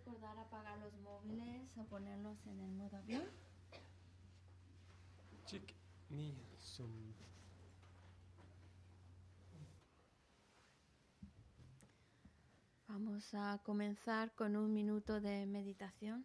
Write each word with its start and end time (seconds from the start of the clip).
recordar 0.00 0.38
apagar 0.38 0.78
los 0.78 0.94
móviles 1.00 1.76
o 1.76 1.84
ponerlos 1.84 2.38
en 2.46 2.60
el 2.60 2.72
modo 2.72 2.96
avión. 2.96 3.24
Chik 5.44 5.74
ni 6.08 6.34
sum. 6.58 7.12
Vamos 12.88 13.34
a 13.34 13.60
comenzar 13.62 14.34
con 14.34 14.56
un 14.56 14.72
minuto 14.72 15.20
de 15.20 15.46
meditación. 15.46 16.24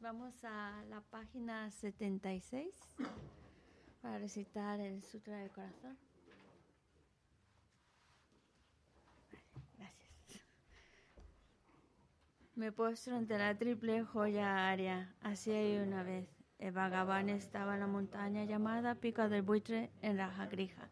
Vamos 0.00 0.44
a 0.44 0.84
la 0.90 1.00
página 1.00 1.70
76 1.70 2.74
para 4.02 4.18
recitar 4.18 4.78
el 4.80 5.02
Sutra 5.02 5.38
del 5.38 5.50
Corazón. 5.50 5.96
Gracias. 9.78 10.44
Me 12.54 12.70
postro 12.70 13.16
ante 13.16 13.38
la 13.38 13.56
triple 13.56 14.04
joya 14.04 14.68
aria. 14.68 15.14
Así 15.22 15.50
hay 15.50 15.78
una 15.78 16.02
vez. 16.02 16.28
El 16.58 16.72
Bhagavan 16.72 17.30
estaba 17.30 17.74
en 17.74 17.80
la 17.80 17.86
montaña 17.86 18.44
llamada 18.44 18.94
Pico 18.94 19.28
del 19.30 19.40
Buitre 19.40 19.90
en 20.02 20.18
Rajagrija, 20.18 20.90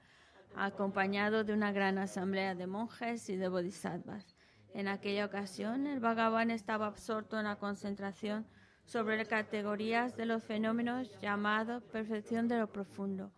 acompañado 0.57 1.45
de 1.45 1.53
una 1.53 1.71
gran 1.71 1.99
asamblea 1.99 2.55
de 2.55 2.67
monjes 2.67 3.29
y 3.29 3.37
de 3.37 3.49
bodhisattvas. 3.49 4.32
En 4.75 4.89
aquella 4.89 5.27
ocasión, 5.27 5.87
el 5.87 6.01
Bhagavan 6.01 6.51
estaba 6.51 6.87
absorto 6.87 7.39
en 7.39 7.45
la 7.45 7.57
concentración 7.57 8.47
sobre 8.85 9.27
categorías 9.27 10.17
de 10.17 10.27
los 10.27 10.43
fenómenos 10.43 11.21
llamados 11.21 11.83
perfección 11.85 12.49
de 12.49 12.59
lo 12.59 12.67
profundo. 12.67 13.31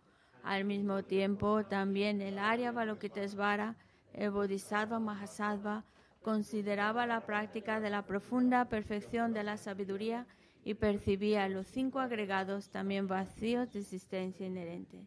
Al 0.43 0.63
mismo 0.63 1.03
tiempo, 1.03 1.65
también 1.65 2.21
el 2.21 2.39
Arya 2.39 2.71
Balokitesvara, 2.71 3.75
el 4.13 4.31
Bodhisattva 4.31 4.99
Mahasattva, 4.99 5.83
consideraba 6.21 7.05
la 7.05 7.25
práctica 7.25 7.79
de 7.79 7.89
la 7.89 8.03
profunda 8.03 8.65
perfección 8.65 9.33
de 9.33 9.43
la 9.43 9.57
sabiduría 9.57 10.25
y 10.63 10.73
percibía 10.73 11.47
los 11.49 11.67
cinco 11.67 11.99
agregados 11.99 12.69
también 12.69 13.07
vacíos 13.07 13.71
de 13.71 13.79
existencia 13.79 14.47
inherente. 14.47 15.05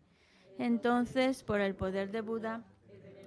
Entonces, 0.58 1.42
por 1.42 1.60
el 1.60 1.74
poder 1.74 2.10
de 2.12 2.20
Buda, 2.20 2.64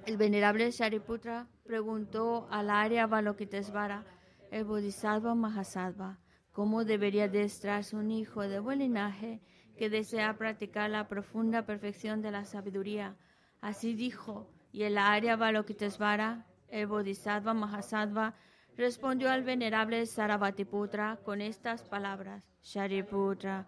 el 0.05 0.17
venerable 0.17 0.71
Shariputra 0.71 1.47
preguntó 1.63 2.47
al 2.49 2.69
Arya 2.69 3.07
Balokitesvara, 3.07 4.05
el 4.49 4.65
Bodhisattva 4.65 5.35
Mahasattva, 5.35 6.19
cómo 6.51 6.83
debería 6.83 7.27
destrarse 7.27 7.95
un 7.95 8.11
hijo 8.11 8.41
de 8.41 8.59
buen 8.59 8.79
linaje 8.79 9.41
que 9.77 9.89
desea 9.89 10.37
practicar 10.37 10.89
la 10.89 11.07
profunda 11.07 11.65
perfección 11.65 12.21
de 12.21 12.31
la 12.31 12.45
sabiduría. 12.45 13.15
Así 13.61 13.93
dijo, 13.93 14.49
y 14.71 14.83
el 14.83 14.97
Arya 14.97 15.35
Balokitesvara, 15.35 16.45
el 16.67 16.87
Bodhisattva 16.87 17.53
Mahasattva, 17.53 18.35
respondió 18.75 19.29
al 19.29 19.43
venerable 19.43 20.05
Sarabhatiputra 20.05 21.19
con 21.23 21.41
estas 21.41 21.83
palabras: 21.83 22.43
Shariputra, 22.63 23.67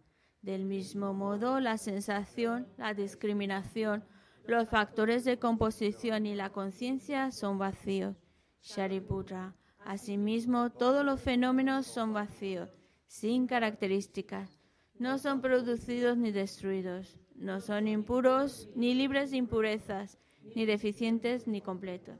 Del 0.41 0.65
mismo 0.65 1.13
modo, 1.13 1.59
la 1.59 1.77
sensación, 1.77 2.67
la 2.77 2.93
discriminación, 2.93 4.03
los 4.45 4.67
factores 4.69 5.23
de 5.23 5.37
composición 5.37 6.25
y 6.25 6.35
la 6.35 6.49
conciencia 6.49 7.31
son 7.31 7.57
vacíos. 7.57 8.15
Shariputra. 8.61 9.55
Asimismo, 9.85 10.71
todos 10.71 11.05
los 11.05 11.21
fenómenos 11.21 11.87
son 11.87 12.13
vacíos, 12.13 12.69
sin 13.07 13.47
características 13.47 14.61
no 15.01 15.17
son 15.17 15.41
producidos 15.41 16.15
ni 16.15 16.31
destruidos, 16.31 17.17
no 17.33 17.59
son 17.59 17.87
impuros 17.87 18.69
ni 18.75 18.93
libres 18.93 19.31
de 19.31 19.37
impurezas, 19.37 20.19
ni 20.55 20.67
deficientes 20.67 21.47
ni 21.47 21.59
completos. 21.59 22.19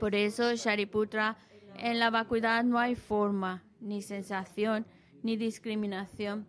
Por 0.00 0.16
eso, 0.16 0.52
Shariputra, 0.56 1.36
en 1.76 2.00
la 2.00 2.10
vacuidad 2.10 2.64
no 2.64 2.80
hay 2.80 2.96
forma, 2.96 3.62
ni 3.78 4.02
sensación, 4.02 4.84
ni 5.22 5.36
discriminación, 5.36 6.48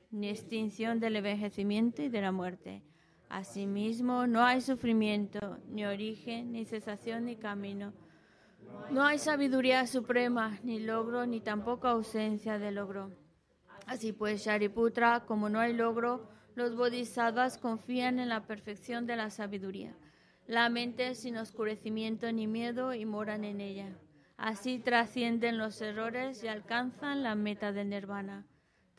ni 0.11 0.29
extinción 0.29 0.99
del 0.99 1.15
envejecimiento 1.15 2.01
y 2.01 2.09
de 2.09 2.21
la 2.21 2.31
muerte. 2.31 2.83
Asimismo, 3.29 4.27
no 4.27 4.43
hay 4.43 4.59
sufrimiento, 4.59 5.57
ni 5.69 5.85
origen, 5.85 6.51
ni 6.51 6.65
cesación, 6.65 7.25
ni 7.25 7.37
camino. 7.37 7.93
No 8.89 9.05
hay 9.05 9.19
sabiduría 9.19 9.87
suprema, 9.87 10.59
ni 10.63 10.79
logro, 10.79 11.25
ni 11.25 11.39
tampoco 11.39 11.87
ausencia 11.87 12.59
de 12.59 12.71
logro. 12.71 13.11
Así 13.85 14.11
pues, 14.11 14.43
Shariputra, 14.43 15.21
como 15.25 15.49
no 15.49 15.59
hay 15.59 15.73
logro, 15.73 16.29
los 16.55 16.75
bodhisattvas 16.75 17.57
confían 17.57 18.19
en 18.19 18.29
la 18.29 18.45
perfección 18.45 19.05
de 19.05 19.15
la 19.15 19.29
sabiduría. 19.29 19.95
La 20.45 20.69
mente 20.69 21.15
sin 21.15 21.37
oscurecimiento 21.37 22.29
ni 22.31 22.47
miedo 22.47 22.93
y 22.93 23.05
moran 23.05 23.45
en 23.45 23.61
ella. 23.61 23.97
Así 24.35 24.79
trascienden 24.79 25.57
los 25.57 25.81
errores 25.81 26.43
y 26.43 26.47
alcanzan 26.47 27.23
la 27.23 27.35
meta 27.35 27.71
del 27.71 27.89
nirvana. 27.89 28.45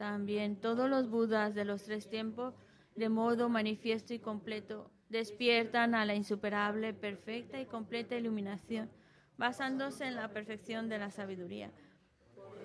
También 0.03 0.57
todos 0.57 0.91
los 0.91 1.09
budas 1.09 1.55
de 1.55 1.65
los 1.65 1.85
tres 1.85 2.09
tiempos, 2.09 2.55
de 2.97 3.09
modo 3.09 3.49
manifiesto 3.49 4.13
y 4.13 4.19
completo, 4.19 4.91
despiertan 5.09 5.95
a 5.95 6.05
la 6.05 6.17
insuperable, 6.17 6.93
perfecta 6.93 7.61
y 7.61 7.67
completa 7.67 8.17
iluminación, 8.17 8.91
basándose 9.39 10.05
en 10.07 10.17
la 10.17 10.33
perfección 10.33 10.89
de 10.89 10.99
la 10.99 11.13
sabiduría. 11.13 11.71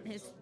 Es 0.03 0.33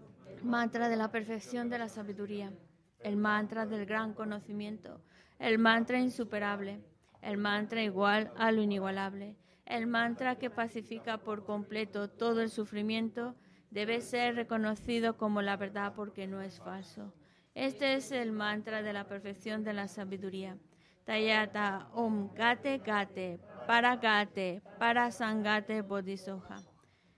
mantra 0.41 0.87
de 0.87 0.95
la 0.95 1.11
perfección 1.11 1.69
de 1.69 1.79
la 1.79 1.89
sabiduría. 1.89 2.53
el 3.01 3.17
mantra 3.17 3.65
del 3.65 3.85
gran 3.85 4.13
conocimiento, 4.13 5.01
el 5.37 5.59
mantra 5.59 5.99
insuperable, 5.99 6.79
el 7.21 7.35
mantra 7.35 7.83
igual 7.83 8.31
a 8.37 8.53
lo 8.53 8.61
inigualable, 8.61 9.35
el 9.65 9.85
mantra 9.85 10.37
que 10.37 10.49
pacifica 10.49 11.17
por 11.17 11.43
completo 11.43 12.09
todo 12.09 12.39
el 12.39 12.49
sufrimiento, 12.49 13.35
debe 13.75 13.99
ser 13.99 14.35
reconocido 14.35 15.17
como 15.17 15.41
la 15.41 15.57
verdad 15.57 15.91
porque 15.93 16.27
no 16.27 16.41
es 16.41 16.61
falso. 16.61 17.13
Este 17.53 17.95
es 17.95 18.09
el 18.13 18.31
mantra 18.31 18.81
de 18.81 18.93
la 18.93 19.03
perfección 19.03 19.65
de 19.65 19.73
la 19.73 19.89
sabiduría. 19.89 20.57
Tayata 21.03 21.89
Om 21.93 22.33
Gate 22.33 22.77
Gate 22.77 23.37
Para 23.67 23.97
Gate 23.97 24.61
Para 24.79 25.11
Sangate 25.11 25.81
Bodhisoha. 25.81 26.63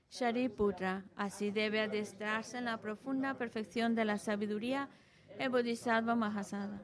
Shariputra, 0.09 1.05
así 1.15 1.51
debe 1.51 1.81
adestrarse 1.81 2.57
en 2.57 2.65
la 2.65 2.81
profunda 2.81 3.35
perfección 3.35 3.93
de 3.93 4.05
la 4.05 4.17
sabiduría 4.17 4.89
el 5.37 5.49
Bodhisattva 5.49 6.15
Mahasada. 6.15 6.81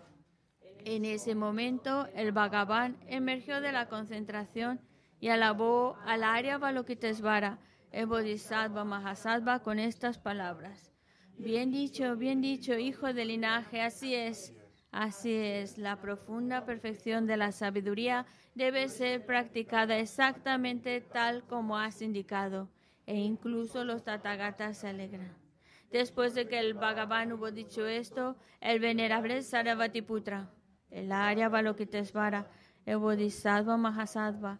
En 0.85 1.03
ese 1.03 1.33
momento, 1.33 2.07
el 2.13 2.31
Bhagavan 2.31 2.99
emergió 3.07 3.59
de 3.59 3.71
la 3.71 3.87
concentración 3.87 4.79
y 5.19 5.29
alabó 5.29 5.97
al 6.05 6.23
Arya 6.23 6.59
Balokitesvara, 6.59 7.57
el 7.93 8.07
Bodhisattva 8.07 8.83
Mahasattva, 8.83 9.59
con 9.59 9.77
estas 9.77 10.17
palabras. 10.17 10.91
Bien 11.37 11.71
dicho, 11.71 12.17
bien 12.17 12.41
dicho, 12.41 12.73
hijo 12.73 13.13
del 13.13 13.27
linaje, 13.27 13.81
así 13.81 14.15
es. 14.15 14.51
Así 14.91 15.33
es, 15.33 15.77
la 15.77 16.01
profunda 16.01 16.65
perfección 16.65 17.25
de 17.27 17.37
la 17.37 17.51
sabiduría 17.51 18.25
debe 18.55 18.89
ser 18.89 19.25
practicada 19.25 19.97
exactamente 19.97 21.01
tal 21.01 21.43
como 21.43 21.77
has 21.77 22.01
indicado, 22.01 22.69
e 23.05 23.15
incluso 23.15 23.83
los 23.83 24.03
Tathagatas 24.03 24.79
se 24.79 24.87
alegran. 24.87 25.35
Después 25.91 26.33
de 26.33 26.47
que 26.47 26.59
el 26.59 26.73
Bhagavan 26.73 27.31
hubo 27.31 27.51
dicho 27.51 27.87
esto, 27.87 28.37
el 28.59 28.79
venerable 28.79 29.41
Sarvatiputra, 29.43 30.51
el 30.89 31.11
Arya 31.11 31.49
Balokitesvara, 31.49 32.47
el 32.85 32.97
Bodhisattva 32.97 33.77
Mahasattva 33.77 34.59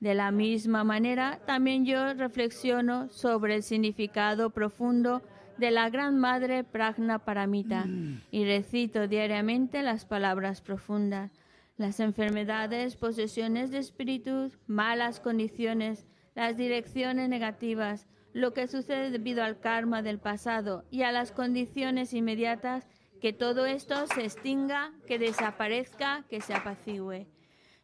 De 0.00 0.14
la 0.14 0.30
misma 0.30 0.84
manera, 0.84 1.40
también 1.46 1.84
yo 1.86 2.14
reflexiono 2.14 3.08
sobre 3.08 3.56
el 3.56 3.62
significado 3.62 4.50
profundo 4.50 5.22
de 5.56 5.70
la 5.70 5.88
Gran 5.88 6.18
Madre 6.18 6.64
Pragna 6.64 7.18
Paramita 7.18 7.86
y 8.30 8.44
recito 8.44 9.08
diariamente 9.08 9.82
las 9.82 10.04
palabras 10.04 10.60
profundas 10.60 11.30
las 11.76 12.00
enfermedades, 12.00 12.96
posesiones 12.96 13.70
de 13.70 13.78
espíritus, 13.78 14.58
malas 14.66 15.20
condiciones, 15.20 16.06
las 16.34 16.56
direcciones 16.56 17.28
negativas, 17.28 18.06
lo 18.32 18.52
que 18.52 18.66
sucede 18.66 19.10
debido 19.10 19.42
al 19.44 19.60
karma 19.60 20.02
del 20.02 20.18
pasado 20.18 20.84
y 20.90 21.02
a 21.02 21.12
las 21.12 21.32
condiciones 21.32 22.12
inmediatas, 22.12 22.86
que 23.20 23.32
todo 23.32 23.66
esto 23.66 24.06
se 24.08 24.24
extinga, 24.24 24.92
que 25.06 25.18
desaparezca, 25.18 26.24
que 26.28 26.40
se 26.40 26.54
apacigüe. 26.54 27.26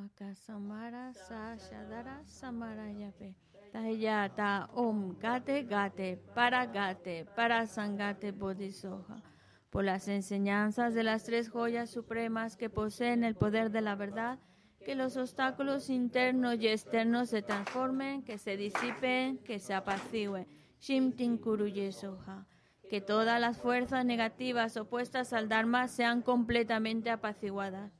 Akasamara 0.00 1.12
Sashadara 1.12 2.22
Samarayape. 2.24 3.34
Tayata 3.70 4.70
Om 4.72 5.18
Gate 5.18 5.64
Gate 5.64 6.16
Para 6.34 6.64
Gate 6.66 7.26
Para 7.36 7.66
Sangate 7.66 8.32
Bodhisoha. 8.32 9.22
Por 9.68 9.84
las 9.84 10.08
enseñanzas 10.08 10.94
de 10.94 11.04
las 11.04 11.24
tres 11.24 11.50
joyas 11.50 11.90
supremas 11.90 12.56
que 12.56 12.70
poseen 12.70 13.24
el 13.24 13.34
poder 13.34 13.70
de 13.70 13.82
la 13.82 13.94
verdad, 13.94 14.38
que 14.84 14.94
los 14.94 15.16
obstáculos 15.18 15.90
internos 15.90 16.56
y 16.58 16.68
externos 16.68 17.28
se 17.28 17.42
transformen, 17.42 18.22
que 18.22 18.38
se 18.38 18.56
disipen, 18.56 19.38
que 19.38 19.58
se 19.58 19.74
apacigüen. 19.74 20.46
Shimtin 20.80 21.36
Kuruyesoha. 21.36 22.46
Que 22.88 23.02
todas 23.02 23.38
las 23.38 23.58
fuerzas 23.58 24.04
negativas 24.06 24.76
opuestas 24.78 25.34
al 25.34 25.48
Dharma 25.48 25.86
sean 25.88 26.22
completamente 26.22 27.10
apaciguadas 27.10 27.99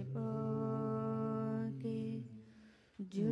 주신 3.11 3.27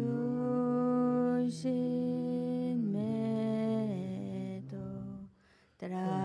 매도 2.92 4.78
드람리라 5.78 6.20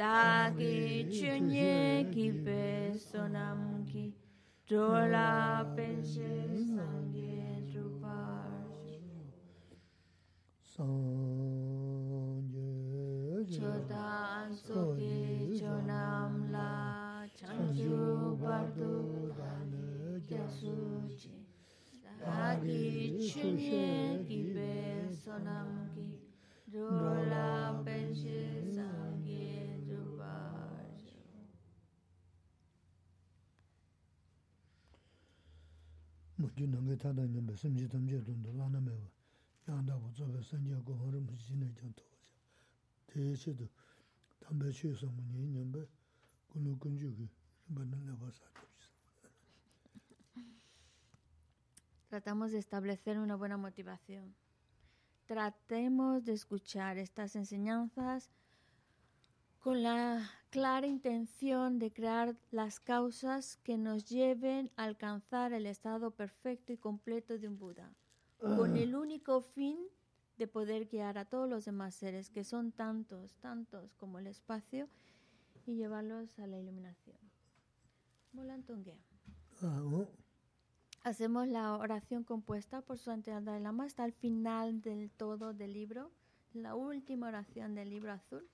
dāgī 0.00 1.04
chūnyē 1.12 1.72
kī 2.12 2.22
pē 2.44 2.60
sōnām 3.00 3.58
kī 3.88 4.04
dōlā 4.70 5.32
pēnshē 5.76 6.30
sāngē 6.68 7.34
rūpāshī 7.74 8.96
sāngyē 10.70 11.84
chodān 13.52 14.56
sōkī 14.62 15.60
chōnām 15.60 16.40
lā 16.56 16.72
chāngchū 17.42 18.00
pārdū 18.46 18.90
dāgī 19.42 20.24
gyāsūchī 20.32 21.36
dāgī 22.24 22.80
chūnyē 23.28 23.86
kī 24.32 24.40
pē 24.56 24.74
sōnām 25.20 25.72
kī 25.92 26.08
dōlā 26.78 27.48
pēnshē 27.84 28.40
sāngē 28.72 29.11
simji 37.56 37.88
tamje 37.88 38.20
dundu 38.20 38.52
lana 38.52 38.80
mewa 38.80 39.10
nale 47.86 48.12
wasa 48.20 48.44
tibisa 48.54 48.92
Tratamos 52.08 52.52
de 52.52 52.58
establecer 52.58 53.18
una 53.18 53.36
buena 53.36 53.56
motivación. 53.56 54.34
Tratemos 55.24 56.26
de 56.26 56.34
escuchar 56.34 56.98
estas 56.98 57.36
enseñanzas 57.36 58.28
con 59.62 59.84
la 59.84 60.28
clara 60.50 60.88
intención 60.88 61.78
de 61.78 61.92
crear 61.92 62.36
las 62.50 62.80
causas 62.80 63.56
que 63.62 63.78
nos 63.78 64.06
lleven 64.06 64.72
a 64.76 64.82
alcanzar 64.82 65.52
el 65.52 65.66
estado 65.66 66.10
perfecto 66.10 66.72
y 66.72 66.76
completo 66.76 67.38
de 67.38 67.46
un 67.46 67.58
Buda, 67.58 67.94
con 68.38 68.76
el 68.76 68.96
único 68.96 69.40
fin 69.40 69.78
de 70.36 70.48
poder 70.48 70.86
guiar 70.86 71.16
a 71.16 71.26
todos 71.26 71.48
los 71.48 71.64
demás 71.64 71.94
seres, 71.94 72.28
que 72.28 72.42
son 72.42 72.72
tantos, 72.72 73.36
tantos 73.36 73.94
como 73.94 74.18
el 74.18 74.26
espacio, 74.26 74.88
y 75.64 75.76
llevarlos 75.76 76.36
a 76.40 76.48
la 76.48 76.58
iluminación. 76.58 77.18
Molantongue. 78.32 78.98
ah 79.62 79.80
Hacemos 81.04 81.46
la 81.46 81.76
oración 81.76 82.24
compuesta 82.24 82.80
por 82.80 82.98
su 82.98 83.04
santidad 83.04 83.42
Dalai 83.42 83.62
Lama 83.62 83.84
hasta 83.84 84.04
el 84.04 84.12
final 84.12 84.80
del 84.80 85.10
todo 85.10 85.54
del 85.54 85.72
libro, 85.72 86.10
la 86.52 86.74
última 86.74 87.28
oración 87.28 87.76
del 87.76 87.90
libro 87.90 88.10
azul. 88.10 88.48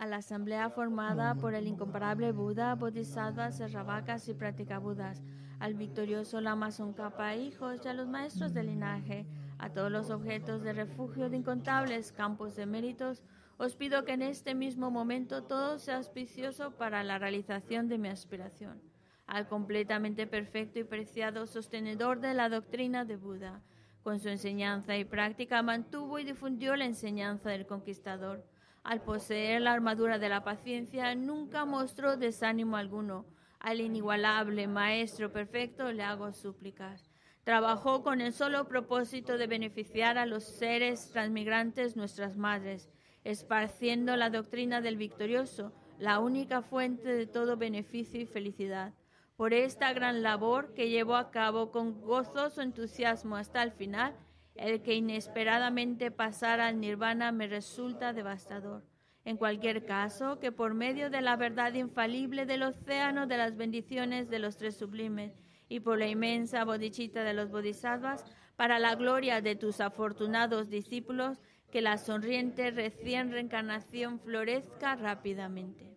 A 0.00 0.06
la 0.06 0.16
asamblea 0.16 0.70
formada 0.70 1.34
por 1.34 1.52
el 1.52 1.66
incomparable 1.66 2.32
Buda, 2.32 2.74
Bodhisattvas, 2.74 3.58
Serravakas 3.58 4.30
y 4.30 4.32
Pratikabudas, 4.32 5.22
al 5.58 5.74
victorioso 5.74 6.40
Lama 6.40 6.70
Tsongkhapa, 6.70 7.36
hijos 7.36 7.82
y 7.84 7.88
a 7.88 7.92
los 7.92 8.08
maestros 8.08 8.54
del 8.54 8.68
linaje, 8.68 9.26
a 9.58 9.68
todos 9.68 9.92
los 9.92 10.08
objetos 10.08 10.62
de 10.62 10.72
refugio 10.72 11.28
de 11.28 11.36
incontables 11.36 12.12
campos 12.12 12.56
de 12.56 12.64
méritos, 12.64 13.22
os 13.58 13.76
pido 13.76 14.06
que 14.06 14.12
en 14.12 14.22
este 14.22 14.54
mismo 14.54 14.90
momento 14.90 15.42
todo 15.42 15.78
sea 15.78 15.98
auspicioso 15.98 16.70
para 16.78 17.04
la 17.04 17.18
realización 17.18 17.86
de 17.88 17.98
mi 17.98 18.08
aspiración. 18.08 18.80
Al 19.26 19.48
completamente 19.48 20.26
perfecto 20.26 20.78
y 20.78 20.84
preciado 20.84 21.46
sostenedor 21.46 22.20
de 22.20 22.32
la 22.32 22.48
doctrina 22.48 23.04
de 23.04 23.16
Buda, 23.16 23.60
con 24.02 24.18
su 24.18 24.30
enseñanza 24.30 24.96
y 24.96 25.04
práctica 25.04 25.60
mantuvo 25.60 26.18
y 26.18 26.24
difundió 26.24 26.74
la 26.74 26.86
enseñanza 26.86 27.50
del 27.50 27.66
conquistador. 27.66 28.46
Al 28.82 29.02
poseer 29.02 29.60
la 29.60 29.72
armadura 29.72 30.18
de 30.18 30.28
la 30.28 30.42
paciencia, 30.42 31.14
nunca 31.14 31.64
mostró 31.64 32.16
desánimo 32.16 32.76
alguno. 32.76 33.26
Al 33.58 33.80
inigualable 33.80 34.66
Maestro 34.66 35.30
perfecto 35.32 35.92
le 35.92 36.02
hago 36.02 36.32
súplicas. 36.32 37.10
Trabajó 37.44 38.02
con 38.02 38.20
el 38.20 38.32
solo 38.32 38.68
propósito 38.68 39.36
de 39.36 39.46
beneficiar 39.46 40.16
a 40.18 40.26
los 40.26 40.44
seres 40.44 41.10
transmigrantes, 41.10 41.96
nuestras 41.96 42.36
madres, 42.36 42.90
esparciendo 43.24 44.16
la 44.16 44.30
doctrina 44.30 44.80
del 44.80 44.96
victorioso, 44.96 45.72
la 45.98 46.18
única 46.18 46.62
fuente 46.62 47.08
de 47.08 47.26
todo 47.26 47.58
beneficio 47.58 48.20
y 48.20 48.26
felicidad. 48.26 48.94
Por 49.36 49.52
esta 49.52 49.92
gran 49.92 50.22
labor 50.22 50.72
que 50.74 50.88
llevó 50.88 51.16
a 51.16 51.30
cabo 51.30 51.70
con 51.70 52.00
gozoso 52.00 52.62
entusiasmo 52.62 53.36
hasta 53.36 53.62
el 53.62 53.72
final, 53.72 54.14
el 54.54 54.82
que 54.82 54.94
inesperadamente 54.94 56.10
pasara 56.10 56.66
al 56.66 56.80
nirvana 56.80 57.32
me 57.32 57.46
resulta 57.46 58.12
devastador. 58.12 58.84
En 59.24 59.36
cualquier 59.36 59.84
caso, 59.84 60.38
que 60.38 60.50
por 60.50 60.74
medio 60.74 61.10
de 61.10 61.20
la 61.20 61.36
verdad 61.36 61.74
infalible 61.74 62.46
del 62.46 62.62
océano 62.62 63.26
de 63.26 63.36
las 63.36 63.56
bendiciones 63.56 64.30
de 64.30 64.38
los 64.38 64.56
tres 64.56 64.76
sublimes 64.76 65.32
y 65.68 65.80
por 65.80 65.98
la 65.98 66.08
inmensa 66.08 66.64
bodichita 66.64 67.22
de 67.22 67.34
los 67.34 67.50
bodhisattvas, 67.50 68.24
para 68.56 68.78
la 68.78 68.94
gloria 68.94 69.40
de 69.40 69.56
tus 69.56 69.80
afortunados 69.80 70.68
discípulos, 70.68 71.38
que 71.70 71.80
la 71.80 71.96
sonriente 71.96 72.70
recién 72.70 73.30
reencarnación 73.30 74.18
florezca 74.20 74.96
rápidamente. 74.96 75.90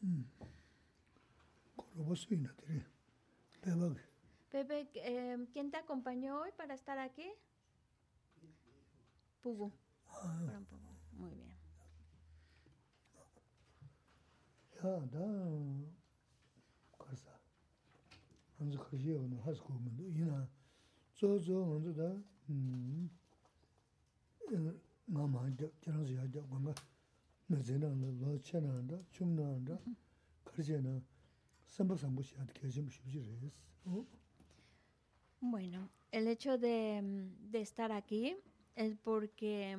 korobo 0.00 0.37
robó 1.98 2.14
suina 2.14 2.54
tiene. 2.54 2.86
Pepe. 3.60 4.00
Pepe, 4.50 4.88
eh, 4.94 5.46
¿quién 5.52 5.70
te 5.70 5.76
acompañó 5.76 6.40
hoy 6.40 6.50
para 6.56 6.74
estar 6.74 6.98
aquí? 6.98 7.28
Pugu. 9.42 9.72
Ah, 10.08 10.60
Muy 11.12 11.30
bien. 11.34 11.58
Ya 14.76 15.00
da 15.12 15.26
karsa. 16.98 17.40
Anzu 18.60 18.78
karşı 18.78 19.08
yonu 19.08 19.36
has 19.44 19.58
kumundu. 19.60 20.02
Yine 20.02 20.46
zo 21.14 21.38
zo 21.38 21.74
anzu 21.74 21.92
da 21.96 22.16
hmm. 22.46 23.08
nga 25.10 25.26
maa 25.26 25.50
jab, 25.58 25.72
jirang 25.82 26.06
siya 26.06 26.26
jab, 26.32 26.44
ganga, 26.50 26.72
na 27.48 27.62
zina 27.62 27.88
nga, 27.88 28.08
lo 28.20 28.38
che 28.40 28.60
na 28.60 28.72
nga, 28.82 28.98
chum 29.10 29.34
na 29.34 29.46
nga, 29.60 29.76
karche 30.44 30.80
na 30.80 30.90
nga, 30.90 31.02
Bueno, 35.40 35.90
el 36.10 36.26
hecho 36.26 36.58
de, 36.58 37.00
de 37.50 37.60
estar 37.60 37.92
aquí 37.92 38.36
es 38.74 38.96
porque 38.96 39.76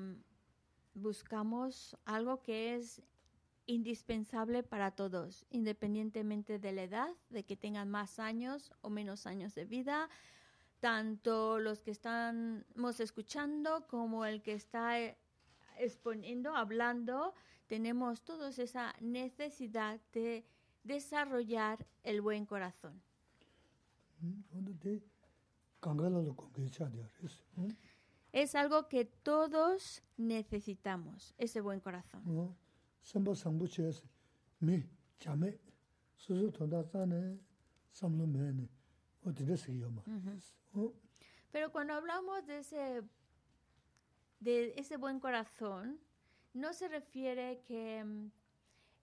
buscamos 0.93 1.98
algo 2.05 2.41
que 2.41 2.75
es 2.75 3.01
indispensable 3.65 4.63
para 4.63 4.91
todos, 4.91 5.46
independientemente 5.51 6.58
de 6.58 6.72
la 6.72 6.84
edad, 6.84 7.10
de 7.29 7.43
que 7.43 7.55
tengan 7.55 7.89
más 7.89 8.17
años 8.17 8.72
o 8.81 8.89
menos 8.89 9.27
años 9.27 9.53
de 9.53 9.65
vida, 9.65 10.10
tanto 10.79 11.60
los 11.60 11.81
que 11.81 11.91
estamos 11.91 13.00
escuchando 13.00 13.86
como 13.88 14.25
el 14.25 14.41
que 14.41 14.53
está 14.53 15.00
eh, 15.00 15.17
exponiendo, 15.77 16.55
hablando, 16.55 17.34
tenemos 17.67 18.24
todos 18.24 18.58
esa 18.58 18.96
necesidad 19.01 20.00
de 20.13 20.46
desarrollar 20.84 21.86
el 22.04 22.22
buen 22.22 22.46
corazón. 22.46 23.02
Es 28.32 28.54
algo 28.56 28.88
que 28.88 29.06
todos 29.06 30.04
necesitamos, 30.18 31.34
ese 31.38 31.62
buen 31.62 31.80
corazón. 31.80 32.22
Pero 41.52 41.72
cuando 41.72 41.94
hablamos 41.94 42.46
de 42.46 42.60
ese, 42.60 43.02
de 44.40 44.74
ese 44.78 44.98
buen 44.98 45.20
corazón, 45.20 46.00
no 46.54 46.74
se 46.74 46.88
refiere 46.88 47.62
que 47.66 48.04
mm, 48.04 48.32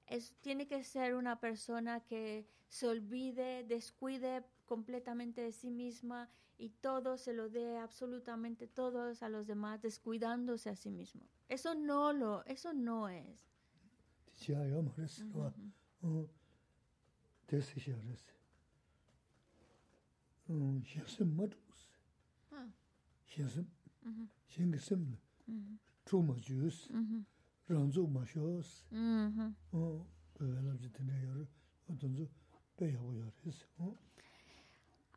es, 0.06 0.34
tiene 0.40 0.66
que 0.66 0.82
ser 0.84 1.14
una 1.14 1.40
persona 1.40 2.00
que 2.00 2.46
se 2.68 2.88
olvide, 2.88 3.64
descuide 3.64 4.44
completamente 4.64 5.40
de 5.40 5.52
sí 5.52 5.70
misma 5.70 6.28
y 6.58 6.70
todo 6.70 7.18
se 7.18 7.32
lo 7.32 7.48
dé 7.48 7.78
absolutamente 7.78 8.66
todos 8.66 9.22
a 9.22 9.28
los 9.28 9.46
demás, 9.46 9.82
descuidándose 9.82 10.70
a 10.70 10.76
sí 10.76 10.90
mismo. 10.90 11.28
Eso 11.48 11.74
no 11.74 12.12
lo, 12.12 12.44
eso 12.46 12.72
no 12.72 13.08
es. 13.08 13.46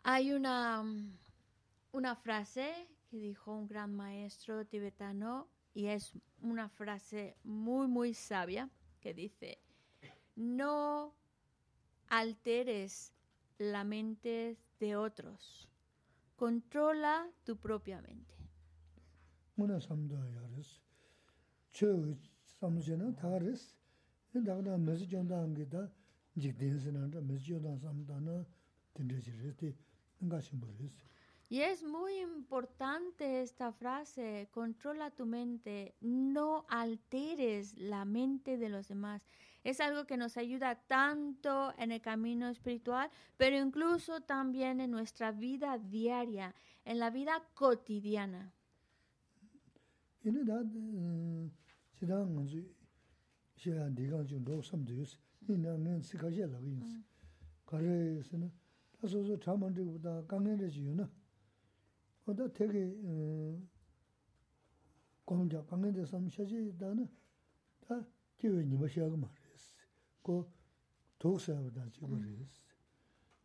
Hay 0.04 0.32
una, 0.32 0.84
una 1.92 2.16
frase 2.16 2.88
que 3.10 3.18
dijo 3.18 3.54
un 3.56 3.68
gran 3.68 3.96
maestro 3.96 4.66
tibetano 4.66 5.48
y 5.74 5.88
es 5.88 6.14
una 6.42 6.70
frase 6.70 7.38
muy, 7.44 7.88
muy 7.88 8.14
sabia 8.14 8.70
que 9.00 9.14
dice, 9.14 9.60
no 10.36 11.14
alteres 12.08 13.14
la 13.58 13.84
mente 13.84 14.58
de 14.80 14.96
otros, 14.96 15.70
controla 16.36 17.30
tu 17.44 17.58
propia 17.58 18.02
mente. 18.02 18.36
Y 31.50 31.62
es 31.62 31.84
muy 31.84 32.20
importante 32.20 33.42
esta 33.42 33.72
frase, 33.72 34.50
controla 34.52 35.10
tu 35.10 35.26
mente, 35.26 35.96
no 36.00 36.66
alteres 36.70 37.76
la 37.76 38.06
mente 38.06 38.58
de 38.58 38.70
los 38.70 38.88
demás. 38.88 39.24
Es 39.64 39.80
algo 39.80 40.06
que 40.06 40.16
nos 40.16 40.38
ayuda 40.38 40.76
tanto 40.76 41.74
en 41.78 41.92
el 41.92 42.02
camino 42.02 42.50
espiritual, 42.50 43.10
pero 43.36 43.58
incluso 43.58 44.22
también 44.22 44.80
en 44.80 44.92
nuestra 44.92 45.32
vida 45.32 45.80
diaria, 45.80 46.54
en 46.86 47.00
la 47.00 47.10
vida 47.10 47.44
cotidiana. 47.56 48.54
chidā 52.00 52.18
ngā 52.24 52.44
zu 52.48 52.62
xiā 53.60 53.90
dīgāng 53.92 54.24
chū 54.24 54.40
ndōg 54.40 54.64
sam 54.64 54.86
tu 54.88 54.94
yus, 54.96 55.18
nī 55.48 55.58
nā 55.60 55.76
ngā 55.76 55.98
sī 56.08 56.16
kā 56.22 56.30
xiā 56.32 56.46
lā 56.48 56.60
gā 56.62 56.70
yinsi. 56.72 57.00
Kā 57.68 57.82
rā 57.84 57.96
yinsi 58.16 58.40
nā, 58.40 58.48
tā 58.96 59.10
sō 59.12 59.24
sō 59.28 59.36
chā 59.44 59.56
māntī 59.60 59.84
gu 59.84 60.00
tā 60.06 60.14
kā 60.32 60.40
ngā 60.40 60.56
rā 60.62 60.70
chī 60.72 60.86
yu 60.88 60.96
na, 60.96 61.10
o 62.24 62.36
tā 62.40 62.48
tē 62.56 62.70
kī 62.72 62.86
gōm 65.28 65.52
chā 65.52 65.66
kā 65.68 65.82
ngā 65.82 65.92
rā 65.98 66.08
sam 66.08 66.32
xiā 66.32 66.48
chī 66.48 66.64
tā 66.80 66.94
na, 66.96 67.10
tā 67.84 68.00
kī 68.40 68.54
wē 68.56 68.64
nima 68.72 68.88
xiā 68.88 69.12
gā 69.12 69.20
mā 69.20 69.28
rā 69.28 69.52
yinsi, 69.52 69.92
kō 70.24 70.40
tōg 71.20 71.38
sā 71.50 71.60
wā 71.60 71.70
tā 71.76 71.84
chī 71.92 72.08
gā 72.08 72.16
rā 72.16 72.32
yinsi. 72.32 72.64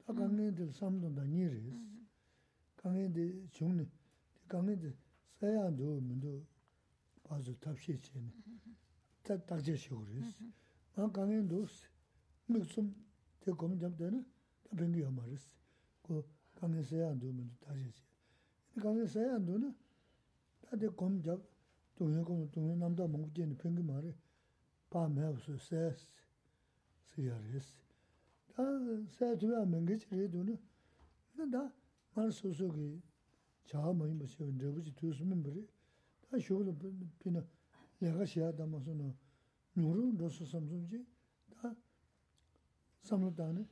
Tā 0.07 0.15
kā 0.15 0.31
ngā 0.31 0.51
rā 0.55 0.71
sam 0.79 1.03
tō 1.03 1.11
tā 1.19 1.27
nī 1.27 1.51
rā 1.51 1.59
yinsi, 1.59 2.07
kā 2.79 2.95
ngā 2.95 3.11
rā 3.19 3.29
chūng 3.59 3.79
nī, 3.83 3.91
kā 4.47 4.63
ngā 4.63 4.79
rā 4.87 4.99
sā 5.43 5.57
yā 5.59 5.71
ndō 5.75 5.99
mī 6.07 6.23
ndō 6.23 6.41
봐서 7.24 7.54
답시치네 7.60 8.32
다 9.24 9.38
딱제시고 9.46 10.06
그랬어 10.06 10.46
아 10.96 11.12
강연도 11.12 11.66
무슨 12.48 12.96
대검 13.40 13.78
잡되는 13.80 14.26
bengi 14.72 15.02
yo 15.02 15.12
maris, 15.12 15.42
ko 16.02 16.24
kange 16.56 16.84
saya 16.84 17.14
ndu 17.14 17.34
mundu 17.34 17.56
tashi 17.60 17.90
chi. 17.92 18.04
Kange 18.82 19.08
saya 19.08 19.40
ndu 19.40 19.58
na, 19.58 19.74
아 36.35 36.39
쇼로 36.39 36.77
피나. 37.21 37.47
내가 38.01 38.25
시야 38.27 38.51
담아서는 38.51 39.15
누르 39.77 40.17
로스 40.19 40.45
삼좀지? 40.45 41.07
다 41.51 41.73
삼로다네. 43.03 43.65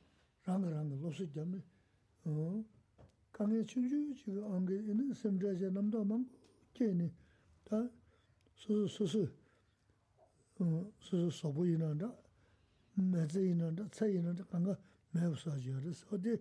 랑랑을 0.44 1.03
로스 1.03 1.29
점을 1.33 1.61
어? 2.25 2.64
강에 3.33 3.64
춘주 3.66 4.14
지금 4.14 4.44
안게 4.53 4.77
있는 4.77 5.12
샘자제 5.12 5.70
남도만 5.70 6.31
괜히 6.72 7.12
다 7.64 7.90
수수수 8.55 9.29
어 10.61 10.92
수수 11.01 11.31
소보이는다. 11.31 12.14
매제이는다. 12.94 13.88
차이는다. 13.90 14.44
강가 14.44 14.79
매우사지어서 15.11 16.14
어디 16.14 16.38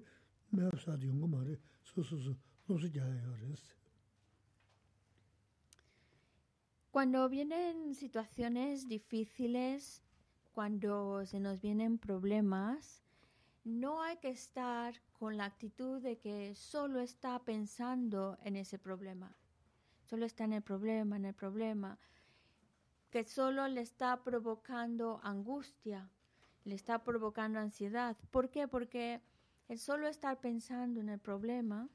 매우사지 0.52 1.08
용거 1.08 1.26
말에 1.26 1.58
수수수 1.82 2.36
로스 2.68 2.92
자야요레스 2.92 3.81
Cuando 6.92 7.30
vienen 7.30 7.96
situaciones 7.96 8.90
difíciles, 8.90 10.04
cuando 10.52 11.26
se 11.26 11.40
nos 11.40 11.62
vienen 11.62 11.98
problemas, 11.98 13.02
no 13.64 14.04
hay 14.04 14.18
que 14.18 14.28
estar 14.28 14.94
con 15.14 15.38
la 15.38 15.46
actitud 15.46 16.02
de 16.02 16.18
que 16.18 16.54
solo 16.54 17.00
está 17.00 17.40
pensando 17.40 18.38
en 18.44 18.58
ese 18.58 18.78
problema, 18.78 19.34
solo 20.04 20.26
está 20.26 20.44
en 20.44 20.52
el 20.52 20.64
problema, 20.64 21.16
en 21.16 21.24
el 21.24 21.34
problema, 21.34 21.98
que 23.10 23.24
solo 23.24 23.70
le 23.70 23.80
está 23.80 24.22
provocando 24.22 25.22
angustia, 25.24 26.10
le 26.66 26.76
está 26.76 27.06
provocando 27.06 27.60
ansiedad. 27.60 28.18
¿Por 28.32 28.50
qué? 28.50 28.68
Porque 28.68 29.22
el 29.70 29.80
solo 29.80 30.10
estar 30.10 30.42
pensando 30.42 31.00
en 31.00 31.08
el 31.08 31.20
problema 31.20 31.88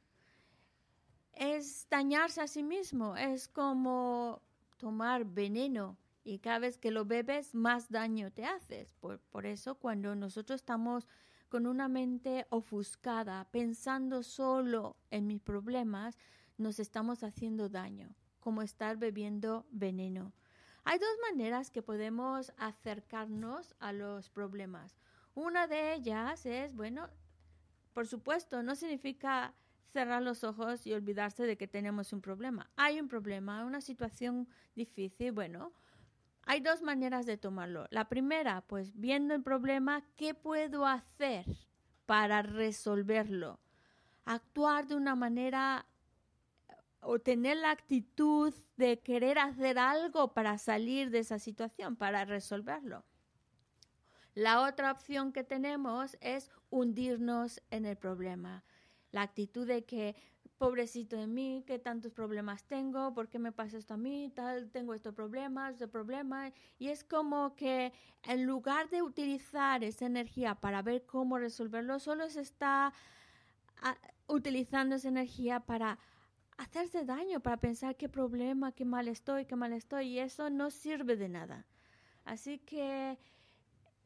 es 1.35 1.87
dañarse 1.90 2.40
a 2.40 2.46
sí 2.46 2.62
mismo, 2.62 3.14
es 3.14 3.46
como 3.46 4.45
tomar 4.77 5.25
veneno 5.25 5.97
y 6.25 6.39
cada 6.39 6.59
vez 6.59 6.79
que 6.79 6.91
lo 6.91 7.05
bebes 7.05 7.55
más 7.55 7.89
daño 7.89 8.33
te 8.33 8.45
haces. 8.45 8.93
Por, 8.95 9.21
por 9.21 9.47
eso 9.47 9.77
cuando 9.77 10.15
nosotros 10.15 10.61
estamos 10.61 11.09
con 11.49 11.67
una 11.67 11.89
mente 11.89 12.47
ofuscada, 12.51 13.49
pensando 13.51 14.23
solo 14.23 14.97
en 15.11 15.27
mis 15.27 15.41
problemas, 15.41 16.19
nos 16.59 16.81
estamos 16.81 17.23
haciendo 17.23 17.69
daño, 17.69 18.15
como 18.41 18.62
estar 18.62 18.97
bebiendo 18.97 19.67
veneno. 19.71 20.33
Hay 20.85 20.99
dos 20.99 21.17
maneras 21.31 21.71
que 21.71 21.83
podemos 21.83 22.53
acercarnos 22.57 23.75
a 23.79 23.93
los 23.93 24.31
problemas. 24.31 24.97
Una 25.35 25.67
de 25.67 25.95
ellas 25.95 26.47
es, 26.47 26.75
bueno, 26.75 27.09
por 27.93 28.07
supuesto, 28.07 28.62
no 28.62 28.75
significa 28.75 29.55
cerrar 29.92 30.22
los 30.22 30.44
ojos 30.44 30.87
y 30.87 30.92
olvidarse 30.92 31.44
de 31.44 31.57
que 31.57 31.68
tenemos 31.68 32.12
un 32.12 32.20
problema. 32.20 32.70
Hay 32.77 33.01
un 33.01 33.09
problema, 33.09 33.64
una 33.64 33.81
situación 33.81 34.49
difícil, 34.75 35.33
bueno, 35.33 35.72
hay 36.42 36.61
dos 36.61 36.83
maneras 36.83 37.27
de 37.27 37.37
tomarlo. 37.37 37.87
La 37.90 38.09
primera, 38.09 38.61
pues 38.62 38.92
viendo 38.94 39.35
el 39.35 39.42
problema, 39.42 40.05
¿qué 40.16 40.33
puedo 40.33 40.87
hacer 40.87 41.44
para 42.07 42.42
resolverlo? 42.42 43.59
Actuar 44.25 44.87
de 44.87 44.94
una 44.94 45.14
manera 45.14 45.87
o 47.01 47.18
tener 47.18 47.57
la 47.57 47.70
actitud 47.70 48.55
de 48.77 48.99
querer 49.01 49.38
hacer 49.38 49.79
algo 49.79 50.35
para 50.35 50.59
salir 50.59 51.11
de 51.11 51.20
esa 51.20 51.38
situación, 51.38 51.96
para 51.96 52.25
resolverlo. 52.25 53.05
La 54.35 54.62
otra 54.62 54.92
opción 54.92 55.33
que 55.33 55.44
tenemos 55.44 56.16
es 56.20 56.51
hundirnos 56.68 57.62
en 57.70 57.87
el 57.87 57.96
problema. 57.96 58.64
La 59.12 59.23
actitud 59.23 59.66
de 59.66 59.85
que 59.85 60.16
pobrecito 60.59 61.16
de 61.16 61.27
mí, 61.27 61.64
qué 61.66 61.79
tantos 61.79 62.12
problemas 62.12 62.64
tengo, 62.64 63.12
por 63.12 63.29
qué 63.29 63.38
me 63.38 63.53
pasa 63.53 63.77
esto 63.77 63.95
a 63.95 63.97
mí, 63.97 64.31
tal, 64.35 64.71
tengo 64.71 64.95
estos 64.95 65.14
problemas, 65.14 65.75
este 65.75 65.88
problema. 65.88 66.53
Y 66.79 66.88
es 66.88 67.05
como 67.05 67.55
que 67.57 67.92
en 68.23 68.47
lugar 68.47 68.88
de 68.88 69.03
utilizar 69.03 69.85
esa 69.85 70.07
energía 70.07 70.55
para 70.55 70.83
ver 70.83 71.05
cómo 71.05 71.38
resolverlo, 71.38 71.99
solo 71.99 72.29
se 72.31 72.40
está 72.40 72.92
ah, 73.83 73.99
utilizando 74.29 74.97
esa 74.97 75.09
energía 75.09 75.61
para 75.61 75.99
hacerse 76.57 77.05
daño, 77.05 77.40
para 77.40 77.59
pensar 77.59 77.97
qué 77.97 78.09
problema, 78.09 78.73
qué 78.73 78.87
mal 78.87 79.09
estoy, 79.09 79.45
qué 79.45 79.57
mal 79.57 79.75
estoy. 79.75 80.09
Y 80.09 80.19
eso 80.21 80.49
no 80.49 80.71
sirve 80.71 81.16
de 81.16 81.29
nada. 81.29 81.66
Así 82.25 82.59
que 82.59 83.19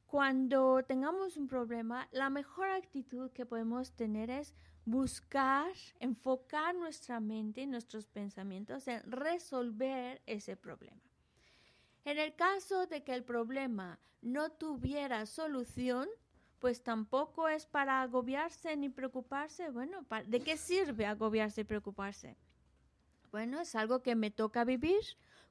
cuando 0.07 0.83
tengamos 0.83 1.37
un 1.37 1.47
problema, 1.47 2.09
la 2.11 2.29
mejor 2.29 2.69
actitud 2.71 3.31
que 3.31 3.47
podemos 3.47 3.93
tener 3.93 4.31
es 4.31 4.57
buscar, 4.85 5.73
enfocar 5.99 6.75
nuestra 6.75 7.21
mente 7.21 7.62
y 7.62 7.66
nuestros 7.66 8.07
pensamientos 8.07 8.88
en 8.88 9.03
resolver 9.11 10.23
ese 10.27 10.57
problema. 10.57 11.01
En 12.05 12.19
el 12.19 12.35
caso 12.35 12.87
de 12.87 13.03
que 13.03 13.14
el 13.14 13.25
problema 13.25 13.99
no 14.23 14.51
tuviera 14.51 15.27
solución, 15.27 16.09
pues 16.59 16.83
tampoco 16.83 17.49
es 17.49 17.66
para 17.66 18.03
agobiarse 18.03 18.77
ni 18.77 18.88
preocuparse. 18.88 19.71
Bueno, 19.71 20.05
¿de 20.27 20.40
qué 20.40 20.57
sirve 20.57 21.07
agobiarse 21.07 21.62
y 21.62 21.64
preocuparse? 21.64 22.37
Bueno, 23.31 23.61
es 23.61 23.75
algo 23.75 24.03
que 24.03 24.14
me 24.14 24.31
toca 24.31 24.64
vivir, 24.64 25.01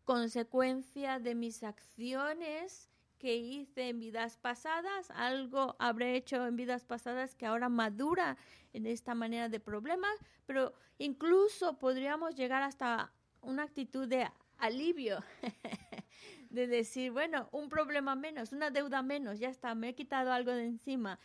consecuencia 0.04 1.20
de 1.20 1.34
mis 1.34 1.64
acciones 1.64 2.90
que 3.20 3.36
hice 3.36 3.90
en 3.90 4.00
vidas 4.00 4.38
pasadas, 4.38 5.12
algo 5.12 5.76
habré 5.78 6.16
hecho 6.16 6.48
en 6.48 6.56
vidas 6.56 6.86
pasadas 6.86 7.36
que 7.36 7.46
ahora 7.46 7.70
madura 7.70 8.38
en 8.74 8.86
esta 8.88 9.14
manera 9.14 9.50
de 9.50 9.60
problemas, 9.60 10.18
pero 10.46 10.74
incluso 10.98 11.78
podríamos 11.78 12.36
llegar 12.36 12.64
hasta 12.64 13.12
una 13.42 13.64
actitud 13.64 14.08
de 14.08 14.28
alivio, 14.58 15.20
de 16.50 16.68
decir, 16.68 17.12
bueno, 17.12 17.50
un 17.52 17.70
problema 17.70 18.16
menos, 18.16 18.54
una 18.54 18.72
deuda 18.72 19.02
menos, 19.02 19.38
ya 19.38 19.50
está, 19.50 19.76
me 19.76 19.90
he 19.90 19.96
quitado 19.96 20.32
algo 20.32 20.52
de 20.52 20.66
encima. 20.66 21.20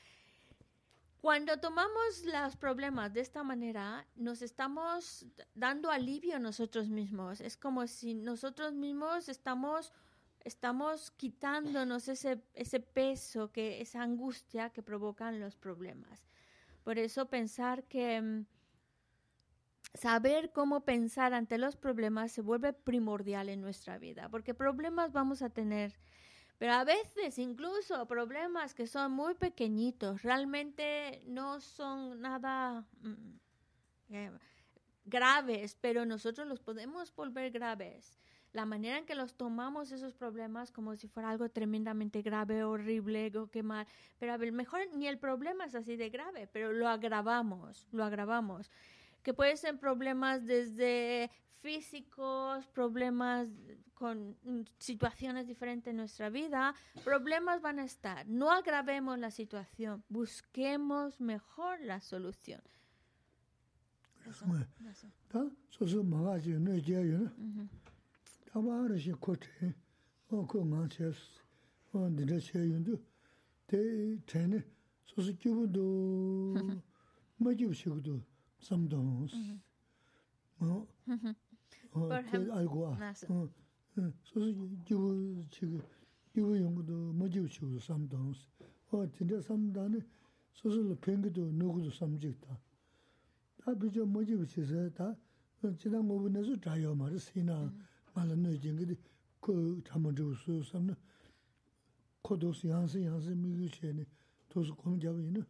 Cuando 1.20 1.58
tomamos 1.58 2.22
los 2.24 2.56
problemas 2.56 3.14
de 3.14 3.20
esta 3.22 3.42
manera, 3.42 4.06
nos 4.14 4.42
estamos 4.42 5.24
dando 5.54 5.90
alivio 5.90 6.36
a 6.36 6.38
nosotros 6.38 6.90
mismos. 6.90 7.40
Es 7.40 7.56
como 7.56 7.86
si 7.86 8.12
nosotros 8.12 8.74
mismos 8.74 9.30
estamos 9.30 9.90
estamos 10.44 11.10
quitándonos 11.12 12.08
ese, 12.08 12.42
ese 12.52 12.80
peso, 12.80 13.50
que, 13.50 13.80
esa 13.80 14.02
angustia 14.02 14.70
que 14.70 14.82
provocan 14.82 15.40
los 15.40 15.56
problemas. 15.56 16.28
Por 16.84 16.98
eso 16.98 17.30
pensar 17.30 17.84
que 17.84 18.20
mm, 18.20 18.46
saber 19.94 20.52
cómo 20.52 20.84
pensar 20.84 21.32
ante 21.32 21.56
los 21.56 21.76
problemas 21.76 22.32
se 22.32 22.42
vuelve 22.42 22.72
primordial 22.72 23.48
en 23.48 23.62
nuestra 23.62 23.98
vida, 23.98 24.28
porque 24.28 24.54
problemas 24.54 25.12
vamos 25.12 25.40
a 25.40 25.50
tener, 25.50 25.98
pero 26.58 26.74
a 26.74 26.84
veces 26.84 27.38
incluso 27.38 28.06
problemas 28.06 28.74
que 28.74 28.86
son 28.86 29.12
muy 29.12 29.34
pequeñitos, 29.34 30.22
realmente 30.22 31.22
no 31.26 31.60
son 31.60 32.20
nada 32.20 32.86
mm, 33.00 33.38
eh, 34.10 34.30
graves, 35.06 35.76
pero 35.80 36.04
nosotros 36.04 36.46
los 36.46 36.60
podemos 36.60 37.14
volver 37.14 37.50
graves 37.50 38.18
la 38.54 38.64
manera 38.64 38.98
en 38.98 39.04
que 39.04 39.16
los 39.16 39.34
tomamos 39.34 39.90
esos 39.90 40.14
problemas 40.14 40.70
como 40.70 40.94
si 40.96 41.08
fuera 41.08 41.28
algo 41.28 41.48
tremendamente 41.48 42.22
grave, 42.22 42.62
horrible, 42.62 43.30
o 43.36 43.50
que 43.50 43.62
mal, 43.62 43.86
pero 44.18 44.32
a 44.32 44.36
ver, 44.36 44.52
mejor 44.52 44.80
ni 44.94 45.08
el 45.08 45.18
problema 45.18 45.64
es 45.64 45.74
así 45.74 45.96
de 45.96 46.08
grave, 46.08 46.48
pero 46.52 46.72
lo 46.72 46.88
agravamos, 46.88 47.86
lo 47.90 48.04
agravamos. 48.04 48.70
Que 49.24 49.34
pueden 49.34 49.56
ser 49.56 49.78
problemas 49.78 50.46
desde 50.46 51.30
físicos, 51.62 52.66
problemas 52.68 53.48
con 53.94 54.36
situaciones 54.78 55.48
diferentes 55.48 55.90
en 55.90 55.96
nuestra 55.96 56.30
vida, 56.30 56.74
problemas 57.02 57.60
van 57.60 57.80
a 57.80 57.84
estar. 57.84 58.24
No 58.28 58.52
agravemos 58.52 59.18
la 59.18 59.32
situación, 59.32 60.04
busquemos 60.08 61.20
mejor 61.20 61.80
la 61.80 62.00
solución. 62.00 62.60
아바르 68.56 68.96
시 68.96 69.10
코테 69.10 69.74
오코 70.30 70.64
마체스 70.64 71.18
온디레 71.92 72.38
셰윤두 72.38 72.96
테 73.66 74.16
테네 74.26 74.62
소스키부도 75.06 76.54
마지브시고도 77.36 78.22
삼도스 78.60 79.34
뭐 80.58 80.86
알고 82.52 82.96
소스키부 84.22 85.44
지금 85.50 85.82
이거 86.36 86.56
연구도 86.56 87.12
마지브시고도 87.14 87.80
삼도스 87.80 88.46
어 88.92 89.10
진짜 89.10 89.40
삼다네 89.40 89.98
소스로 90.52 90.94
팽기도 91.00 91.50
누구도 91.50 91.90
삼직다 91.90 92.56
다 93.56 93.74
비저 93.74 94.06
마지브시서 94.06 94.90
다 94.90 95.16
지난 95.76 96.06
부분에서 96.06 96.60
자요 96.60 96.94
말을 96.94 97.18
시나 97.18 97.72
말은 98.14 98.42
너진게 98.42 98.94
그 99.40 99.82
참은저 99.84 100.32
수수는 100.34 100.94
코도스 102.22 102.68
양세 102.68 103.04
양세 103.04 103.34
미규체니 103.34 104.06
도스 104.48 104.72
공잡이는 104.72 105.44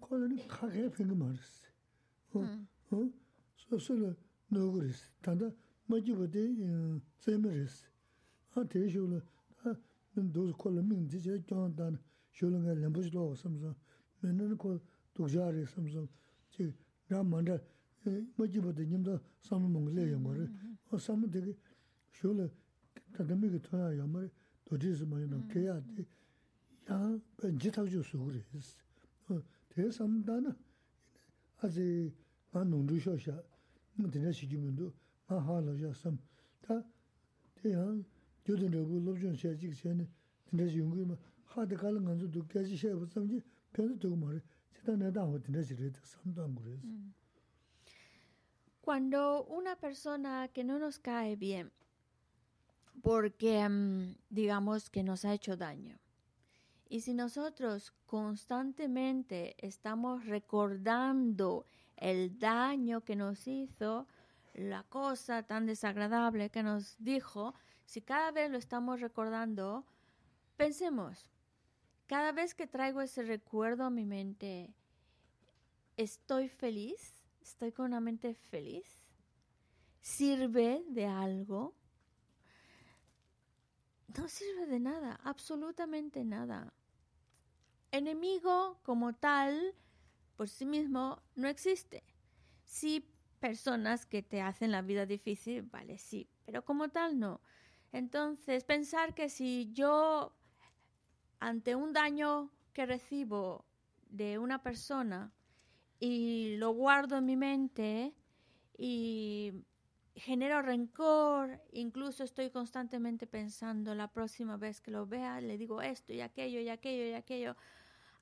콜은 0.00 0.48
가게 0.48 0.90
팽이 0.90 1.14
말스 1.14 1.66
어. 2.34 3.10
소소는 3.56 4.16
너그리스 4.48 5.10
단다 5.20 5.50
마지버데 5.86 7.00
세메리스 7.18 7.90
아 8.54 8.64
대쇼는 8.64 9.20
아 9.64 9.74
도스 10.32 10.52
콜은 10.54 10.88
민지제 10.88 11.42
정단 11.46 11.98
쇼는 12.32 12.80
렘부스로 12.80 13.34
섬서 13.34 13.74
맨은 14.20 14.56
코 14.56 14.78
독자리 15.12 15.66
섬서 15.66 16.06
지 16.50 16.72
라만다 17.08 17.58
마지버데 18.36 18.86
님도 18.86 19.18
삼몽글레 19.42 20.12
영어를. 20.12 20.50
어 20.90 20.98
삼은 20.98 21.30
되게 21.30 21.54
쇼레 22.12 22.48
다담이게 23.12 23.60
토야 23.62 23.98
야마 23.98 24.28
도지스 24.64 25.04
마이나 25.04 25.42
케야티 25.48 26.06
야 26.90 27.18
지탁 27.58 27.88
주수 27.88 28.18
그랬어 28.18 28.76
어 29.28 29.42
대삼다나 29.70 30.56
아지 31.58 32.12
안 32.52 32.70
논주셔샤 32.70 33.42
근데 33.96 34.32
시기문도 34.32 34.92
마하로셨음 35.26 36.18
다 36.60 36.82
대한 37.54 38.04
교전적으로 38.44 39.00
롭전 39.04 39.36
세직 39.36 39.74
전에 39.76 40.08
근데 40.50 40.76
용구마 40.76 41.16
하다 41.44 41.76
가는 41.76 42.04
건도 42.04 42.30
두께지 42.30 42.76
셔 42.76 42.94
보섬지 42.96 43.40
변도 43.72 43.98
되고 43.98 44.16
말해 44.16 44.40
제가 44.74 44.96
내다 44.96 45.24
어디나 45.24 45.62
지레도 45.62 46.00
삼도 46.02 46.42
안 46.42 46.54
그랬어 46.54 46.82
Cuando 48.82 49.46
una 49.48 49.76
persona 49.76 50.48
que 50.52 50.64
no 50.64 50.76
nos 50.76 50.98
cae 51.00 51.36
bien 51.36 51.70
porque 53.00 53.68
mm, 53.68 54.16
digamos 54.28 54.90
que 54.90 55.02
nos 55.02 55.24
ha 55.24 55.32
hecho 55.32 55.56
daño, 55.56 55.98
y 56.88 57.00
si 57.00 57.14
nosotros 57.14 57.92
constantemente 58.06 59.54
estamos 59.58 60.26
recordando 60.26 61.66
el 61.96 62.38
daño 62.38 63.00
que 63.00 63.16
nos 63.16 63.48
hizo, 63.48 64.06
la 64.52 64.82
cosa 64.82 65.42
tan 65.44 65.64
desagradable 65.64 66.50
que 66.50 66.62
nos 66.62 66.96
dijo, 66.98 67.54
si 67.86 68.02
cada 68.02 68.30
vez 68.30 68.50
lo 68.50 68.58
estamos 68.58 69.00
recordando, 69.00 69.86
pensemos, 70.58 71.30
cada 72.06 72.32
vez 72.32 72.54
que 72.54 72.66
traigo 72.66 73.00
ese 73.00 73.22
recuerdo 73.22 73.84
a 73.84 73.90
mi 73.90 74.04
mente, 74.04 74.74
¿estoy 75.96 76.50
feliz? 76.50 77.22
estoy 77.42 77.72
con 77.72 77.86
una 77.86 78.00
mente 78.00 78.34
feliz, 78.34 78.86
sirve 80.00 80.84
de 80.88 81.06
algo. 81.06 81.74
No 84.16 84.28
sirve 84.28 84.66
de 84.66 84.80
nada, 84.80 85.18
absolutamente 85.24 86.24
nada. 86.24 86.72
Enemigo 87.90 88.80
como 88.82 89.14
tal, 89.14 89.74
por 90.36 90.48
sí 90.48 90.66
mismo, 90.66 91.22
no 91.34 91.48
existe. 91.48 92.02
Sí, 92.64 93.08
personas 93.40 94.06
que 94.06 94.22
te 94.22 94.40
hacen 94.40 94.70
la 94.70 94.82
vida 94.82 95.06
difícil, 95.06 95.62
vale, 95.62 95.98
sí, 95.98 96.28
pero 96.44 96.64
como 96.64 96.88
tal 96.88 97.18
no. 97.18 97.40
Entonces, 97.92 98.64
pensar 98.64 99.14
que 99.14 99.28
si 99.28 99.70
yo, 99.72 100.34
ante 101.38 101.74
un 101.74 101.92
daño 101.92 102.50
que 102.72 102.86
recibo 102.86 103.64
de 104.08 104.38
una 104.38 104.62
persona, 104.62 105.32
y 106.04 106.56
lo 106.56 106.70
guardo 106.72 107.18
en 107.18 107.26
mi 107.26 107.36
mente 107.36 108.12
y 108.76 109.52
genero 110.14 110.62
rencor, 110.62 111.60
incluso 111.72 112.24
estoy 112.24 112.50
constantemente 112.50 113.26
pensando 113.26 113.94
la 113.94 114.08
próxima 114.08 114.56
vez 114.56 114.80
que 114.80 114.90
lo 114.90 115.06
vea, 115.06 115.40
le 115.40 115.56
digo 115.56 115.82
esto 115.82 116.12
y 116.12 116.20
aquello 116.20 116.60
y 116.60 116.68
aquello 116.68 117.06
y 117.06 117.14
aquello. 117.14 117.56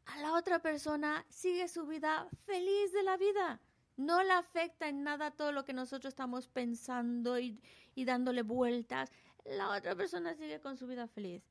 A 0.06 0.20
la 0.20 0.34
otra 0.34 0.60
persona 0.60 1.24
sigue 1.28 1.68
su 1.68 1.86
vida 1.86 2.28
feliz 2.44 2.92
de 2.92 3.02
la 3.02 3.16
vida. 3.16 3.60
No 3.96 4.22
le 4.22 4.32
afecta 4.32 4.88
en 4.88 5.02
nada 5.02 5.30
todo 5.30 5.52
lo 5.52 5.64
que 5.64 5.72
nosotros 5.72 6.12
estamos 6.12 6.48
pensando 6.48 7.38
y, 7.38 7.60
y 7.94 8.04
dándole 8.04 8.42
vueltas. 8.42 9.12
La 9.44 9.70
otra 9.70 9.94
persona 9.94 10.34
sigue 10.34 10.60
con 10.60 10.76
su 10.76 10.86
vida 10.86 11.06
feliz. 11.06 11.42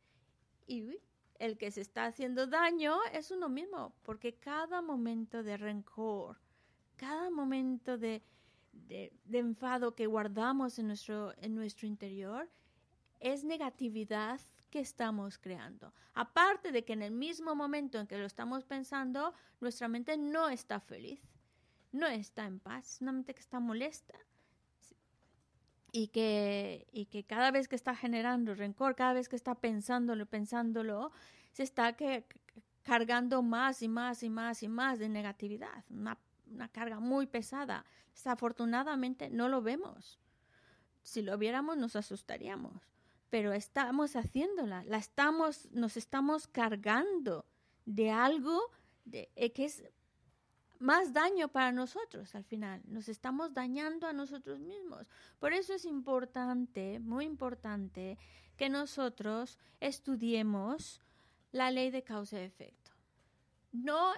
Y 0.66 0.98
el 1.36 1.58
que 1.58 1.72
se 1.72 1.82
está 1.82 2.06
haciendo 2.06 2.48
daño 2.48 2.98
es 3.14 3.32
uno 3.32 3.50
mismo, 3.50 3.94
porque 4.04 4.34
cada 4.36 4.82
momento 4.82 5.44
de 5.44 5.58
rencor, 5.58 6.38
cada 6.96 7.30
momento 7.30 7.98
de, 7.98 8.22
enfado 9.32 9.96
que 9.96 10.08
guardamos 10.08 10.80
en 10.80 10.88
nuestro, 10.88 11.34
en 11.38 11.56
nuestro 11.56 11.88
interior 11.88 12.50
es 13.20 13.44
negatividad 13.44 14.40
que 14.70 14.80
estamos 14.80 15.38
creando. 15.38 15.94
Aparte 16.14 16.72
de 16.72 16.86
que 16.86 16.94
en 16.94 17.02
el 17.02 17.12
mismo 17.12 17.56
momento 17.56 18.00
en 18.00 18.08
que 18.08 18.18
lo 18.18 18.26
estamos 18.26 18.66
pensando, 18.66 19.34
nuestra 19.60 19.88
mente 19.88 20.18
no 20.18 20.50
está 20.50 20.80
feliz, 20.80 21.22
no 21.92 22.08
está 22.08 22.46
en 22.46 22.60
paz, 22.60 22.96
es 22.96 23.02
una 23.02 23.12
mente 23.12 23.34
que 23.34 23.42
está 23.42 23.60
molesta. 23.60 24.16
y 25.92 26.10
que, 26.10 26.88
y 26.92 27.08
que 27.08 27.24
cada 27.24 27.50
vez 27.50 27.68
que 27.68 27.76
está 27.76 27.96
generando 27.96 28.54
rencor, 28.54 28.96
cada 28.96 29.14
vez 29.14 29.28
que 29.28 29.36
está 29.36 29.56
pensándolo, 29.56 30.28
pensándolo, 30.28 31.12
se 31.52 31.64
está 31.64 31.94
que, 31.94 32.28
cargando 32.84 33.42
más 33.42 33.82
y 33.82 33.88
más 33.88 34.22
y 34.22 34.30
más 34.30 34.62
y 34.62 34.68
más 34.68 35.00
de 35.00 35.10
negatividad, 35.10 35.84
una 36.52 36.70
carga 36.70 37.00
muy 37.00 37.28
pesada. 37.28 37.86
Desafortunadamente 38.14 39.30
no 39.30 39.50
lo 39.50 39.62
vemos. 39.62 40.20
Si 41.02 41.22
lo 41.22 41.38
viéramos 41.38 41.78
nos 41.78 41.96
asustaríamos, 41.96 42.74
pero 43.30 43.54
estamos 43.54 44.16
haciéndola, 44.16 44.84
la 44.84 44.98
estamos, 44.98 45.70
nos 45.72 45.98
estamos 45.98 46.48
cargando 46.48 47.46
de 47.86 48.12
algo 48.12 48.60
de, 49.06 49.30
eh, 49.36 49.52
que 49.52 49.66
es 49.66 49.84
más 50.80 51.14
daño 51.14 51.50
para 51.50 51.72
nosotros 51.72 52.34
al 52.36 52.44
final. 52.44 52.82
Nos 52.88 53.10
estamos 53.10 53.54
dañando 53.54 54.08
a 54.08 54.14
nosotros 54.14 54.60
mismos. 54.60 55.08
Por 55.40 55.54
eso 55.54 55.74
es 55.74 55.86
importante, 55.86 57.00
muy 57.00 57.26
importante, 57.26 58.18
que 58.58 58.70
nosotros 58.70 59.58
estudiemos 59.80 61.02
la 61.52 61.72
ley 61.72 61.92
de 61.92 62.04
causa 62.04 62.40
y 62.40 62.44
efecto. 62.44 62.92
No 63.72 64.14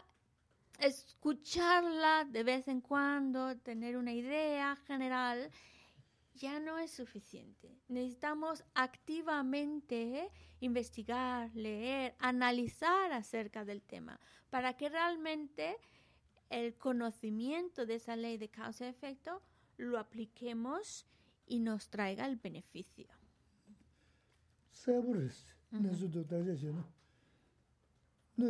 escucharla 0.79 2.25
de 2.25 2.43
vez 2.43 2.67
en 2.67 2.81
cuando, 2.81 3.57
tener 3.57 3.97
una 3.97 4.13
idea 4.13 4.75
general, 4.87 5.51
ya 6.35 6.59
no 6.59 6.77
es 6.79 6.91
suficiente. 6.91 7.79
Necesitamos 7.87 8.63
activamente 8.73 10.31
investigar, 10.59 11.53
leer, 11.55 12.15
analizar 12.19 13.11
acerca 13.13 13.65
del 13.65 13.81
tema 13.81 14.19
para 14.49 14.75
que 14.75 14.89
realmente 14.89 15.77
el 16.49 16.75
conocimiento 16.77 17.85
de 17.85 17.95
esa 17.95 18.15
ley 18.15 18.37
de 18.37 18.49
causa 18.49 18.85
y 18.85 18.89
efecto 18.89 19.41
lo 19.77 19.99
apliquemos 19.99 21.05
y 21.47 21.59
nos 21.59 21.89
traiga 21.89 22.25
el 22.25 22.37
beneficio. 22.37 23.07
Sabores, 24.71 25.45
no 28.35 28.49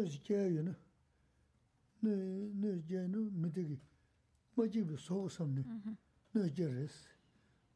nē 2.01 2.71
jē 2.89 3.05
nū 3.13 3.21
mī 3.41 3.49
tēki 3.53 3.77
mā 4.57 4.65
jībī 4.73 4.97
sōgu 4.97 5.29
sām 5.29 5.53
nē, 5.55 5.63
nē 6.33 6.47
jē 6.57 6.67
rēs. 6.73 6.95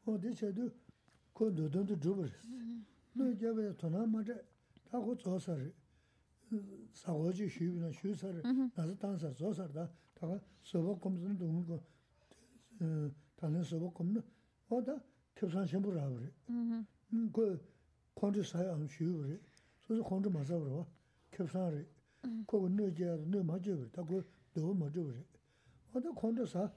Wā 0.06 0.16
tē 0.22 0.32
chē 0.38 0.50
tū 0.56 0.66
kō 1.36 1.50
ndō 1.52 1.66
tō 1.74 1.82
tō 1.90 1.96
dhūpa 2.02 2.26
rēs. 2.26 2.46
Nē 3.16 3.30
jē 3.40 3.52
bē 3.56 3.66
tō 3.80 3.90
nā 3.94 4.02
mā 4.10 4.24
chē 4.26 4.36
tā 4.90 4.98
kō 5.02 5.14
tsō 5.22 5.38
sā 5.46 5.54
rē, 5.60 5.68
sā 7.00 7.14
kō 7.14 7.32
jī 7.38 7.46
shū 7.54 7.70
bī 7.74 7.84
nā 7.84 7.92
shū 7.94 8.14
sā 8.18 8.32
rē, 8.34 8.42
nā 8.42 8.68
sā 8.74 8.98
tāng 9.02 9.18
sā 9.22 9.30
tsō 9.38 9.52
sā 9.54 9.68
rē 9.70 9.74
tā, 9.78 9.86
tā 10.18 10.30
kā 10.30 10.38
sō 10.70 10.82
bā 10.86 10.98
kōm 11.02 11.18
sā 11.22 11.30
nā 11.30 11.38
tō 11.40 11.50
ngū 11.54 11.62
kō, 11.70 11.78
tā 13.38 13.50
nē 13.54 13.62
sō 13.62 13.82
bā 13.82 13.92
kōm 13.94 14.14
nā, 14.16 14.22
wā 14.70 14.82
tā 14.86 14.98
tēp 15.38 15.54
sā 15.54 15.66
shēmbū 15.70 15.94
rā 15.94 16.06
bā 16.10 16.18
rē. 16.22 16.30
Kō 17.34 17.44
kōntī 18.18 18.42
sā 18.42 18.66
yā 18.66 18.74
shū 18.90 19.10
bā 19.14 19.30
rē, 19.30 19.38
sō 19.86 20.00
sā 20.00 20.08
kōntī 20.10 20.34
mā 20.34 20.42
sā 20.46 20.58
bā 20.58 20.70
rē, 20.70 20.86
tēp 21.34 21.50
sā 21.54 21.66
rē. 21.74 21.82
그래. 22.25 22.31
그래서 22.45 22.45
콘트 22.45 22.45
맞아 22.45 22.45
그러. 22.45 22.45
교산을 22.45 22.45
그거 22.47 22.69
넣어야 22.69 23.17
넣어 23.25 23.43
맞아 23.43 23.75
그래. 23.75 23.89
다그 23.91 24.25
넣어 24.55 24.73
맞아 24.73 25.01
그래. 25.01 25.23
어다 25.93 26.11
콘트 26.11 26.45
사 26.45 26.71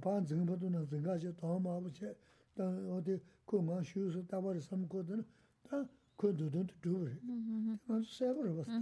반, 0.00 0.26
정보도 0.26 0.68
나 0.68 0.84
생각하지 0.84 1.36
더 1.36 1.58
마부체 1.60 2.14
다 2.54 2.64
어디 2.90 3.20
그만 3.44 3.82
쉬어서 3.84 4.24
다버리 4.26 4.60
삼거든 4.60 5.24
다 5.62 5.86
그도도 6.16 6.66
두 6.82 6.98
그래. 7.00 7.12
음. 7.22 7.78
그래서 7.86 8.08
세버를 8.10 8.56
봤어. 8.56 8.72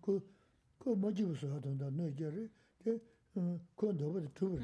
그, 0.00 0.20
그 0.78 0.88
뭐지 0.90 1.24
무슨 1.24 1.52
하던다 1.52 1.90
너희들이 1.90 2.48
그 2.82 3.00
건도버 3.76 4.20
투버 4.34 4.58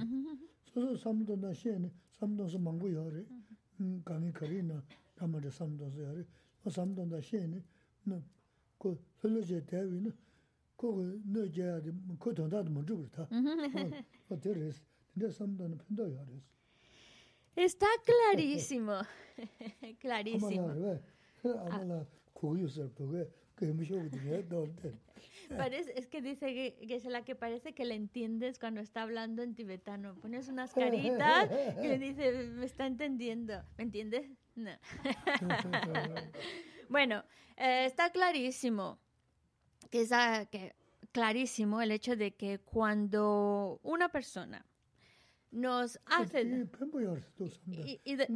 소소 0.65 0.97
삼도나 0.97 1.53
시에네 1.55 1.91
삼도서 2.19 2.59
망고요리 2.59 3.27
음 3.81 4.03
강이 4.05 4.33
거리나 4.33 4.83
아무데 5.19 5.49
삼도서 5.51 6.03
요리 6.03 6.25
어 6.65 6.71
삼도나 6.71 7.21
시에네 7.21 7.63
너 8.05 8.21
그 8.83 8.99
흘러제 9.19 9.65
대위는 9.67 10.13
그거 10.77 11.03
너제야 11.25 11.81
그 12.19 12.35
돈다도 12.35 12.71
못 12.71 12.87
주고 12.87 13.09
다 13.11 13.29
어, 14.29 14.41
데레스 14.41 14.83
근데 15.13 15.31
삼도는 15.31 15.79
편도 15.79 16.05
요리 16.13 16.43
Está 17.59 17.89
clarísimo. 18.07 19.03
clarísimo. 19.99 21.01
아마라 21.43 22.07
고유서 22.33 22.95
그게 22.95 23.29
그 23.57 23.65
무시오거든요. 23.65 24.43
너한테. 24.49 24.95
Parece, 25.57 25.93
es 25.97 26.07
que 26.07 26.23
dice 26.23 26.55
que, 26.55 26.87
que, 26.87 26.95
es 26.95 27.05
la 27.07 27.25
que 27.25 27.35
parece 27.35 27.73
que 27.73 27.85
le 27.85 27.97
entiendes 27.97 28.61
cuando 28.61 28.81
está 28.81 29.03
hablando 29.03 29.43
en 29.43 29.57
tibetano. 29.57 30.15
Pones 30.21 30.49
unas 30.49 30.73
caritas 30.73 31.51
y 31.83 31.89
le 31.89 31.99
dice, 31.99 32.45
me 32.45 32.67
está 32.67 32.87
entendiendo. 32.87 33.61
¿Me 33.77 33.85
entiendes? 33.85 34.31
No. 34.55 34.71
bueno, 36.90 37.24
eh, 37.58 37.86
está 37.86 38.12
clarísimo 38.12 39.00
que, 39.90 40.02
es, 40.02 40.12
que 40.50 40.76
clarísimo 41.12 41.82
el 41.82 41.92
hecho 41.92 42.16
de 42.16 42.36
que 42.36 42.60
cuando 42.60 43.80
una 43.84 44.10
persona 44.10 44.66
nos 45.52 46.00
hace 46.06 46.68
y, 47.68 48.02
y 48.04 48.16
de, 48.16 48.28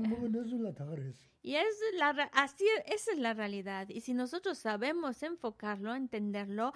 y 1.42 1.56
es 1.56 1.82
la 1.94 2.30
así 2.34 2.66
esa 2.86 3.12
es 3.12 3.18
la 3.18 3.34
realidad. 3.34 3.90
Y 3.90 4.02
si 4.02 4.14
nosotros 4.14 4.58
sabemos 4.60 5.24
enfocarlo 5.24 5.96
entenderlo 5.96 6.74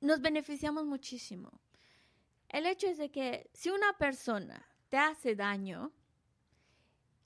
nos 0.00 0.20
beneficiamos 0.20 0.84
muchísimo. 0.84 1.60
El 2.48 2.66
hecho 2.66 2.88
es 2.88 2.98
de 2.98 3.10
que 3.10 3.48
si 3.52 3.70
una 3.70 3.96
persona 3.96 4.66
te 4.88 4.98
hace 4.98 5.34
daño 5.34 5.92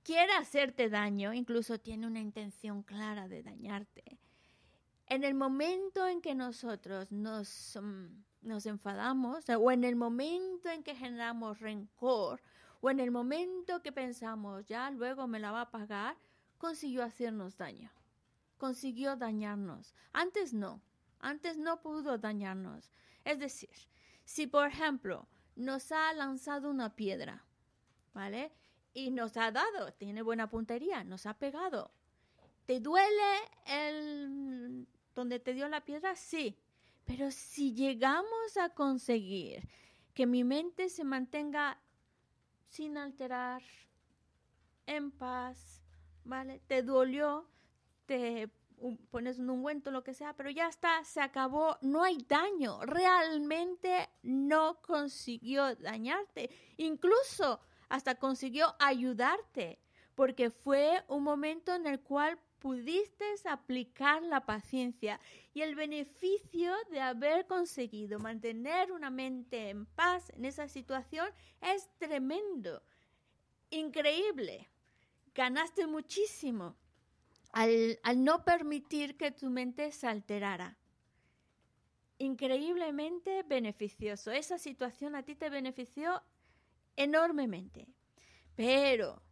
quiere 0.09 0.33
hacerte 0.33 0.89
daño 0.89 1.35
incluso 1.35 1.79
tiene 1.79 2.07
una 2.07 2.19
intención 2.19 2.83
clara 2.83 3.29
de 3.29 3.43
dañarte 3.43 4.19
en 5.05 5.23
el 5.23 5.35
momento 5.35 6.07
en 6.07 6.23
que 6.23 6.35
nosotros 6.35 7.13
nos 7.13 7.77
um, 7.77 8.25
nos 8.41 8.65
enfadamos 8.65 9.45
o 9.51 9.71
en 9.71 9.85
el 9.85 9.97
momento 9.97 10.71
en 10.71 10.83
que 10.83 10.95
generamos 10.95 11.61
rencor 11.61 12.41
o 12.81 12.89
en 12.89 13.01
el 13.01 13.11
momento 13.11 13.83
que 13.83 13.93
pensamos 13.93 14.65
ya 14.65 14.91
luego 14.91 15.29
me 15.29 15.41
la 15.41 15.53
va 15.53 15.61
a 15.61 15.71
pagar, 15.71 16.17
consiguió 16.57 17.05
hacernos 17.05 17.59
daño, 17.59 17.93
consiguió 18.57 19.15
dañarnos. 19.17 19.95
Antes 20.15 20.55
no, 20.55 20.81
antes 21.19 21.59
no 21.59 21.83
pudo 21.83 22.17
dañarnos. 22.17 22.93
Es 23.25 23.41
decir, 23.41 23.77
si 24.25 24.47
por 24.47 24.69
ejemplo 24.69 25.29
nos 25.55 25.93
ha 25.93 26.15
lanzado 26.15 26.71
una 26.71 26.97
piedra, 26.97 27.45
¿vale? 28.15 28.55
Y 28.99 29.13
nos 29.13 29.37
ha 29.37 29.53
dado, 29.53 29.93
tiene 29.93 30.23
buena 30.23 30.51
puntería, 30.51 31.05
nos 31.05 31.25
ha 31.27 31.35
pegado. 31.35 31.93
¿Te 32.67 32.81
duele 32.81 33.31
el 33.65 34.89
donde 35.15 35.39
te 35.39 35.55
dio 35.55 35.69
la 35.69 35.85
piedra? 35.85 36.17
Sí, 36.17 36.59
pero 37.05 37.31
si 37.31 37.75
llegamos 37.75 38.57
a 38.61 38.71
conseguir 38.71 39.69
que 40.15 40.27
mi 40.27 40.43
mente 40.43 40.89
se 40.89 41.05
mantenga 41.05 41.79
sin 42.67 42.99
alterar, 42.99 43.63
en 44.89 45.13
paz, 45.13 45.81
¿vale? 46.25 46.61
Te 46.67 46.83
dolió, 46.83 47.47
te 48.07 48.51
pones 49.11 49.39
un 49.39 49.51
ungüento, 49.51 49.93
lo 49.93 50.03
que 50.03 50.13
sea, 50.13 50.35
pero 50.35 50.51
ya 50.51 50.67
está, 50.67 51.05
se 51.05 51.21
acabó, 51.21 51.77
no 51.83 52.03
hay 52.03 52.19
daño, 52.27 52.81
realmente 52.83 54.09
no 54.23 54.81
consiguió 54.83 55.77
dañarte, 55.77 56.51
incluso 56.79 57.61
hasta 57.89 58.17
consiguió 58.17 58.75
ayudarte, 58.79 59.79
porque 60.15 60.51
fue 60.51 61.05
un 61.09 61.23
momento 61.23 61.75
en 61.75 61.87
el 61.87 62.01
cual 62.01 62.39
pudiste 62.59 63.25
aplicar 63.45 64.23
la 64.23 64.45
paciencia 64.45 65.21
y 65.55 65.63
el 65.63 65.75
beneficio 65.75 66.75
de 66.91 67.01
haber 67.01 67.47
conseguido 67.47 68.19
mantener 68.19 68.93
una 68.93 69.11
mente 69.11 69.71
en 69.71 69.87
paz 69.87 70.31
en 70.31 70.45
esa 70.45 70.69
situación 70.69 71.29
es 71.61 71.89
tremendo, 71.99 72.83
increíble. 73.71 74.69
Ganaste 75.35 75.87
muchísimo 75.87 76.77
al, 77.53 77.99
al 78.03 78.25
no 78.25 78.45
permitir 78.45 79.17
que 79.17 79.31
tu 79.31 79.51
mente 79.51 79.93
se 79.93 80.09
alterara. 80.09 80.77
Increíblemente 82.19 83.45
beneficioso. 83.45 84.33
Esa 84.33 84.59
situación 84.59 85.15
a 85.15 85.23
ti 85.23 85.37
te 85.37 85.49
benefició 85.49 86.21
enormemente. 86.99 87.89
Pero 88.55 89.23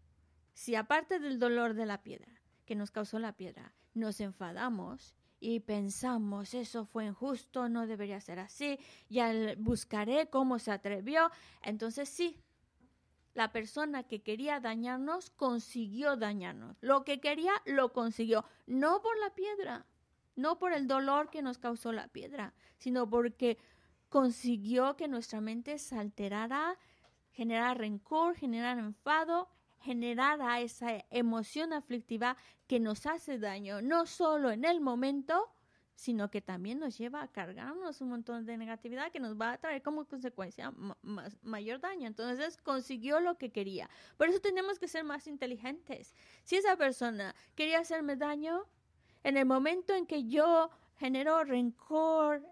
si 0.54 0.74
aparte 0.74 1.18
del 1.18 1.38
dolor 1.38 1.74
de 1.74 1.84
la 1.84 2.02
piedra, 2.02 2.36
que 2.66 2.74
nos 2.74 2.90
causó 2.90 3.18
la 3.18 3.32
piedra. 3.32 3.72
Nos 3.94 4.20
enfadamos 4.20 5.14
y 5.40 5.60
pensamos, 5.60 6.52
eso 6.52 6.84
fue 6.84 7.06
injusto, 7.06 7.68
no 7.68 7.86
debería 7.86 8.20
ser 8.20 8.40
así, 8.40 8.78
ya 9.08 9.32
buscaré 9.56 10.28
cómo 10.28 10.58
se 10.58 10.72
atrevió. 10.72 11.30
Entonces 11.62 12.08
sí, 12.08 12.42
la 13.32 13.52
persona 13.52 14.02
que 14.02 14.22
quería 14.22 14.60
dañarnos 14.60 15.30
consiguió 15.30 16.16
dañarnos. 16.16 16.76
Lo 16.80 17.04
que 17.04 17.20
quería 17.20 17.52
lo 17.64 17.92
consiguió, 17.92 18.44
no 18.66 19.00
por 19.00 19.18
la 19.18 19.34
piedra, 19.34 19.86
no 20.34 20.58
por 20.58 20.72
el 20.72 20.86
dolor 20.86 21.30
que 21.30 21.42
nos 21.42 21.58
causó 21.58 21.92
la 21.92 22.08
piedra, 22.08 22.52
sino 22.76 23.08
porque 23.08 23.56
consiguió 24.08 24.96
que 24.96 25.08
nuestra 25.08 25.40
mente 25.40 25.78
se 25.78 25.96
alterara, 25.96 26.78
generara 27.36 27.74
rencor, 27.74 28.34
generara 28.34 28.80
enfado 28.80 29.48
generara 29.86 30.60
esa 30.60 31.04
emoción 31.10 31.72
aflictiva 31.72 32.36
que 32.66 32.80
nos 32.80 33.06
hace 33.06 33.38
daño, 33.38 33.80
no 33.82 34.06
solo 34.06 34.50
en 34.50 34.64
el 34.64 34.80
momento, 34.80 35.48
sino 35.94 36.28
que 36.28 36.42
también 36.42 36.80
nos 36.80 36.98
lleva 36.98 37.22
a 37.22 37.30
cargarnos 37.30 38.00
un 38.00 38.10
montón 38.10 38.44
de 38.44 38.56
negatividad 38.56 39.12
que 39.12 39.20
nos 39.20 39.40
va 39.40 39.52
a 39.52 39.58
traer 39.58 39.82
como 39.82 40.04
consecuencia 40.04 40.72
mayor 41.42 41.80
daño. 41.80 42.06
Entonces 42.06 42.58
consiguió 42.58 43.20
lo 43.20 43.38
que 43.38 43.50
quería. 43.50 43.88
Por 44.16 44.28
eso 44.28 44.40
tenemos 44.40 44.78
que 44.78 44.88
ser 44.88 45.04
más 45.04 45.26
inteligentes. 45.26 46.14
Si 46.42 46.56
esa 46.56 46.76
persona 46.76 47.34
quería 47.54 47.78
hacerme 47.78 48.16
daño, 48.16 48.64
en 49.22 49.36
el 49.36 49.46
momento 49.46 49.94
en 49.94 50.06
que 50.06 50.24
yo 50.24 50.70
generó 50.96 51.44
rencor, 51.44 52.42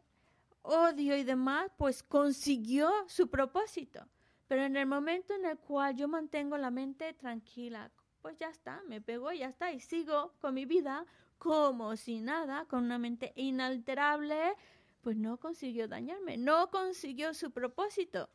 odio 0.63 1.17
y 1.17 1.25
demás, 1.25 1.71
pues 1.77 2.03
consiguió 2.03 2.91
su 3.09 3.29
propósito. 3.29 4.09
Pero 4.47 4.65
en 4.65 4.77
el 4.77 4.87
momento 4.87 5.35
en 5.35 5.47
el 5.47 5.59
cual 5.59 5.97
yo 5.97 6.09
mantengo 6.09 6.57
la 6.59 6.71
mente 6.71 7.13
tranquila, 7.15 7.91
pues 8.21 8.39
ya 8.39 8.49
está, 8.49 8.83
me 8.87 9.01
pegó 9.01 9.33
y 9.33 9.39
ya 9.39 9.49
está, 9.49 9.73
y 9.73 9.81
sigo 9.81 10.35
con 10.41 10.55
mi 10.55 10.65
vida 10.65 11.07
como 11.39 11.97
si 11.97 12.21
nada, 12.21 12.65
con 12.67 12.85
una 12.85 12.99
mente 12.99 13.33
inalterable, 13.37 14.55
pues 15.03 15.17
no 15.17 15.39
consiguió 15.39 15.89
dañarme, 15.89 16.37
no 16.39 16.71
consiguió 16.71 17.35
su 17.35 17.51
propósito. 17.51 18.31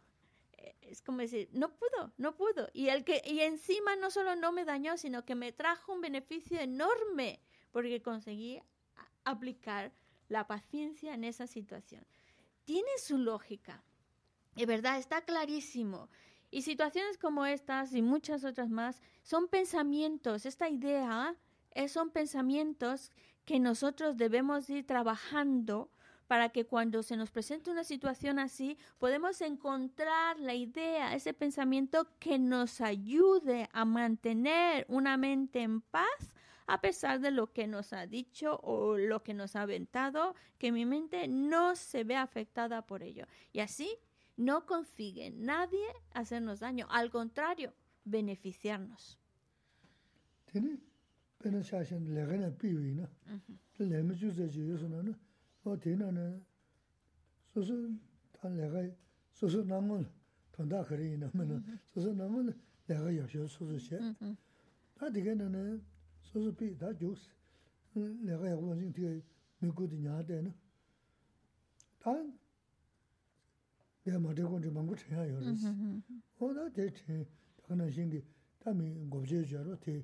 Eh, 0.54 0.76
es 0.82 1.02
como 1.02 1.20
decir, 1.20 1.50
no 1.52 1.70
pudo, 1.76 2.14
no 2.18 2.36
pudo. 2.36 2.70
Y, 2.74 2.90
el 2.90 3.04
que, 3.04 3.22
y 3.26 3.40
encima 3.40 3.96
no 3.96 4.12
solo 4.12 4.36
no 4.36 4.52
me 4.52 4.66
dañó, 4.66 4.98
sino 4.98 5.26
que 5.26 5.34
me 5.34 5.52
trajo 5.52 5.94
un 5.94 6.02
beneficio 6.02 6.60
enorme, 6.60 7.42
porque 7.72 8.02
conseguí 8.02 8.62
aplicar 9.24 9.92
la 10.28 10.46
paciencia 10.46 11.14
en 11.14 11.24
esa 11.24 11.48
situación. 11.48 12.06
Tiene 12.66 12.90
su 13.00 13.18
lógica. 13.18 13.84
De 14.56 14.66
verdad, 14.66 14.98
está 14.98 15.22
clarísimo. 15.22 16.10
Y 16.52 16.64
situaciones 16.64 17.18
como 17.18 17.46
estas 17.46 17.94
y 17.94 18.02
muchas 18.02 18.44
otras 18.44 18.70
más 18.70 19.02
son 19.24 19.48
pensamientos. 19.48 20.46
Esta 20.46 20.70
idea 20.70 21.36
son 21.88 22.10
pensamientos 22.10 23.12
que 23.46 23.60
nosotros 23.60 24.18
debemos 24.18 24.70
ir 24.70 24.86
trabajando 24.86 25.92
para 26.28 26.50
que 26.50 26.66
cuando 26.66 27.02
se 27.02 27.18
nos 27.18 27.32
presente 27.32 27.72
una 27.72 27.84
situación 27.84 28.38
así, 28.38 28.78
podemos 29.00 29.42
encontrar 29.42 30.40
la 30.40 30.54
idea, 30.54 31.16
ese 31.16 31.34
pensamiento 31.34 32.08
que 32.20 32.38
nos 32.38 32.82
ayude 32.82 33.68
a 33.74 33.84
mantener 33.84 34.86
una 34.90 35.18
mente 35.18 35.62
en 35.62 35.82
paz 35.82 36.36
a 36.68 36.82
pesar 36.82 37.20
de 37.20 37.32
lo 37.32 37.52
que 37.52 37.66
nos 37.66 37.94
ha 37.94 38.06
dicho 38.06 38.60
o 38.62 38.96
lo 38.96 39.24
que 39.24 39.34
nos 39.34 39.56
ha 39.56 39.64
aventado, 39.64 40.36
que 40.60 40.72
mi 40.72 40.86
mente 40.86 41.28
no 41.28 41.76
se 41.76 42.04
ve 42.04 42.16
afectada 42.16 42.86
por 42.86 43.02
ello. 43.02 43.26
Y 43.52 43.62
así 43.62 43.98
no 44.40 44.66
consigue 44.66 45.32
nadie 45.32 45.86
hacernos 46.14 46.62
daño, 46.62 46.88
al 46.90 47.12
contrario, 47.12 47.74
beneficiarnos. 48.06 49.20
gu 69.76 69.90
nā. 74.09 74.11
Tā, 74.11 74.11
lēgā 74.11 74.19
mā 74.21 74.35
tē 74.35 74.43
kōn 74.45 74.61
tī 74.63 74.71
mā 74.71 74.81
ngu 74.85 74.95
chēyā 75.01 75.25
yō 75.31 75.39
rā 75.45 75.55
sī. 75.57 75.71
Wā 76.41 76.51
tā 76.53 76.65
tē 76.77 76.91
chē, 76.93 77.23
tā 77.57 77.63
kā 77.69 77.79
nā 77.79 77.87
shīng 77.89 78.11
kī, 78.13 78.21
tā 78.61 78.75
mī 78.77 78.91
ngō 79.09 79.21
chē 79.25 79.41
chā 79.49 79.65
rō 79.65 79.79
tē, 79.81 80.03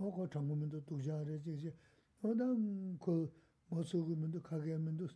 오고 0.00 0.28
정부면도 0.28 0.82
도자래 0.84 1.38
지지 1.42 1.72
어dan 2.22 2.98
그 2.98 3.30
모습면도 3.68 4.40
가게면도 4.42 5.06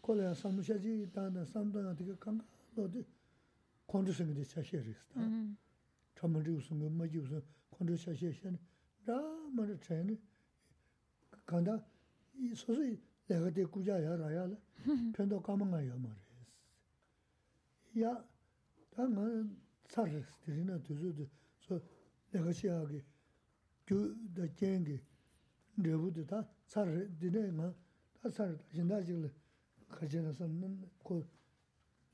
콜레 0.00 0.34
사무샤지 0.34 1.10
다나 1.12 1.44
삼도나 1.44 1.96
되게 1.96 2.14
강 2.16 2.38
너도 2.74 3.02
콘드스인데 3.86 4.44
차셔리스다 4.44 5.20
정말 6.14 6.42
무슨 6.42 6.78
뭐 6.78 6.90
뭐지 6.90 7.18
무슨 7.18 7.42
콘드 7.70 7.96
차셔션 7.96 8.58
다 9.04 9.12
뭐를 9.56 9.80
차네 9.80 10.16
간다 11.46 11.82
이 12.36 12.54
소소이 12.54 13.00
내가 13.26 13.50
대 13.50 13.64
구자야 13.64 14.16
라야 14.16 14.48
편도 15.14 15.40
까먹어요 15.40 15.96
말이야 15.96 16.29
야 18.00 18.24
당은 18.90 19.56
살았을 19.88 20.24
때는 20.44 20.82
두두두 20.82 21.26
내가 22.30 22.52
시하게 22.52 23.02
교다 23.86 24.46
쟁게 24.54 25.00
내부도 25.76 26.26
다 26.26 26.46
살을 26.66 27.10
되네가 27.18 27.74
다 28.20 28.30
살을 28.30 28.58
다신다 28.58 29.02
지금 29.02 29.30
가져서는 29.88 30.90
그 31.04 31.26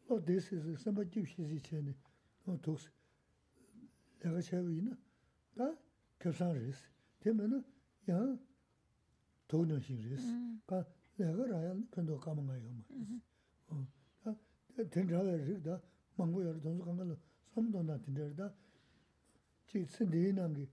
어디서 0.09 0.77
선바 0.77 1.05
집시지 1.05 1.61
전에 1.63 1.95
어 2.47 2.59
독스 2.61 2.91
내가 4.21 4.41
채위나 4.41 4.97
다 5.57 5.75
교사르스 6.21 6.89
되면은 7.21 7.65
야 8.11 8.39
돈은 9.49 9.81
신리스 9.81 10.27
가 10.67 10.85
내가 11.17 11.47
라야 11.47 11.75
근도 11.91 12.19
가면 12.19 12.47
가요 12.47 12.61
뭐 12.61 13.21
어. 13.69 13.96
tendrawa 14.86 15.36
rikda 15.38 15.82
mangbo 16.18 16.42
yara 16.42 16.60
donzo 16.60 16.84
kangala 16.84 17.16
samdona 17.54 17.98
tendrarda 18.00 18.54
chik 19.66 19.88
tsindeyi 19.88 20.34
namgi 20.34 20.68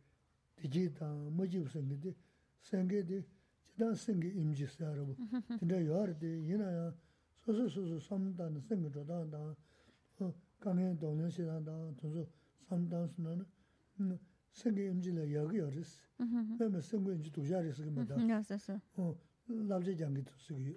digi 0.57 0.93
tang 0.93 1.31
mojib 1.37 1.67
sengi 1.69 1.99
di 1.99 2.15
sengi 2.61 3.03
di 3.05 3.25
chidan 3.67 3.95
sengi 3.95 4.29
imji 4.41 4.67
sayarabu 4.67 5.15
tendra 5.59 5.79
yara 5.81 6.13
di 6.13 6.27
yina 6.49 6.71
ya 6.71 6.95
soso 7.45 7.69
soso 7.69 7.99
samdana 7.99 8.61
sengi 8.61 8.91
chodan 8.91 9.31
tang 9.31 10.35
kangen 10.59 10.97
donglin 10.99 11.31
shidan 11.31 11.65
tang 11.65 11.95
donzo 12.01 12.29
samdana 12.69 13.07
sunana 13.07 13.45
sengi 14.53 14.83
imji 14.87 15.13
la 15.13 15.23
yagi 15.25 15.57
yaris 15.57 16.01
mime 16.59 16.81
sengi 16.81 17.11
imji 17.11 17.31
tujaris 17.31 17.77
kimada 17.77 18.15
labze 19.47 19.95
jangi 19.95 20.23
tusigiyo 20.23 20.77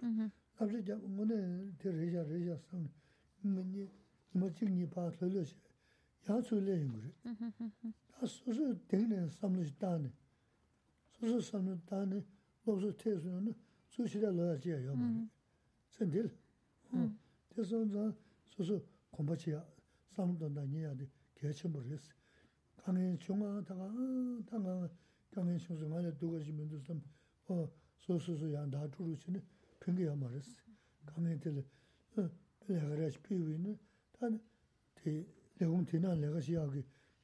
labze 0.60 0.84
jangi 0.84 1.08
ngone 1.08 1.74
te 1.78 1.92
reja 1.92 2.24
reja 2.24 2.58
sangi 2.58 2.90
sang, 3.43 3.91
nima 4.33 4.51
ching 4.55 4.89
paa 4.89 5.11
lolo 5.21 5.45
shi, 5.45 5.57
yaa 6.27 6.41
tsui 6.41 6.61
le 6.61 6.75
yungu 6.75 7.13
수수 8.27 8.79
되는 8.87 9.29
삼는 9.29 9.67
단에 9.79 10.11
수수 11.11 11.41
삼는 11.41 11.83
단에 11.85 12.23
무슨 12.65 12.97
태수는 12.97 13.53
수시를 13.89 14.35
넣어야지 14.37 14.71
요 14.71 14.95
뭐. 14.95 15.29
선들. 15.91 16.31
음. 16.95 17.19
그래서 17.49 17.85
수수 18.47 18.81
공부치야 19.11 19.65
삼도 20.15 20.55
다녀야 20.55 20.95
돼. 20.95 21.09
개체 21.35 21.69
모르겠어. 21.69 22.13
강에 22.77 23.19
중앙다가 23.19 23.93
당가 24.47 24.89
강에 25.31 25.59
수수 25.59 25.93
안에 25.93 26.17
두고 26.17 26.41
지면도 26.41 26.81
좀어 26.83 27.69
소소소 27.99 28.53
양다 28.53 28.89
주루치네. 28.91 29.43
평게야 29.81 30.15
말했어. 30.15 30.57
강에 31.07 31.39
들 31.41 31.65
lega 32.68 33.20
piwi 33.22 33.58
na, 33.58 33.76
tan 34.20 34.40
ti 34.96 35.26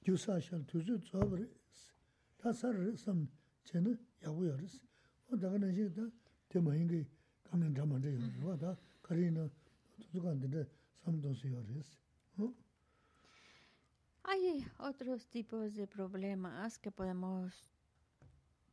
gyusa 0.03 0.39
shal 0.41 0.63
tuzu. 0.65 0.99
Ta 2.37 2.51
yagu. 4.21 4.67
O 5.31 5.35
daga 5.35 5.59
ta 5.95 6.11
ti 6.49 6.59
mahingi 6.59 7.07
ta 7.43 8.77
kari 9.01 9.31
na 9.31 9.49
tuzu. 9.97 10.53
Hay 14.25 14.65
otros 14.79 15.27
tipos 15.27 15.75
de 15.75 15.85
problemas 15.87 16.79
que 16.79 16.91
podemos 16.91 17.53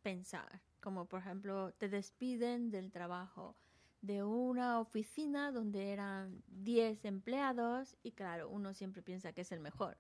pensar, 0.03 0.61
como 0.81 1.07
por 1.07 1.21
ejemplo 1.21 1.73
te 1.73 1.89
despiden 1.89 2.71
del 2.71 2.91
trabajo, 2.91 3.57
de 4.03 4.23
una 4.23 4.81
oficina 4.81 5.53
donde 5.53 5.93
eran 5.93 6.43
10 6.49 7.05
empleados 7.05 7.97
y 8.03 8.13
claro, 8.13 8.49
uno 8.49 8.73
siempre 8.75 9.03
piensa 9.03 9.33
que 9.33 9.43
es 9.43 9.53
el 9.53 9.61
mejor. 9.61 9.99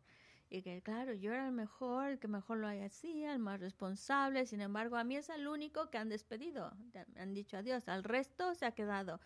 Y 0.49 0.63
que 0.63 0.83
claro, 0.83 1.15
yo 1.15 1.33
era 1.33 1.47
el 1.47 1.53
mejor, 1.53 2.09
el 2.11 2.19
que 2.19 2.27
mejor 2.27 2.59
lo 2.59 2.69
hacía, 2.69 3.33
el 3.33 3.39
más 3.39 3.61
responsable, 3.61 4.47
sin 4.47 4.61
embargo, 4.61 4.97
a 4.97 5.05
mí 5.05 5.17
es 5.17 5.29
el 5.29 5.47
único 5.47 5.91
que 5.91 5.99
han 5.99 6.09
despedido, 6.09 6.73
han 7.17 7.35
dicho 7.35 7.57
adiós, 7.57 7.89
al 7.89 8.03
resto 8.03 8.55
se 8.55 8.67
ha 8.67 8.73
quedado. 8.73 9.21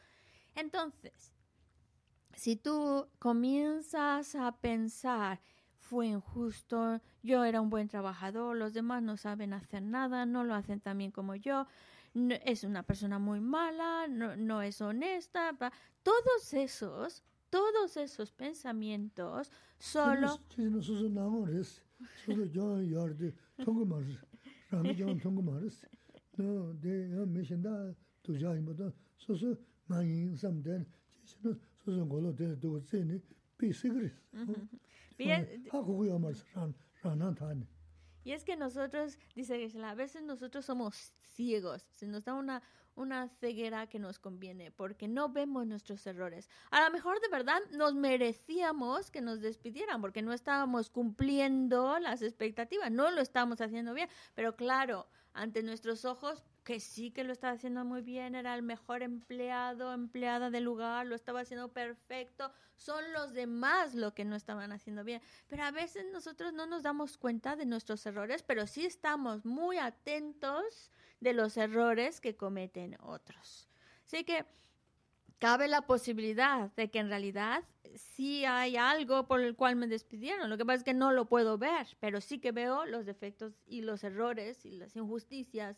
Entonces, 0.55 1.33
si 2.35 2.57
tú 2.57 3.09
comienzas 3.19 4.35
a 4.35 4.53
pensar, 4.61 5.41
fue 5.79 6.09
injusto, 6.09 7.01
yo 7.23 7.45
era 7.45 7.61
un 7.61 7.71
buen 7.71 7.89
trabajador, 7.89 8.57
los 8.57 8.75
demás 8.75 9.03
no 9.03 9.17
saben 9.17 9.53
hacer 9.53 9.83
nada, 9.83 10.27
no 10.27 10.45
lo 10.45 10.55
hacen 10.55 10.81
tan 10.81 10.99
bien 10.99 11.11
como 11.11 11.37
yo, 11.37 11.67
es 12.15 12.65
una 12.65 12.83
persona 12.83 13.19
muy 13.19 13.41
mala, 13.41 14.07
no, 14.09 14.37
no 14.37 14.63
es 14.63 14.81
honesta, 14.81 15.57
todos 16.03 16.55
esos 16.55 17.23
todos 17.51 17.97
esos 17.97 18.33
pensamientos 18.33 19.51
solo... 19.79 20.29
소 20.29 20.41
Y 38.25 38.33
es 38.33 38.45
que 38.45 38.57
nosotros, 38.57 39.19
dice 39.35 39.59
Gisela, 39.59 39.91
a 39.91 39.95
veces 39.95 40.23
nosotros 40.23 40.65
somos 40.65 41.13
ciegos, 41.35 41.87
se 41.93 42.07
nos 42.07 42.25
da 42.25 42.35
una, 42.35 42.63
una 42.95 43.29
ceguera 43.29 43.87
que 43.87 43.99
nos 43.99 44.19
conviene, 44.19 44.71
porque 44.71 45.09
no 45.09 45.29
vemos 45.29 45.67
nuestros 45.67 46.07
errores. 46.07 46.49
A 46.71 46.83
lo 46.83 46.91
mejor 46.91 47.21
de 47.21 47.29
verdad 47.29 47.61
nos 47.73 47.95
merecíamos 47.95 49.11
que 49.11 49.21
nos 49.21 49.41
despidieran, 49.41 50.01
porque 50.01 50.23
no 50.23 50.33
estábamos 50.33 50.89
cumpliendo 50.89 51.99
las 51.99 52.23
expectativas, 52.23 52.91
no 52.91 53.11
lo 53.11 53.21
estábamos 53.21 53.61
haciendo 53.61 53.93
bien, 53.93 54.09
pero 54.35 54.57
claro, 54.57 55.07
ante 55.35 55.63
nuestros 55.63 56.05
ojos 56.05 56.43
que 56.65 56.81
sí 56.81 57.11
que 57.11 57.25
lo 57.25 57.33
estaba 57.33 57.53
haciendo 57.53 57.85
muy 57.85 58.01
bien, 58.01 58.35
era 58.35 58.55
el 58.55 58.63
mejor 58.63 59.03
empleado, 59.03 59.93
empleada 59.93 60.51
del 60.51 60.65
lugar, 60.65 61.07
lo 61.07 61.15
estaba 61.15 61.41
haciendo 61.41 61.73
perfecto, 61.73 62.51
son 62.77 63.13
los 63.13 63.35
demás 63.35 63.95
lo 63.95 64.15
que 64.15 64.25
no 64.25 64.35
estaban 64.35 64.73
haciendo 64.73 65.05
bien. 65.05 65.21
Pero 65.47 65.63
a 65.65 65.71
veces 65.71 66.07
nosotros 66.11 66.55
no 66.55 66.67
nos 66.67 66.83
damos 66.83 67.19
cuenta 67.19 67.55
de 67.55 67.67
nuestros 67.67 68.05
errores, 68.07 68.43
pero 68.43 68.67
sí 68.67 68.87
estamos 68.87 69.45
muy 69.45 69.77
atentos 69.77 70.91
de 71.21 71.35
los 71.35 71.57
errores 71.59 72.21
que 72.21 72.35
cometen 72.35 72.97
otros. 73.01 73.69
Así 74.07 74.25
que 74.25 74.47
cabe 75.39 75.69
la 75.69 75.83
posibilidad 75.83 76.73
de 76.75 76.91
que 76.91 76.99
en 76.99 77.11
realidad 77.11 77.63
sí 77.97 78.47
hay 78.47 78.77
algo 78.77 79.27
por 79.27 79.41
el 79.41 79.55
cual 79.55 79.77
me 79.77 79.87
despidieron. 79.87 80.49
Lo 80.49 80.57
que 80.57 80.65
pasa 80.65 80.79
es 80.79 80.85
que 80.85 80.95
no 80.95 81.13
lo 81.13 81.27
puedo 81.27 81.59
ver, 81.59 81.87
pero 82.01 82.23
sí 82.23 82.39
que 82.39 82.53
veo 82.53 82.87
los 82.87 83.05
defectos 83.05 83.53
y 83.67 83.83
los 83.83 84.03
errores 84.03 84.65
y 84.65 84.73
las 84.73 84.97
injusticias 84.97 85.77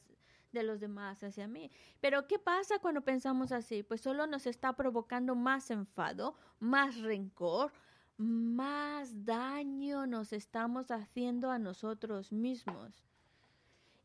de 0.53 0.63
los 0.63 0.81
demás 0.81 1.23
hacia 1.23 1.47
mí. 1.47 1.71
Pero 2.01 2.27
¿qué 2.27 2.39
pasa 2.39 2.79
cuando 2.79 3.03
pensamos 3.03 3.53
así? 3.53 3.83
Pues 3.83 4.01
solo 4.01 4.27
nos 4.27 4.47
está 4.47 4.75
provocando 4.75 5.35
más 5.35 5.71
enfado, 5.71 6.35
más 6.61 6.97
rencor, 7.01 7.73
más 8.19 9.25
daño 9.25 10.07
nos 10.07 10.33
estamos 10.33 10.91
haciendo 10.91 11.51
a 11.51 11.59
nosotros 11.59 12.33
mismos. 12.33 13.05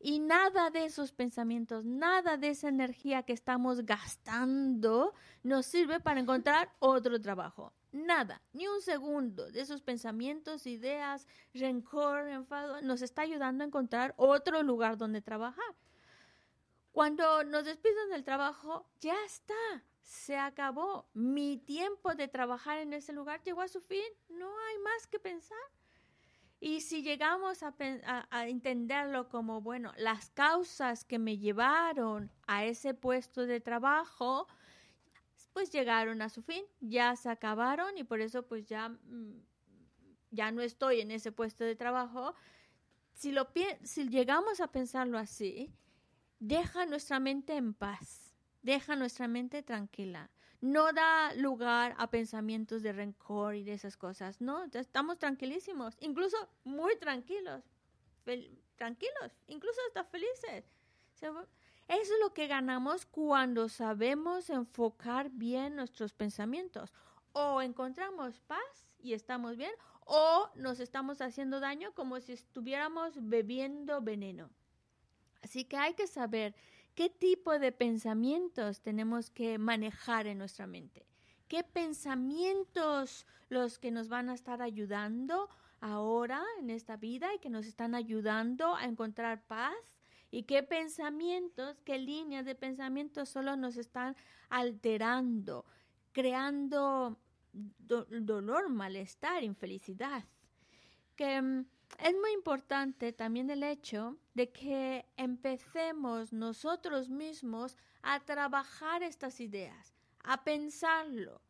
Y 0.04 0.18
nada 0.18 0.70
de 0.70 0.84
esos 0.84 1.12
pensamientos, 1.12 1.84
nada 1.84 2.36
de 2.36 2.48
esa 2.48 2.68
energía 2.68 3.22
que 3.22 3.32
estamos 3.32 3.86
gastando 3.86 5.14
nos 5.44 5.64
sirve 5.64 6.00
para 6.00 6.18
encontrar 6.18 6.72
otro 6.80 7.20
trabajo. 7.20 7.72
Nada, 7.92 8.42
ni 8.52 8.66
un 8.66 8.80
segundo 8.80 9.52
de 9.52 9.60
esos 9.60 9.80
pensamientos, 9.80 10.66
ideas, 10.66 11.28
rencor, 11.54 12.26
enfado, 12.28 12.82
nos 12.82 13.00
está 13.00 13.22
ayudando 13.22 13.62
a 13.62 13.66
encontrar 13.68 14.14
otro 14.16 14.62
lugar 14.64 14.96
donde 14.96 15.22
trabajar. 15.22 15.74
Cuando 16.92 17.42
nos 17.44 17.64
despiden 17.64 18.10
del 18.10 18.22
trabajo, 18.22 18.86
ya 19.00 19.16
está, 19.24 19.82
se 20.02 20.36
acabó. 20.36 21.08
Mi 21.14 21.56
tiempo 21.56 22.14
de 22.14 22.28
trabajar 22.28 22.78
en 22.78 22.92
ese 22.92 23.14
lugar 23.14 23.42
llegó 23.42 23.62
a 23.62 23.68
su 23.68 23.80
fin, 23.80 24.04
no 24.28 24.46
hay 24.46 24.78
más 24.78 25.06
que 25.06 25.18
pensar. 25.18 25.58
Y 26.60 26.82
si 26.82 27.02
llegamos 27.02 27.62
a, 27.62 27.74
a, 28.30 28.46
entenderlo 28.46 29.28
como, 29.28 29.62
bueno, 29.62 29.92
las 29.96 30.30
causas 30.30 31.04
que 31.04 31.18
me 31.18 31.38
llevaron 31.38 32.30
a 32.46 32.66
ese 32.66 32.94
puesto 32.94 33.46
de 33.46 33.60
trabajo, 33.60 34.46
pues 35.52 35.72
llegaron 35.72 36.22
a 36.22 36.28
su 36.28 36.42
fin, 36.42 36.64
ya 36.80 37.16
se 37.16 37.30
acabaron 37.30 37.96
y 37.98 38.04
por 38.04 38.20
eso 38.20 38.46
pues 38.46 38.66
ya, 38.66 38.90
mm, 38.90 39.42
ya 40.30 40.52
no 40.52 40.62
estoy 40.62 41.00
en 41.00 41.10
ese 41.10 41.32
puesto 41.32 41.64
de 41.64 41.74
trabajo. 41.74 42.34
Si, 43.12 43.32
lo, 43.32 43.48
si 43.82 44.08
llegamos 44.08 44.60
a 44.60 44.68
pensarlo 44.68 45.18
así, 45.18 45.74
deja 46.42 46.86
nuestra 46.86 47.20
mente 47.20 47.56
en 47.56 47.72
paz, 47.72 48.34
deja 48.62 48.96
nuestra 48.96 49.28
mente 49.28 49.62
tranquila. 49.62 50.28
No 50.60 50.92
da 50.92 51.32
lugar 51.34 51.94
a 51.98 52.10
pensamientos 52.10 52.82
de 52.82 52.92
rencor 52.92 53.54
y 53.54 53.62
de 53.62 53.74
esas 53.74 53.96
cosas, 53.96 54.40
no, 54.40 54.64
estamos 54.72 55.18
tranquilísimos, 55.18 55.96
incluso 56.00 56.36
muy 56.64 56.96
tranquilos, 56.96 57.62
tranquilos, 58.76 59.32
incluso 59.46 59.80
hasta 59.88 60.04
felices. 60.04 60.64
Eso 61.12 61.46
es 61.88 62.10
lo 62.20 62.32
que 62.32 62.48
ganamos 62.48 63.06
cuando 63.06 63.68
sabemos 63.68 64.50
enfocar 64.50 65.30
bien 65.30 65.76
nuestros 65.76 66.12
pensamientos. 66.12 66.92
O 67.32 67.62
encontramos 67.62 68.40
paz 68.40 68.88
y 68.98 69.14
estamos 69.14 69.56
bien, 69.56 69.72
o 70.06 70.50
nos 70.56 70.80
estamos 70.80 71.20
haciendo 71.20 71.60
daño 71.60 71.94
como 71.94 72.20
si 72.20 72.32
estuviéramos 72.32 73.14
bebiendo 73.16 74.00
veneno. 74.00 74.50
Así 75.42 75.64
que 75.64 75.76
hay 75.76 75.94
que 75.94 76.06
saber 76.06 76.54
qué 76.94 77.10
tipo 77.10 77.58
de 77.58 77.72
pensamientos 77.72 78.80
tenemos 78.80 79.30
que 79.30 79.58
manejar 79.58 80.26
en 80.26 80.38
nuestra 80.38 80.66
mente. 80.66 81.06
¿Qué 81.48 81.64
pensamientos 81.64 83.26
los 83.48 83.78
que 83.78 83.90
nos 83.90 84.08
van 84.08 84.30
a 84.30 84.34
estar 84.34 84.62
ayudando 84.62 85.50
ahora 85.80 86.42
en 86.60 86.70
esta 86.70 86.96
vida 86.96 87.34
y 87.34 87.38
que 87.40 87.50
nos 87.50 87.66
están 87.66 87.94
ayudando 87.94 88.74
a 88.74 88.84
encontrar 88.84 89.44
paz? 89.46 89.74
¿Y 90.30 90.44
qué 90.44 90.62
pensamientos, 90.62 91.78
qué 91.84 91.98
líneas 91.98 92.46
de 92.46 92.54
pensamientos 92.54 93.28
solo 93.28 93.54
nos 93.56 93.76
están 93.76 94.16
alterando, 94.48 95.66
creando 96.12 97.18
dolor, 97.52 98.70
malestar, 98.70 99.44
infelicidad? 99.44 100.24
Que 101.16 101.42
mm, 101.42 101.66
es 101.98 102.14
muy 102.14 102.32
importante 102.32 103.12
también 103.12 103.50
el 103.50 103.62
hecho 103.62 104.16
de 104.34 104.50
que 104.50 105.06
empecemos 105.16 106.32
nosotros 106.32 107.08
mismos 107.08 107.76
a 108.02 108.20
trabajar 108.20 109.02
estas 109.02 109.40
ideas, 109.40 109.94
a 110.24 110.44
pensarlo, 110.44 111.40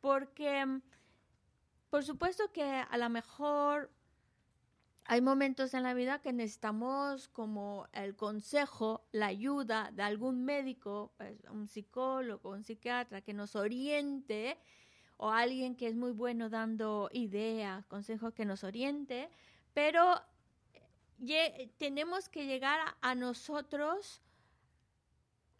porque 0.00 0.64
mm, 0.64 0.82
por 1.90 2.04
supuesto 2.04 2.52
que 2.52 2.64
a 2.64 2.96
lo 2.98 3.08
mejor 3.08 3.90
hay 5.10 5.22
momentos 5.22 5.72
en 5.72 5.84
la 5.84 5.94
vida 5.94 6.20
que 6.20 6.34
necesitamos 6.34 7.28
como 7.28 7.86
el 7.92 8.14
consejo, 8.14 9.06
la 9.10 9.28
ayuda 9.28 9.90
de 9.94 10.02
algún 10.02 10.44
médico, 10.44 11.14
pues, 11.16 11.42
un 11.50 11.66
psicólogo, 11.66 12.50
un 12.50 12.62
psiquiatra 12.62 13.22
que 13.22 13.32
nos 13.32 13.56
oriente 13.56 14.58
o 15.16 15.30
alguien 15.30 15.76
que 15.76 15.88
es 15.88 15.96
muy 15.96 16.12
bueno 16.12 16.50
dando 16.50 17.08
ideas, 17.12 17.86
consejos 17.86 18.34
que 18.34 18.44
nos 18.44 18.64
oriente, 18.64 19.30
pero 19.78 20.20
tenemos 21.78 22.28
que 22.28 22.46
llegar 22.46 22.80
a, 23.00 23.14
nosotros 23.14 24.20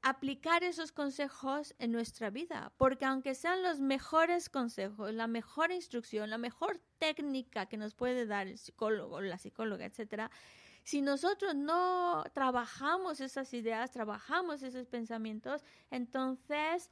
aplicar 0.02 0.64
esos 0.64 0.90
consejos 0.90 1.76
en 1.78 1.92
nuestra 1.92 2.28
vida, 2.28 2.72
porque 2.78 3.04
aunque 3.04 3.36
sean 3.36 3.62
los 3.62 3.78
mejores 3.78 4.48
consejos, 4.48 5.14
la 5.14 5.28
mejor 5.28 5.70
instrucción, 5.70 6.30
la 6.30 6.38
mejor 6.38 6.80
técnica 6.98 7.66
que 7.66 7.76
nos 7.76 7.94
puede 7.94 8.26
dar 8.26 8.48
el 8.48 8.58
psicólogo, 8.58 9.20
la 9.20 9.38
psicóloga, 9.38 9.84
etcétera, 9.84 10.32
si 10.82 11.00
nosotros 11.00 11.54
no 11.54 12.24
trabajamos 12.34 13.20
esas 13.20 13.54
ideas, 13.54 13.92
trabajamos 13.92 14.64
esos 14.64 14.88
pensamientos, 14.88 15.64
entonces 15.92 16.90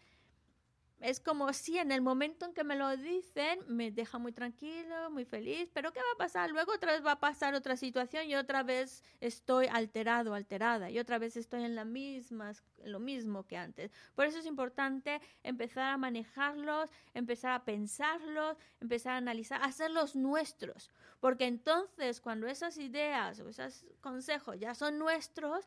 es 1.01 1.21
como 1.21 1.53
si 1.53 1.79
en 1.79 1.93
el 1.93 2.01
momento 2.01 2.47
en 2.47 2.55
que 2.55 2.65
me 2.65 2.75
lo 2.75 2.97
dicen 2.97 3.61
me 3.67 3.91
deja 3.91 4.19
muy 4.19 4.33
tranquilo, 4.33 5.11
muy 5.11 5.25
feliz, 5.25 5.71
pero 5.73 5.93
¿qué 5.93 6.01
va 6.01 6.15
a 6.15 6.19
pasar? 6.19 6.51
Luego 6.51 6.73
otra 6.73 6.93
vez 6.93 7.05
va 7.05 7.13
a 7.13 7.21
pasar 7.21 7.55
otra 7.55 7.77
situación 7.77 8.27
y 8.27 8.35
otra 8.35 8.63
vez 8.63 9.03
estoy 9.21 9.67
alterado, 9.67 10.35
alterada 10.35 10.91
y 10.91 10.99
otra 10.99 11.19
vez 11.19 11.37
estoy 11.37 11.65
en 11.65 11.75
la 11.75 11.85
misma, 11.85 12.53
lo 12.85 12.99
mismo 12.99 13.47
que 13.47 13.57
antes. 13.57 13.93
Por 14.15 14.27
eso 14.27 14.39
es 14.39 14.47
importante 14.47 15.21
empezar 15.43 15.91
a 15.91 15.99
manejarlos, 15.99 16.91
empezar 17.15 17.53
a 17.53 17.65
pensarlos, 17.65 18.57
empezar 18.81 19.15
a 19.15 19.19
analizar, 19.19 19.63
hacerlos 19.63 20.17
nuestros, 20.17 20.91
porque 21.21 21.47
entonces 21.47 22.21
cuando 22.21 22.47
esas 22.47 22.79
ideas 22.79 23.41
o 23.41 23.49
esos 23.49 23.85
consejos 24.01 24.59
ya 24.59 24.75
son 24.75 24.99
nuestros, 24.99 25.67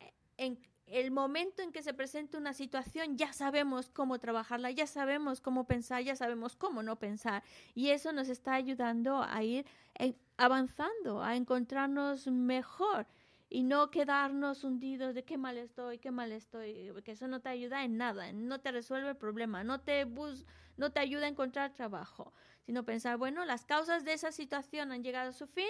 eh, 0.00 0.12
en, 0.38 0.58
el 0.86 1.10
momento 1.10 1.62
en 1.62 1.72
que 1.72 1.82
se 1.82 1.94
presenta 1.94 2.38
una 2.38 2.54
situación 2.54 3.16
ya 3.16 3.32
sabemos 3.32 3.90
cómo 3.90 4.18
trabajarla, 4.18 4.70
ya 4.70 4.86
sabemos 4.86 5.40
cómo 5.40 5.64
pensar, 5.64 6.02
ya 6.02 6.16
sabemos 6.16 6.56
cómo 6.56 6.82
no 6.82 6.96
pensar. 6.96 7.42
Y 7.74 7.90
eso 7.90 8.12
nos 8.12 8.28
está 8.28 8.54
ayudando 8.54 9.22
a 9.22 9.42
ir 9.42 9.66
eh, 9.98 10.14
avanzando, 10.36 11.22
a 11.22 11.36
encontrarnos 11.36 12.28
mejor 12.28 13.06
y 13.48 13.62
no 13.62 13.90
quedarnos 13.90 14.64
hundidos 14.64 15.14
de 15.14 15.24
qué 15.24 15.38
mal 15.38 15.56
estoy, 15.56 15.98
qué 15.98 16.10
mal 16.10 16.32
estoy, 16.32 16.90
porque 16.92 17.12
eso 17.12 17.28
no 17.28 17.40
te 17.40 17.48
ayuda 17.48 17.84
en 17.84 17.96
nada, 17.96 18.32
no 18.32 18.60
te 18.60 18.72
resuelve 18.72 19.10
el 19.10 19.16
problema, 19.16 19.62
no 19.64 19.80
te, 19.80 20.04
bus 20.04 20.44
no 20.76 20.90
te 20.90 21.00
ayuda 21.00 21.26
a 21.26 21.28
encontrar 21.28 21.72
trabajo, 21.72 22.32
sino 22.64 22.84
pensar, 22.84 23.16
bueno, 23.16 23.44
las 23.44 23.64
causas 23.64 24.04
de 24.04 24.12
esa 24.12 24.32
situación 24.32 24.92
han 24.92 25.02
llegado 25.02 25.30
a 25.30 25.32
su 25.32 25.46
fin, 25.46 25.68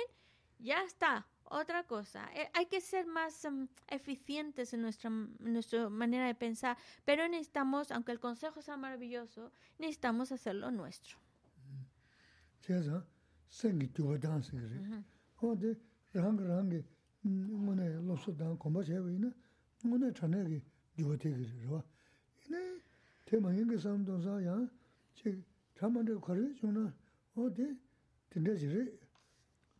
ya 0.58 0.82
está, 0.82 1.26
otra 1.44 1.84
cosa, 1.84 2.28
eh, 2.34 2.48
hay 2.54 2.66
que 2.66 2.80
ser 2.80 3.06
más 3.06 3.44
em, 3.44 3.68
eficientes 3.88 4.74
en 4.74 4.82
nuestra, 4.82 5.10
nuestra 5.10 5.88
manera 5.88 6.26
de 6.26 6.34
pensar, 6.34 6.76
pero 7.04 7.28
necesitamos, 7.28 7.90
aunque 7.92 8.12
el 8.12 8.20
consejo 8.20 8.62
sea 8.62 8.76
maravilloso, 8.76 9.52
necesitamos 9.78 10.32
hacerlo 10.32 10.70
nuestro. 10.70 11.16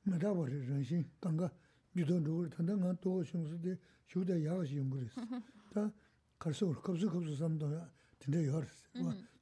ngada 0.07 0.33
wari 0.33 0.59
ranshin 0.67 1.05
tanga 1.21 1.51
yudon 1.95 2.23
dhukar, 2.25 2.51
tanda 2.51 2.77
nga 2.77 2.95
togo 2.95 3.23
shungsi 3.25 3.59
de 3.61 3.79
shiwda 4.07 4.37
yaga 4.37 4.65
shi 4.65 4.77
yunguris. 4.77 5.15
Ta 5.71 5.93
karsa 6.39 6.67
wari, 6.67 6.81
kapsu 6.81 7.09
kapsu 7.11 7.35
samdanga 7.35 7.91
tinda 8.19 8.39
yaris. 8.41 8.89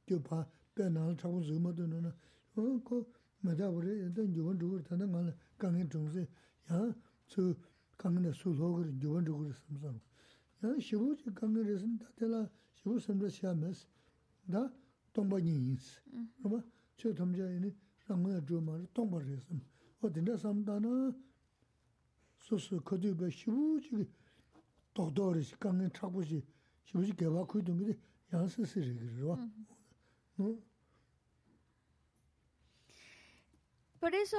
Tiyo 0.07 0.21
pa, 0.21 0.47
pe 0.75 0.89
nal 0.89 1.15
chabu 1.17 1.43
zima 1.43 1.73
dhuna 1.73 2.01
na, 2.01 2.15
ko 2.55 3.07
ngada 3.43 3.71
wari 3.71 3.99
yudon 4.01 4.57
dhukar, 4.59 4.83
tanda 4.83 5.07
nga 5.07 5.35
kangen 5.59 5.89
chungsi, 5.89 6.27
yaa 6.69 6.95
su 7.27 7.57
kangen 7.97 8.23
na 8.23 8.33
su 8.33 8.53
logar 8.55 8.87
yudon 8.87 9.25
dhukar 9.25 9.53
samsang. 9.53 10.01
Yaa 10.62 10.79
shivu 10.81 11.15
chi 11.17 11.31
kangen 11.33 11.65
resim, 11.65 11.99
ta 11.99 12.07
tela 12.17 12.51
shivu 12.75 12.99
samdra 12.99 13.29
shiya 13.29 13.55
mes, 13.55 13.87
da 14.47 14.73
tongpa 15.12 15.39
nyingins. 15.41 16.01
Raba, 16.43 16.65
che 16.97 17.12
tamja 17.12 17.49
ini 17.51 17.75
rangaya 18.07 18.41
dhuma, 18.41 18.79
tongpa 18.93 19.19
resim. 19.21 19.61
Por 34.05 34.14
eso, 34.14 34.36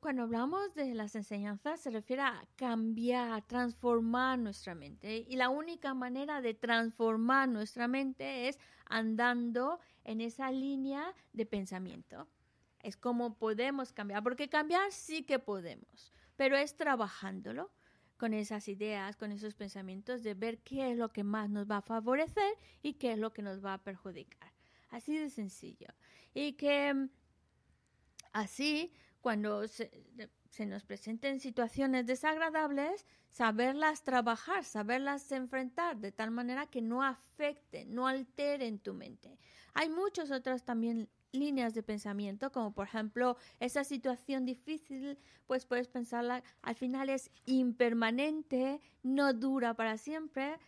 cuando 0.00 0.22
hablamos 0.22 0.74
de 0.76 0.94
las 0.94 1.16
enseñanzas, 1.16 1.80
se 1.80 1.90
refiere 1.90 2.22
a 2.22 2.46
cambiar, 2.54 3.42
transformar 3.48 4.38
nuestra 4.38 4.76
mente. 4.76 5.26
Y 5.28 5.34
la 5.34 5.48
única 5.48 5.92
manera 5.92 6.40
de 6.40 6.54
transformar 6.54 7.48
nuestra 7.48 7.88
mente 7.88 8.46
es 8.48 8.60
andando 8.86 9.80
en 10.04 10.20
esa 10.20 10.52
línea 10.52 11.12
de 11.32 11.46
pensamiento. 11.46 12.28
Es 12.82 12.96
como 12.96 13.36
podemos 13.36 13.92
cambiar, 13.92 14.22
porque 14.22 14.48
cambiar 14.48 14.92
sí 14.92 15.22
que 15.22 15.38
podemos, 15.38 16.12
pero 16.36 16.56
es 16.56 16.76
trabajándolo 16.76 17.70
con 18.16 18.34
esas 18.34 18.68
ideas, 18.68 19.16
con 19.16 19.32
esos 19.32 19.54
pensamientos, 19.54 20.22
de 20.22 20.34
ver 20.34 20.58
qué 20.58 20.92
es 20.92 20.98
lo 20.98 21.08
que 21.10 21.24
más 21.24 21.48
nos 21.50 21.70
va 21.70 21.78
a 21.78 21.82
favorecer 21.82 22.52
y 22.82 22.94
qué 22.94 23.12
es 23.12 23.18
lo 23.18 23.32
que 23.32 23.42
nos 23.42 23.64
va 23.64 23.74
a 23.74 23.82
perjudicar. 23.82 24.52
Así 24.90 25.16
de 25.16 25.30
sencillo. 25.30 25.88
Y 26.34 26.54
que 26.54 27.08
así 28.32 28.92
cuando 29.20 29.66
se, 29.68 29.90
nos 30.66 30.84
presenten 30.84 31.40
situaciones 31.40 32.06
desagradables, 32.06 33.06
saberlas 33.28 34.02
trabajar, 34.02 34.64
saberlas 34.64 35.30
enfrentar 35.32 35.98
de 35.98 36.12
tal 36.12 36.30
manera 36.30 36.66
que 36.66 36.80
no 36.80 37.02
afecten, 37.02 37.94
no 37.94 38.06
alteren 38.06 38.78
tu 38.78 38.94
mente. 38.94 39.38
Hay 39.74 39.88
muchas 39.88 40.30
otras 40.30 40.64
también 40.64 41.08
líneas 41.32 41.74
de 41.74 41.82
pensamiento, 41.82 42.50
como 42.52 42.72
por 42.72 42.86
ejemplo 42.86 43.36
esa 43.60 43.84
situación 43.84 44.44
difícil, 44.44 45.18
pues 45.46 45.66
puedes 45.66 45.88
pensarla, 45.88 46.42
al 46.62 46.74
final 46.74 47.08
es 47.08 47.30
impermanente, 47.46 48.80
no 49.02 49.32
dura 49.32 49.74
para 49.74 49.98
siempre, 49.98 50.58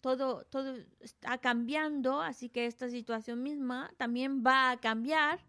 todo, 0.00 0.44
todo 0.44 0.76
está 1.00 1.38
cambiando, 1.38 2.20
así 2.20 2.48
que 2.48 2.66
esta 2.66 2.88
situación 2.88 3.42
misma 3.42 3.92
también 3.96 4.44
va 4.44 4.70
a 4.70 4.76
cambiar. 4.76 5.40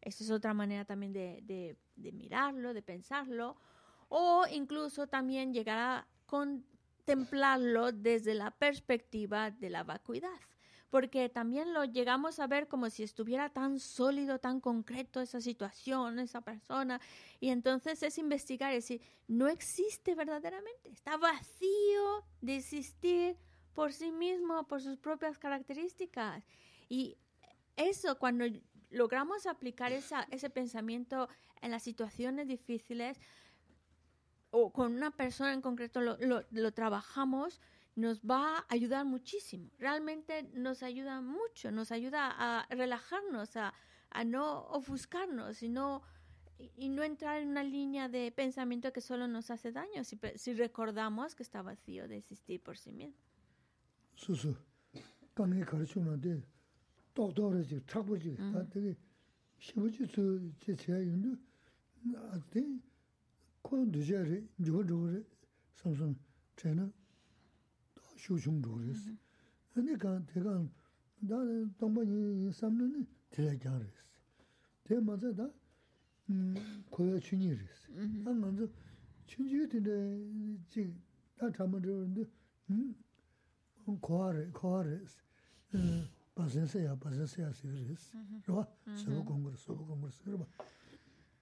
Esa 0.00 0.24
es 0.24 0.30
otra 0.30 0.52
manera 0.52 0.84
también 0.84 1.12
de 1.12 1.76
de 1.96 2.12
mirarlo, 2.12 2.74
de 2.74 2.82
pensarlo, 2.82 3.56
o 4.08 4.44
incluso 4.50 5.06
también 5.06 5.52
llegar 5.52 5.78
a 5.78 6.06
contemplarlo 6.26 7.92
desde 7.92 8.34
la 8.34 8.50
perspectiva 8.50 9.50
de 9.50 9.70
la 9.70 9.84
vacuidad, 9.84 10.40
porque 10.94 11.28
también 11.28 11.74
lo 11.74 11.84
llegamos 11.84 12.38
a 12.38 12.46
ver 12.46 12.68
como 12.68 12.88
si 12.88 13.02
estuviera 13.02 13.48
tan 13.48 13.80
sólido, 13.80 14.38
tan 14.38 14.60
concreto 14.60 15.20
esa 15.20 15.40
situación, 15.40 16.20
esa 16.20 16.40
persona, 16.40 17.00
y 17.40 17.48
entonces 17.48 18.00
es 18.04 18.16
investigar, 18.16 18.72
es 18.72 18.84
decir, 18.84 19.00
no 19.26 19.48
existe 19.48 20.14
verdaderamente, 20.14 20.90
está 20.90 21.16
vacío 21.16 22.24
de 22.42 22.58
existir 22.58 23.36
por 23.72 23.92
sí 23.92 24.12
mismo, 24.12 24.68
por 24.68 24.80
sus 24.82 24.96
propias 24.96 25.36
características. 25.36 26.44
Y 26.88 27.18
eso 27.74 28.16
cuando 28.16 28.44
logramos 28.90 29.46
aplicar 29.46 29.90
ese 29.90 30.50
pensamiento 30.50 31.28
en 31.60 31.72
las 31.72 31.82
situaciones 31.82 32.46
difíciles 32.46 33.18
o 34.52 34.72
con 34.72 34.94
una 34.94 35.10
persona 35.10 35.54
en 35.54 35.60
concreto 35.60 36.00
lo, 36.00 36.72
trabajamos, 36.72 37.60
nos 37.96 38.20
va 38.22 38.58
a 38.58 38.64
ayudar 38.68 39.04
muchísimo. 39.04 39.70
Realmente 39.78 40.42
nos 40.54 40.82
ayuda 40.82 41.20
mucho, 41.20 41.70
nos 41.70 41.92
ayuda 41.92 42.30
a 42.36 42.66
relajarnos, 42.70 43.56
a, 43.56 43.72
a 44.10 44.24
no 44.24 44.66
ofuscarnos 44.68 45.62
y 45.62 45.68
no, 45.68 46.02
y 46.76 46.88
no 46.88 47.02
entrar 47.02 47.40
en 47.40 47.48
una 47.48 47.62
línea 47.62 48.08
de 48.08 48.32
pensamiento 48.32 48.92
que 48.92 49.00
solo 49.00 49.28
nos 49.28 49.50
hace 49.50 49.72
daño 49.72 50.04
si, 50.04 50.18
si 50.36 50.54
recordamos 50.54 51.34
que 51.34 51.42
está 51.42 51.62
vacío 51.62 52.08
de 52.08 52.16
existir 52.16 52.60
por 52.62 52.76
sí 52.76 52.92
mismo. 52.92 53.16
ātī 62.36 62.62
kua 63.64 63.84
dujā 63.86 64.20
rī, 64.26 64.40
yuwa 64.58 64.82
rūgu 64.84 65.08
rī, 65.14 65.22
samsum 65.80 66.14
chayna 66.60 66.90
쇼중 68.24 68.62
그랬어. 68.62 69.10
그러니까 69.74 70.24
내가 70.32 70.66
나 71.20 71.36
동반이 71.76 72.50
삼는 72.52 73.06
대략 73.30 73.60
그랬어. 73.60 74.02
대 74.84 74.98
맞아다. 74.98 75.50
음 76.30 76.84
고여 76.90 77.20
춘이 77.20 77.54
그랬어. 77.54 77.92
난 78.24 78.40
먼저 78.40 78.66
춘지에 79.26 79.68
되네 79.68 80.58
지금 80.68 81.02
다 81.36 81.50
담아줬는데 81.50 82.24
음 82.70 82.94
고아래 84.00 84.48
고아래 84.50 85.00
음 85.74 86.08
바센세야 86.34 86.96
바센세야 86.96 87.52
시그레스 87.52 88.16
로아 88.46 88.66
서부 88.96 89.24
공부를 89.24 89.58
서부 89.58 89.84
공부를 89.84 90.12
서부 90.12 90.46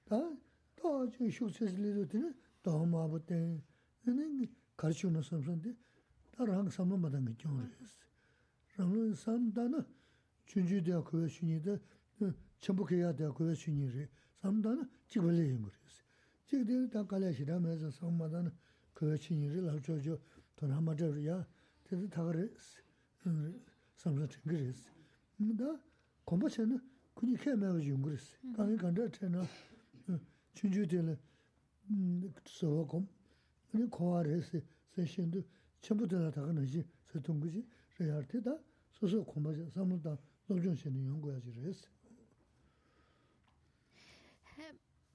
다또 0.05 1.09
지금 1.11 1.31
쇼체들도 1.31 2.09
되는 2.09 2.35
더 2.63 2.85
마부터 2.85 3.35
얘는 3.37 4.47
가르치는 4.77 5.23
선생님들 5.23 5.77
다 6.33 6.45
랑, 6.45 6.69
삼로 6.69 6.97
마단 6.97 7.25
게 7.27 7.35
경우레스. 7.39 8.01
랑은 8.77 9.15
삼다나 9.15 9.87
준주대 10.47 10.93
그거 11.05 11.29
순이데 11.29 11.79
전북해야 12.59 13.15
돼 13.15 13.27
그거 13.29 13.55
순이리. 13.55 14.09
삼다나 14.41 14.89
지벌레 15.09 15.51
연구레스. 15.51 16.03
지금 16.47 16.89
다 16.91 17.07
갈래시라면서 17.07 17.91
삼마단 17.91 18.51
그거 18.95 19.17
순이리 19.17 19.61
라저저 19.67 20.19
돈 20.57 20.73
한마저야. 20.73 21.47
되게 21.85 22.09
다 22.09 22.25
그레스. 22.25 22.83
삼로 23.97 24.27
튕그레스. 24.27 24.91
근데 25.37 25.65
공부체는 26.25 26.81
그니 27.15 27.37
캐매어 27.37 27.85
연구레스. 27.87 28.39
가는 28.57 28.77
간다 28.77 29.07
테나 29.09 29.43
준주대는 30.55 31.19
음 31.91 32.33
저거 32.45 32.87
곰. 32.87 33.07
아니 33.75 33.89
고아레스 33.89 34.63
세션도 34.95 35.43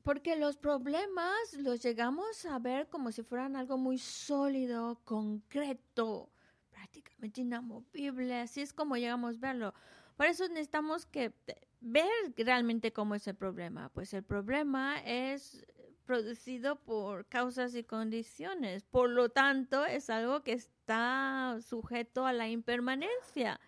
Porque 0.03 0.37
los 0.37 0.55
problemas 0.55 1.53
los 1.59 1.81
llegamos 1.83 2.45
a 2.45 2.59
ver 2.59 2.87
como 2.87 3.11
si 3.11 3.23
fueran 3.23 3.57
algo 3.57 3.77
muy 3.77 3.97
sólido, 3.97 5.01
concreto, 5.03 6.29
prácticamente 6.71 7.41
inamovible, 7.41 8.39
así 8.39 8.61
es 8.61 8.71
como 8.71 8.95
llegamos 8.95 9.35
a 9.35 9.39
verlo. 9.39 9.73
Por 10.15 10.27
eso 10.27 10.47
necesitamos 10.47 11.05
que 11.05 11.33
ver 11.81 12.07
realmente 12.37 12.93
cómo 12.93 13.15
es 13.15 13.27
el 13.27 13.35
problema. 13.35 13.89
Pues 13.89 14.13
el 14.13 14.23
problema 14.23 14.99
es 15.03 15.65
producido 16.07 16.77
por 16.77 17.27
causas 17.27 17.75
y 17.75 17.83
condiciones. 17.83 18.83
Por 18.85 19.09
lo 19.09 19.29
tanto, 19.29 19.85
es 19.85 20.09
algo 20.09 20.41
que 20.41 20.53
está 20.53 21.57
sujeto 21.61 22.25
a 22.25 22.33
la 22.33 22.47
impermanencia. 22.47 23.59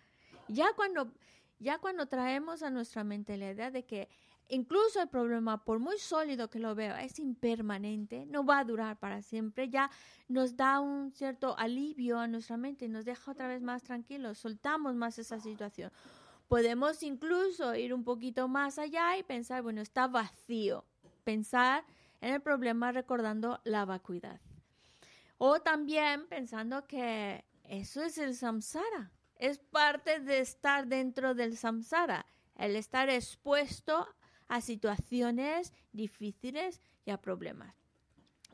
Ya 0.48 0.72
cuando, 0.74 1.12
ya 1.60 1.78
cuando 1.78 2.06
traemos 2.06 2.62
a 2.62 2.70
nuestra 2.70 3.04
mente 3.04 3.36
la 3.36 3.52
idea 3.52 3.70
de 3.70 3.84
que 3.84 4.08
incluso 4.48 5.02
el 5.02 5.08
problema, 5.08 5.64
por 5.64 5.78
muy 5.78 5.98
sólido 5.98 6.48
que 6.48 6.58
lo 6.58 6.74
vea, 6.74 7.04
es 7.04 7.18
impermanente, 7.18 8.24
no 8.26 8.44
va 8.44 8.60
a 8.60 8.64
durar 8.64 8.98
para 8.98 9.22
siempre, 9.22 9.68
ya 9.68 9.90
nos 10.26 10.56
da 10.56 10.80
un 10.80 11.12
cierto 11.12 11.56
alivio 11.58 12.18
a 12.18 12.26
nuestra 12.26 12.56
mente 12.56 12.86
y 12.86 12.88
nos 12.88 13.04
deja 13.04 13.30
otra 13.30 13.48
vez 13.48 13.62
más 13.62 13.82
tranquilos, 13.82 14.38
soltamos 14.38 14.96
más 14.96 15.18
esa 15.18 15.38
situación. 15.38 15.92
Podemos 16.48 17.02
incluso 17.04 17.76
ir 17.76 17.94
un 17.94 18.02
poquito 18.02 18.48
más 18.48 18.78
allá 18.78 19.16
y 19.18 19.22
pensar, 19.22 19.62
bueno, 19.62 19.82
está 19.82 20.08
vacío. 20.08 20.84
Pensar 21.22 21.84
en 22.20 22.34
el 22.34 22.40
problema 22.40 22.92
recordando 22.92 23.60
la 23.64 23.84
vacuidad. 23.84 24.40
O 25.38 25.60
también 25.60 26.28
pensando 26.28 26.86
que 26.86 27.44
eso 27.64 28.02
es 28.02 28.18
el 28.18 28.34
samsara, 28.34 29.12
es 29.36 29.58
parte 29.58 30.20
de 30.20 30.40
estar 30.40 30.86
dentro 30.86 31.34
del 31.34 31.56
samsara, 31.56 32.26
el 32.56 32.76
estar 32.76 33.08
expuesto 33.08 34.06
a 34.48 34.60
situaciones 34.60 35.72
difíciles 35.92 36.82
y 37.06 37.10
a 37.10 37.20
problemas. 37.20 37.79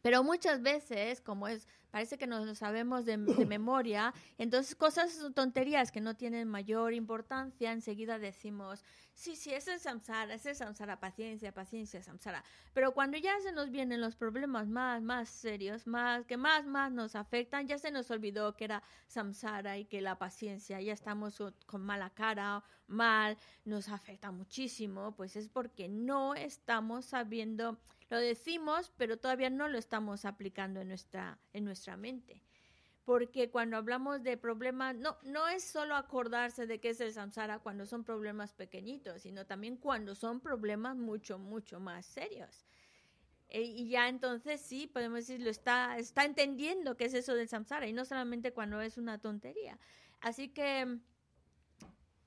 Pero 0.07 0.23
muchas 0.23 0.63
veces, 0.63 1.21
como 1.21 1.49
es, 1.49 1.67
parece 1.91 2.17
que 2.17 2.29
no 2.29 2.45
lo 2.45 2.55
sabemos 2.55 3.05
de, 3.05 3.17
de 3.17 3.45
memoria, 3.59 4.15
entonces 4.39 4.77
cosas 4.77 5.19
tonterías 5.35 5.91
que 5.91 6.01
no 6.01 6.15
tienen 6.15 6.47
mayor 6.47 6.95
importancia, 6.95 7.73
enseguida 7.73 8.21
decimos, 8.21 8.85
sí, 9.15 9.35
sí, 9.35 9.53
es 9.53 9.67
el 9.67 9.81
samsara, 9.81 10.35
es 10.35 10.47
el 10.47 10.55
samsara, 10.55 11.01
paciencia, 11.01 11.53
paciencia, 11.53 12.05
samsara. 12.05 12.45
Pero 12.73 12.93
cuando 12.93 13.19
ya 13.19 13.33
se 13.41 13.51
nos 13.51 13.73
vienen 13.73 14.01
los 14.01 14.15
problemas 14.15 14.69
más, 14.69 15.03
más 15.03 15.29
serios, 15.29 15.89
más, 15.89 16.25
que 16.25 16.37
más, 16.37 16.67
más 16.67 16.93
nos 16.93 17.17
afectan, 17.17 17.67
ya 17.67 17.77
se 17.77 17.91
nos 17.91 18.09
olvidó 18.13 18.55
que 18.55 18.67
era 18.67 18.85
samsara 19.09 19.77
y 19.77 19.87
que 19.87 20.01
la 20.01 20.19
paciencia, 20.19 20.81
ya 20.81 20.93
estamos 20.93 21.43
con 21.67 21.83
mala 21.83 22.11
cara, 22.11 22.63
mal, 22.87 23.37
nos 23.65 23.89
afecta 23.89 24.31
muchísimo, 24.31 25.17
pues 25.17 25.35
es 25.35 25.49
porque 25.49 25.89
no 25.89 26.37
estamos 26.37 27.07
sabiendo, 27.07 27.81
lo 28.09 28.19
decimos, 28.19 28.93
pero 28.97 29.19
todavía 29.19 29.51
no 29.51 29.69
lo 29.69 29.79
estamos 29.79 30.25
aplicando 30.25 30.81
en 30.81 30.89
nuestra, 30.89 31.39
en 31.53 31.65
nuestra 31.65 31.97
mente 31.97 32.43
porque 33.07 33.51
cuando 33.51 33.77
hablamos 33.77 34.25
de 34.25 34.37
problemas, 34.37 34.97
no, 34.97 35.17
no 35.23 35.47
es 35.47 35.63
solo 35.63 35.95
acordarse 35.95 36.67
de 36.67 36.81
qué 36.81 36.89
es 36.91 37.01
el 37.01 37.13
samsara 37.13 37.61
cuando 37.61 37.87
son 37.87 38.03
problemas 38.03 38.53
pequeñitos, 38.53 39.23
sino 39.23 39.47
también 39.47 39.77
cuando 39.77 40.17
son 40.17 40.41
problemas 40.41 40.97
mucho, 40.97 41.39
mucho 41.39 41.79
más 41.79 42.05
serios. 42.05 42.67
E- 43.49 43.63
y 43.63 43.89
ya 43.89 44.09
entonces 44.09 44.61
sí, 44.61 44.89
podemos 44.89 45.21
decir, 45.21 45.41
lo 45.41 45.51
está, 45.51 45.97
está 45.99 46.25
entendiendo 46.25 46.97
qué 46.97 47.05
es 47.05 47.15
eso 47.15 47.37
del 47.37 47.49
samsara 47.49 47.87
y 47.87 47.93
no 47.93 48.05
solamente 48.05 48.53
cuando 48.53 48.81
es 48.81 48.99
una 48.99 49.19
tontería. 49.21 49.79
Así 50.21 50.49
que 50.49 50.99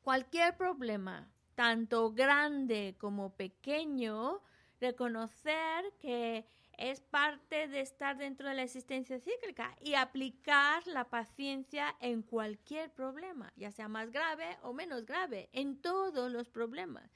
cualquier 0.01 0.55
problema, 0.55 1.29
tanto 1.55 2.13
grande 2.13 2.95
como 2.97 3.35
pequeño, 3.35 4.41
reconocer 4.79 5.85
que 5.99 6.45
es 6.77 7.01
parte 7.01 7.67
de 7.67 7.81
estar 7.81 8.17
dentro 8.17 8.47
de 8.47 8.55
la 8.55 8.63
existencia 8.63 9.19
cíclica 9.19 9.75
y 9.81 9.95
aplicar 9.95 10.87
la 10.87 11.09
paciencia 11.09 11.95
en 11.99 12.21
cualquier 12.21 12.89
problema, 12.93 13.51
ya 13.57 13.71
sea 13.71 13.89
más 13.89 14.11
grave 14.11 14.57
o 14.61 14.71
menos 14.71 15.05
grave, 15.05 15.49
en 15.51 15.81
todos 15.81 16.31
los 16.31 16.47
problemas. 16.47 17.11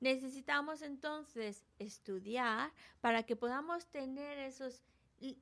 Necesitamos 0.00 0.82
entonces 0.82 1.64
estudiar 1.78 2.70
para 3.00 3.22
que 3.22 3.34
podamos 3.34 3.86
tener 3.86 4.38
esos 4.38 4.82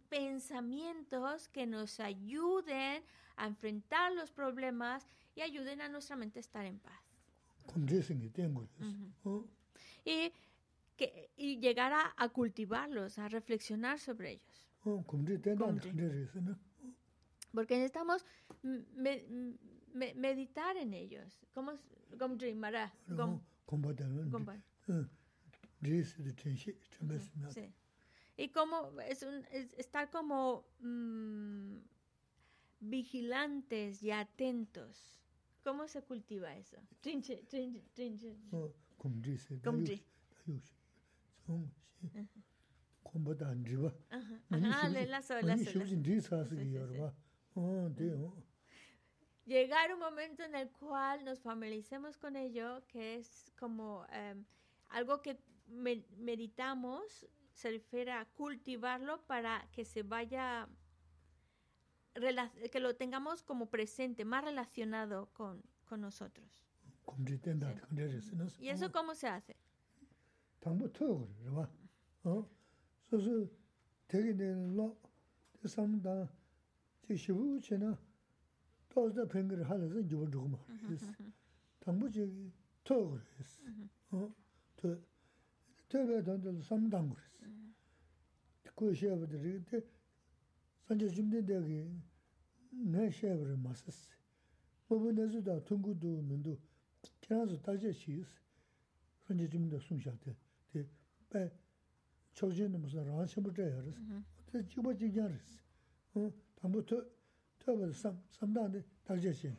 pensamientos 0.09 1.49
que 1.49 1.67
nos 1.67 2.01
ayuden 2.01 3.03
a 3.37 3.47
enfrentar 3.47 4.13
los 4.13 4.31
problemas 4.31 5.07
y 5.35 5.43
ayuden 5.43 5.83
a 5.83 5.89
nuestra 5.89 6.17
mente 6.17 6.39
a 6.39 6.41
estar 6.41 6.65
en 6.65 6.79
paz. 6.79 7.03
res. 8.79 9.07
Oh, 9.25 9.45
Y, 10.05 10.33
que, 10.97 11.31
y 11.37 11.59
llegar 11.61 11.93
a, 11.93 12.15
a 12.17 12.29
cultivarlos, 12.29 13.19
a 13.19 13.29
reflexionar 13.29 13.99
sobre 13.99 14.33
ellos. 14.33 14.69
oh. 15.67 15.69
Porque 17.53 17.75
necesitamos 17.77 18.25
me- 18.63 19.25
me- 19.95 20.15
meditar 20.15 20.77
en 20.77 20.93
ellos. 20.95 21.45
¿Cómo 21.55 21.73
es? 21.73 21.81
Sí. 27.51 27.73
Y 28.37 28.49
como 28.51 29.01
es, 29.01 29.23
un, 29.23 29.45
es 29.51 29.73
estar 29.75 30.11
como 30.11 30.67
mm, 30.81 31.77
vigilantes 32.81 34.03
y 34.03 34.11
atentos. 34.11 35.21
¿Cómo 35.65 35.89
se 35.89 36.03
cultiva 36.03 36.55
eso? 36.57 36.77
Trinche, 37.01 37.43
trinche, 37.49 37.83
trinche. 37.95 38.37
Oh, 38.53 38.73
kumdre 39.63 40.03
llegar 49.47 49.93
un 49.95 50.01
momento 50.01 50.43
en 50.43 50.55
el 50.57 50.71
cual 50.71 51.25
nos 51.25 51.41
familiaricemos 51.41 52.17
con 52.19 52.35
ello, 52.37 52.83
que 52.89 53.17
es 53.17 53.53
como 53.59 54.05
em, 54.11 54.45
algo 54.89 55.23
que 55.23 55.39
me- 55.69 56.05
meditamos, 56.19 57.27
se 57.55 57.71
refiere 57.71 58.13
a 58.13 58.25
cultivarlo 58.25 59.25
para 59.27 59.67
que 59.73 59.85
se 59.85 60.03
vaya, 60.03 60.69
que 62.73 62.81
lo 62.81 62.97
tengamos 62.97 63.43
como 63.43 63.69
presente, 63.71 64.25
más 64.25 64.45
relacionado 64.45 65.31
con, 65.33 65.63
con 65.85 66.01
nosotros. 66.01 66.65
Sí. 68.21 68.31
¿Y 68.61 68.69
eso 68.69 68.87
cómo 68.93 69.15
se 69.15 69.29
hace? 69.29 69.57
당부 70.66 70.92
토고 70.92 71.28
그래 71.44 71.68
어 72.24 72.48
소소 73.10 73.50
되게 74.08 74.34
내로 74.34 74.98
삼다 75.66 76.30
제 77.02 77.16
시부 77.16 77.60
지나 77.60 77.98
또서 78.90 79.28
뱅글 79.28 79.70
하면서 79.70 80.08
주고 80.08 80.30
주고 80.30 80.48
말 80.48 80.60
당부 81.80 82.10
저기 82.12 82.52
토고 82.84 83.12
그랬어 83.12 83.64
어또 84.12 85.02
토베 85.90 86.24
던들 86.24 86.62
삼당 86.62 87.10
그랬어 87.10 87.40
그 88.76 88.94
시합들이 88.94 89.64
때 89.66 89.82
산제 90.88 91.10
준비 91.10 91.46
되게 91.46 91.90
내 92.72 93.10
시합을 93.10 93.58
마셨어 93.58 94.12
뭐 94.88 95.12
내주다 95.12 95.64
통구도 95.64 96.22
면도 96.22 96.58
그래서 97.32 97.58
다시 97.62 97.94
시스 97.94 98.28
현재 99.26 99.48
좀더 99.48 99.80
숨쉬었대. 99.80 100.36
그 101.26 101.26
배, 101.30 101.52
초진은 102.34 102.82
무슨 102.82 103.06
라시부 103.06 103.54
돼요스. 103.54 103.94
그 104.46 104.68
지금 104.68 104.98
지냐르스. 104.98 105.62
어, 106.14 106.32
담부터 106.56 107.04
터버 107.60 107.92
삼 107.92 108.22
삼단데 108.30 108.84
다제신. 109.04 109.56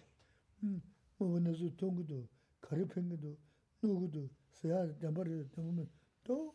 음, 0.65 0.83
뭐 1.17 1.33
원해서 1.33 1.69
동구도 1.77 2.29
가르팽도 2.61 3.37
누구도 3.83 4.29
서야 4.51 4.99
담버를 4.99 5.51
담으면 5.51 5.89
또 6.25 6.55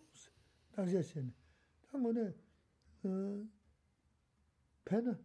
다제신. 0.72 1.34
당원에 1.90 2.34
어 3.04 3.46
배는 4.86 5.18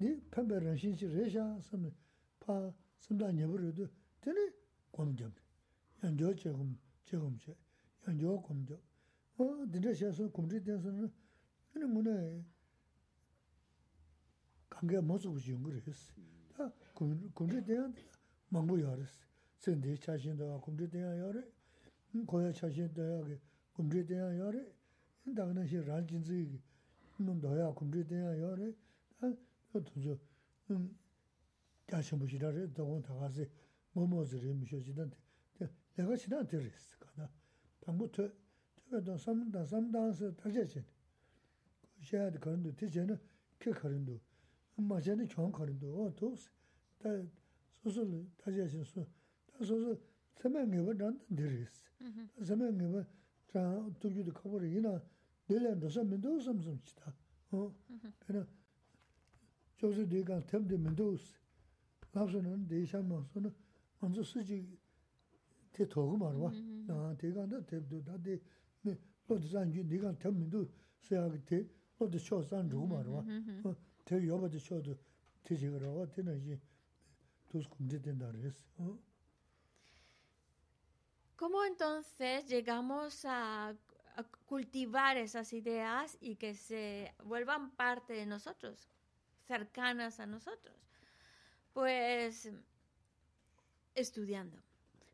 니 0.00 0.20
팬베런 0.30 0.76
신시 0.76 1.06
레샤 1.06 1.60
섬 1.60 1.90
파, 2.38 2.72
섬단 3.00 3.38
예버려도 3.38 3.86
되네. 4.20 4.52
공점. 4.90 5.32
연조 6.02 6.34
제금 6.34 6.78
제금 7.04 7.38
제 7.38 7.56
연조 8.06 8.40
공점 8.42 8.78
어 9.42 9.66
드레셔서 9.70 10.30
공지 10.30 10.62
된서는 10.62 11.12
그는 11.72 11.92
뭐네 11.92 12.44
관계 14.68 15.00
모습을 15.00 15.40
준 15.40 15.62
그랬어 15.62 16.12
다 16.54 16.72
공지 17.34 17.64
대한 17.64 17.94
망부 18.48 18.80
열었어 18.80 19.26
선대 19.58 19.96
자신도 19.96 20.60
공지 20.60 20.88
대한 20.88 21.18
열에 21.18 21.44
고야 22.26 22.52
자신도 22.52 23.22
하게 23.22 23.40
공지 23.72 24.04
대한 24.06 24.38
열에 24.38 24.72
당연히 25.36 25.68
시 25.68 25.76
란진지 25.76 26.60
놈도야 27.18 27.70
공지 27.74 28.06
대한 28.06 28.38
열에 28.38 28.74
아 29.20 29.32
도저 29.72 30.18
음 30.70 30.96
자신 31.86 32.18
보시라래 32.18 32.72
더군 32.72 33.02
다가서 33.02 33.44
뭐뭐들이 33.92 34.52
미셔지던데 34.54 35.16
내가 35.96 36.14
지난 36.16 36.46
들었어. 36.46 36.96
가나 37.00 37.28
방부터 37.80 38.30
저도 38.92 39.16
삼다 39.16 39.64
삼다서 39.64 40.34
다제지. 40.34 40.82
샤드 42.02 42.38
그런도 42.38 42.74
되잖아. 42.74 43.18
그 43.58 43.70
그런도 43.72 44.18
엄마 44.76 45.00
전에 45.00 45.26
경 45.26 45.50
그런도 45.52 46.04
어 46.06 46.14
도스 46.14 46.50
다 46.98 47.08
소소를 47.72 48.26
다제지 48.36 48.82
소. 48.84 49.04
다 49.46 49.58
소소 49.58 50.00
세명이 50.36 50.84
버던 50.84 51.20
들었어. 51.34 51.84
세명이 52.44 52.92
버자 52.92 53.90
두기도 54.00 54.32
커버리 54.32 54.76
이나 54.76 55.02
내려도 55.46 55.88
섬도 55.88 56.40
섬섬 56.40 56.80
치다. 56.84 57.14
어. 57.50 57.74
그냥 58.20 58.46
저서 59.76 60.06
내가 60.06 60.40
템데 60.46 60.76
mendo스. 60.76 61.38
나서는 62.12 62.66
대샤면서는 62.66 63.52
먼저 64.00 64.22
쓰지 64.22 64.78
대 65.72 65.86
도구 65.86 66.16
말와 66.16 66.50
아 66.88 67.14
대간다 67.18 67.60
대도 67.64 68.02
다대 68.02 68.40
¿Cómo 81.35 81.63
entonces 81.65 82.45
llegamos 82.47 83.25
a 83.25 83.75
cultivar 84.45 85.17
esas 85.17 85.51
ideas 85.53 86.17
y 86.21 86.35
que 86.35 86.53
se 86.53 87.13
vuelvan 87.23 87.71
parte 87.71 88.13
de 88.13 88.25
nosotros, 88.25 88.87
cercanas 89.41 90.19
a 90.19 90.25
nosotros? 90.25 90.75
Pues 91.73 92.51
estudiando. 93.95 94.61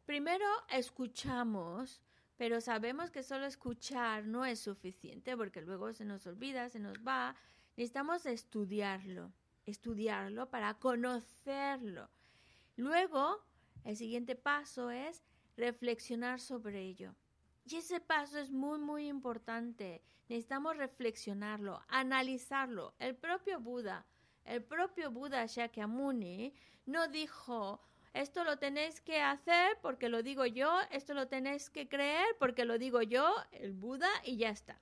Primero 0.05 0.45
escuchamos 0.69 2.01
pero 2.39 2.61
sabemos 2.61 3.11
que 3.11 3.21
solo 3.21 3.45
escuchar 3.45 4.25
no 4.25 4.45
es 4.45 4.61
suficiente 4.61 5.35
porque 5.35 5.61
luego 5.61 5.91
se 5.91 6.05
nos 6.05 6.25
olvida, 6.25 6.69
se 6.69 6.79
nos 6.79 6.97
va. 7.05 7.35
Necesitamos 7.75 8.25
estudiarlo, 8.25 9.33
estudiarlo 9.65 10.49
para 10.49 10.75
conocerlo. 10.75 12.09
Luego, 12.77 13.43
el 13.83 13.97
siguiente 13.97 14.37
paso 14.37 14.89
es 14.89 15.25
reflexionar 15.57 16.39
sobre 16.39 16.79
ello. 16.79 17.13
Y 17.65 17.75
ese 17.75 17.99
paso 17.99 18.39
es 18.39 18.51
muy, 18.51 18.79
muy 18.79 19.09
importante. 19.09 20.01
Necesitamos 20.29 20.77
reflexionarlo, 20.77 21.81
analizarlo. 21.89 22.95
El 22.99 23.17
propio 23.17 23.59
Buda, 23.59 24.05
el 24.45 24.63
propio 24.63 25.11
Buda 25.11 25.45
Shakyamuni, 25.45 26.53
no 26.85 27.09
dijo, 27.09 27.81
esto 28.13 28.43
lo 28.43 28.57
tenéis 28.57 29.01
que 29.01 29.21
hacer 29.21 29.77
porque 29.81 30.09
lo 30.09 30.23
digo 30.23 30.45
yo, 30.45 30.79
esto 30.91 31.13
lo 31.13 31.27
tenéis 31.27 31.69
que 31.69 31.87
creer 31.87 32.25
porque 32.39 32.65
lo 32.65 32.77
digo 32.77 33.01
yo, 33.01 33.33
el 33.51 33.73
Buda, 33.73 34.09
y 34.23 34.37
ya 34.37 34.49
está. 34.49 34.79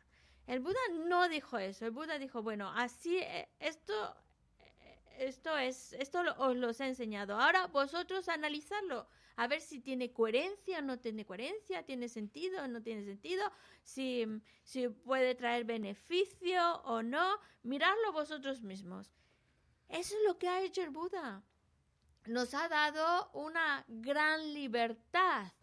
El 0.48 0.62
Buda 0.62 0.80
no 1.06 1.28
dijo 1.28 1.58
eso. 1.58 1.86
El 1.86 1.92
Buda 1.92 2.18
dijo, 2.20 2.42
bueno, 2.42 2.72
así, 2.74 3.18
eh, 3.18 3.50
esto, 3.60 4.16
eh, 4.60 5.00
esto 5.20 5.58
es, 5.58 5.92
esto 5.94 6.22
os 6.38 6.56
lo 6.56 6.70
he 6.70 6.88
enseñado. 6.88 7.40
Ahora 7.40 7.68
vosotros 7.68 8.30
analizarlo 8.30 9.08
a 9.36 9.48
ver 9.48 9.62
si 9.62 9.80
tiene 9.80 10.12
coherencia 10.12 10.80
o 10.80 10.82
no 10.82 10.98
tiene 10.98 11.26
coherencia, 11.26 11.84
tiene 11.84 12.08
sentido 12.08 12.64
o 12.64 12.68
no 12.68 12.82
tiene 12.82 13.04
sentido, 13.04 13.44
si, 13.84 14.26
si 14.64 14.88
puede 14.88 15.36
traer 15.36 15.66
beneficio 15.66 16.78
o 16.86 17.04
no. 17.04 17.40
Miradlo 17.64 18.14
vosotros 18.14 18.64
mismos. 18.64 19.12
Eso 19.90 20.16
es 20.16 20.24
lo 20.26 20.38
que 20.38 20.48
ha 20.48 20.62
hecho 20.62 20.82
el 20.82 20.92
Buda. 20.92 21.44
Nos 22.28 22.54
ha 22.54 22.68
dado 22.68 23.30
una 23.34 23.86
gran 23.88 24.54
libertad 24.54 25.54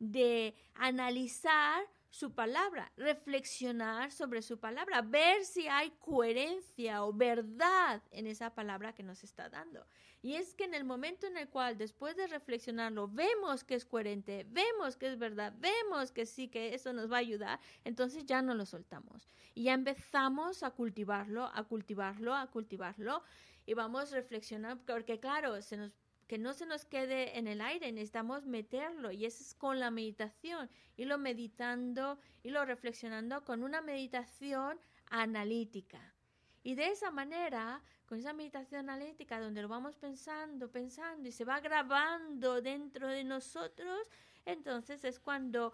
de 0.00 0.54
analizar 0.74 1.84
su 2.10 2.34
palabra, 2.34 2.90
reflexionar 2.96 4.10
sobre 4.10 4.42
su 4.42 4.58
palabra, 4.58 5.02
ver 5.02 5.44
si 5.44 5.68
hay 5.68 5.90
coherencia 6.00 7.04
o 7.04 7.12
verdad 7.12 8.02
en 8.10 8.26
esa 8.26 8.52
palabra 8.52 8.94
que 8.94 9.04
nos 9.04 9.22
está 9.22 9.48
dando. 9.48 9.86
Y 10.20 10.34
es 10.34 10.54
que 10.54 10.64
en 10.64 10.74
el 10.74 10.82
momento 10.82 11.28
en 11.28 11.36
el 11.36 11.48
cual 11.48 11.78
después 11.78 12.16
de 12.16 12.26
reflexionarlo 12.26 13.06
vemos 13.06 13.62
que 13.62 13.76
es 13.76 13.84
coherente, 13.84 14.44
vemos 14.48 14.96
que 14.96 15.12
es 15.12 15.18
verdad, 15.18 15.54
vemos 15.58 16.10
que 16.10 16.26
sí, 16.26 16.48
que 16.48 16.74
eso 16.74 16.92
nos 16.92 17.12
va 17.12 17.16
a 17.16 17.20
ayudar, 17.20 17.60
entonces 17.84 18.26
ya 18.26 18.42
no 18.42 18.54
lo 18.54 18.66
soltamos. 18.66 19.28
Y 19.54 19.64
ya 19.64 19.74
empezamos 19.74 20.64
a 20.64 20.70
cultivarlo, 20.72 21.44
a 21.54 21.62
cultivarlo, 21.62 22.34
a 22.34 22.48
cultivarlo 22.48 23.22
y 23.66 23.74
vamos 23.74 24.10
reflexionando, 24.10 24.82
porque 24.86 25.20
claro, 25.20 25.60
se 25.62 25.76
nos 25.76 25.92
que 26.28 26.38
no 26.38 26.52
se 26.52 26.66
nos 26.66 26.84
quede 26.84 27.38
en 27.38 27.48
el 27.48 27.62
aire, 27.62 27.90
necesitamos 27.90 28.44
meterlo 28.44 29.10
y 29.10 29.24
eso 29.24 29.42
es 29.42 29.54
con 29.54 29.80
la 29.80 29.90
meditación, 29.90 30.70
y 30.96 31.06
lo 31.06 31.16
meditando 31.18 32.20
y 32.42 32.50
lo 32.50 32.64
reflexionando 32.66 33.44
con 33.44 33.64
una 33.64 33.80
meditación 33.80 34.78
analítica. 35.10 36.14
Y 36.62 36.74
de 36.74 36.88
esa 36.88 37.10
manera, 37.10 37.82
con 38.06 38.18
esa 38.18 38.34
meditación 38.34 38.90
analítica 38.90 39.40
donde 39.40 39.62
lo 39.62 39.68
vamos 39.68 39.96
pensando, 39.96 40.70
pensando 40.70 41.26
y 41.28 41.32
se 41.32 41.46
va 41.46 41.60
grabando 41.60 42.60
dentro 42.60 43.08
de 43.08 43.24
nosotros, 43.24 44.10
entonces 44.44 45.04
es 45.04 45.18
cuando 45.18 45.72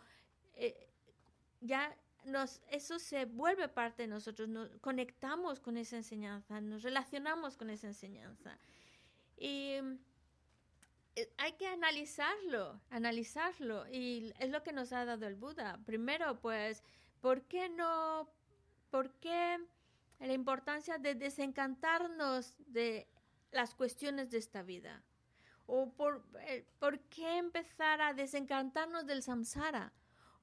eh, 0.55 0.89
ya 1.61 1.97
nos, 2.27 2.61
eso 2.71 3.01
se 3.01 3.25
vuelve 3.25 3.69
parte 3.69 4.03
de 4.03 4.09
nosotros, 4.09 4.49
nos 4.49 4.71
conectamos 4.81 5.59
con 5.59 5.77
esa 5.77 5.97
enseñanza, 5.97 6.61
nos 6.61 6.85
relacionamos 6.85 7.57
con 7.57 7.71
esa 7.71 7.89
enseñanza. 7.89 8.57
Y 9.37 9.79
hay 11.39 11.53
que 11.53 11.67
analizarlo, 11.67 12.81
analizarlo. 12.91 13.87
Y 13.89 14.33
es 14.39 14.51
lo 14.51 14.63
que 14.63 14.73
nos 14.73 14.93
ha 14.93 15.05
dado 15.05 15.27
el 15.27 15.37
Buda. 15.37 15.81
Primero, 15.85 16.41
pues, 16.41 16.83
¿por 17.21 17.43
qué 17.43 17.69
no? 17.69 18.29
¿Por 18.91 19.13
qué 19.21 19.59
la 20.21 20.33
importancia 20.33 20.99
de 20.99 21.15
desencantarnos 21.15 22.55
de 22.59 23.09
las 23.51 23.75
cuestiones 23.75 24.31
de 24.31 24.39
esta 24.39 24.63
vida? 24.63 25.03
¿O 25.67 25.93
por, 25.93 26.27
eh, 26.47 26.67
por 26.79 27.01
qué 27.09 27.39
empezar 27.39 28.01
a 28.01 28.13
desencantarnos 28.13 29.07
del 29.07 29.23
samsara? 29.23 29.93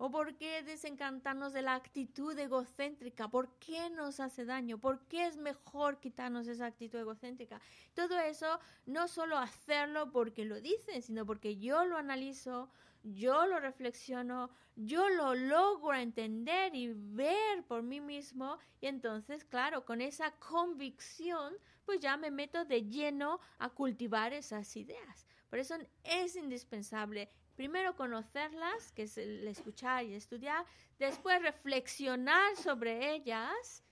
¿O 0.03 0.09
por 0.09 0.35
qué 0.35 0.63
desencantarnos 0.63 1.53
de 1.53 1.61
la 1.61 1.75
actitud 1.75 2.35
egocéntrica? 2.35 3.27
¿Por 3.29 3.59
qué 3.59 3.91
nos 3.91 4.19
hace 4.19 4.45
daño? 4.45 4.79
¿Por 4.79 5.05
qué 5.05 5.27
es 5.27 5.37
mejor 5.37 5.99
quitarnos 5.99 6.47
esa 6.47 6.65
actitud 6.65 6.97
egocéntrica? 6.97 7.61
Todo 7.93 8.17
eso 8.19 8.59
no 8.87 9.07
solo 9.07 9.37
hacerlo 9.37 10.11
porque 10.11 10.43
lo 10.43 10.59
dicen, 10.59 11.03
sino 11.03 11.23
porque 11.23 11.57
yo 11.57 11.85
lo 11.85 11.97
analizo, 11.97 12.71
yo 13.03 13.45
lo 13.45 13.59
reflexiono, 13.59 14.49
yo 14.75 15.07
lo 15.07 15.35
logro 15.35 15.93
entender 15.93 16.73
y 16.73 16.93
ver 16.95 17.63
por 17.67 17.83
mí 17.83 18.01
mismo 18.01 18.57
y 18.79 18.87
entonces, 18.87 19.45
claro, 19.45 19.85
con 19.85 20.01
esa 20.01 20.31
convicción, 20.31 21.53
pues 21.85 21.99
ya 21.99 22.17
me 22.17 22.31
meto 22.31 22.65
de 22.65 22.87
lleno 22.87 23.39
a 23.59 23.69
cultivar 23.69 24.33
esas 24.33 24.75
ideas. 24.75 25.27
Por 25.51 25.59
eso 25.59 25.75
es 26.05 26.37
indispensable 26.37 27.29
primero 27.57 27.93
conocerlas, 27.97 28.93
que 28.93 29.03
es 29.03 29.17
el 29.17 29.45
escuchar 29.49 30.05
y 30.05 30.13
estudiar, 30.13 30.65
después 30.97 31.41
reflexionar 31.41 32.55
sobre 32.55 33.13
ellas 33.13 33.83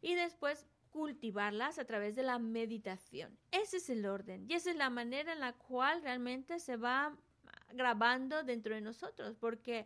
y 0.00 0.14
después 0.14 0.66
cultivarlas 0.88 1.78
a 1.78 1.84
través 1.84 2.16
de 2.16 2.22
la 2.22 2.38
meditación. 2.38 3.38
Ese 3.50 3.76
es 3.76 3.90
el 3.90 4.06
orden 4.06 4.46
y 4.48 4.54
esa 4.54 4.70
es 4.70 4.76
la 4.76 4.88
manera 4.88 5.34
en 5.34 5.40
la 5.40 5.52
cual 5.52 6.00
realmente 6.00 6.58
se 6.58 6.78
va 6.78 7.14
grabando 7.74 8.42
dentro 8.42 8.74
de 8.74 8.80
nosotros, 8.80 9.36
porque 9.38 9.84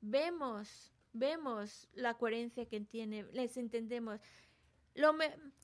vemos, 0.00 0.92
vemos 1.12 1.88
la 1.94 2.14
coherencia 2.14 2.66
que 2.66 2.80
tiene, 2.80 3.24
les 3.32 3.56
entendemos. 3.56 4.20
Lo 4.94 5.14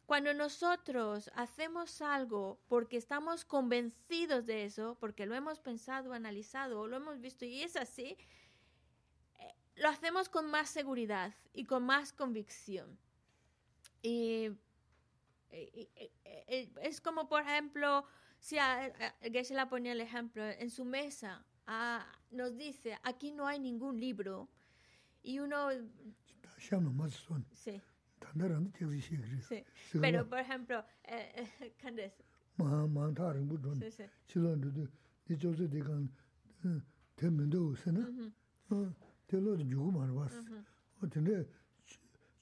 cuando 0.06 0.32
nosotros 0.34 1.30
hacemos 1.34 2.00
algo 2.00 2.60
porque 2.68 2.96
estamos 2.96 3.44
convencidos 3.44 4.46
de 4.46 4.64
eso, 4.64 4.96
porque 5.00 5.26
lo 5.26 5.34
hemos 5.34 5.58
pensado, 5.58 6.12
analizado 6.12 6.86
lo 6.86 6.96
hemos 6.96 7.20
visto 7.20 7.44
y 7.44 7.62
es 7.62 7.74
así, 7.76 8.16
eh, 9.40 9.54
lo 9.74 9.88
hacemos 9.88 10.28
con 10.28 10.48
más 10.48 10.70
seguridad 10.70 11.34
y 11.52 11.64
con 11.64 11.84
más 11.84 12.12
convicción. 12.12 12.98
Y, 14.02 14.50
es 15.50 17.00
como, 17.00 17.28
por 17.28 17.42
ejemplo, 17.42 18.04
si 18.38 18.58
a, 18.58 18.92
la 19.50 19.68
ponía 19.68 19.92
el 19.92 20.00
ejemplo, 20.00 20.44
en 20.44 20.70
su 20.70 20.84
mesa 20.84 21.44
nos 22.30 22.56
dice, 22.56 22.98
aquí 23.02 23.32
no 23.32 23.46
hay 23.46 23.58
ningún 23.58 23.98
libro, 23.98 24.48
y 25.22 25.40
uno... 25.40 25.70
Sí. 27.52 27.82
단다란데 28.32 28.72
제시 28.78 29.00
시그리. 29.00 30.00
Pero 30.00 30.26
por 30.28 30.38
ejemplo, 30.40 30.82
eh 31.08 31.72
candes. 31.78 32.12
마 32.56 32.86
마타르 32.86 33.44
부돈. 33.46 33.78
실런도 34.26 34.86
이 35.28 35.38
조세 35.38 35.68
대간 35.68 36.08
대면도 37.16 37.70
오세나. 37.70 38.00
어 38.70 38.94
대로도 39.26 39.66
주고 39.68 39.90
말아 39.90 40.12
봤어. 40.14 40.40
어 40.40 41.08
근데 41.10 41.44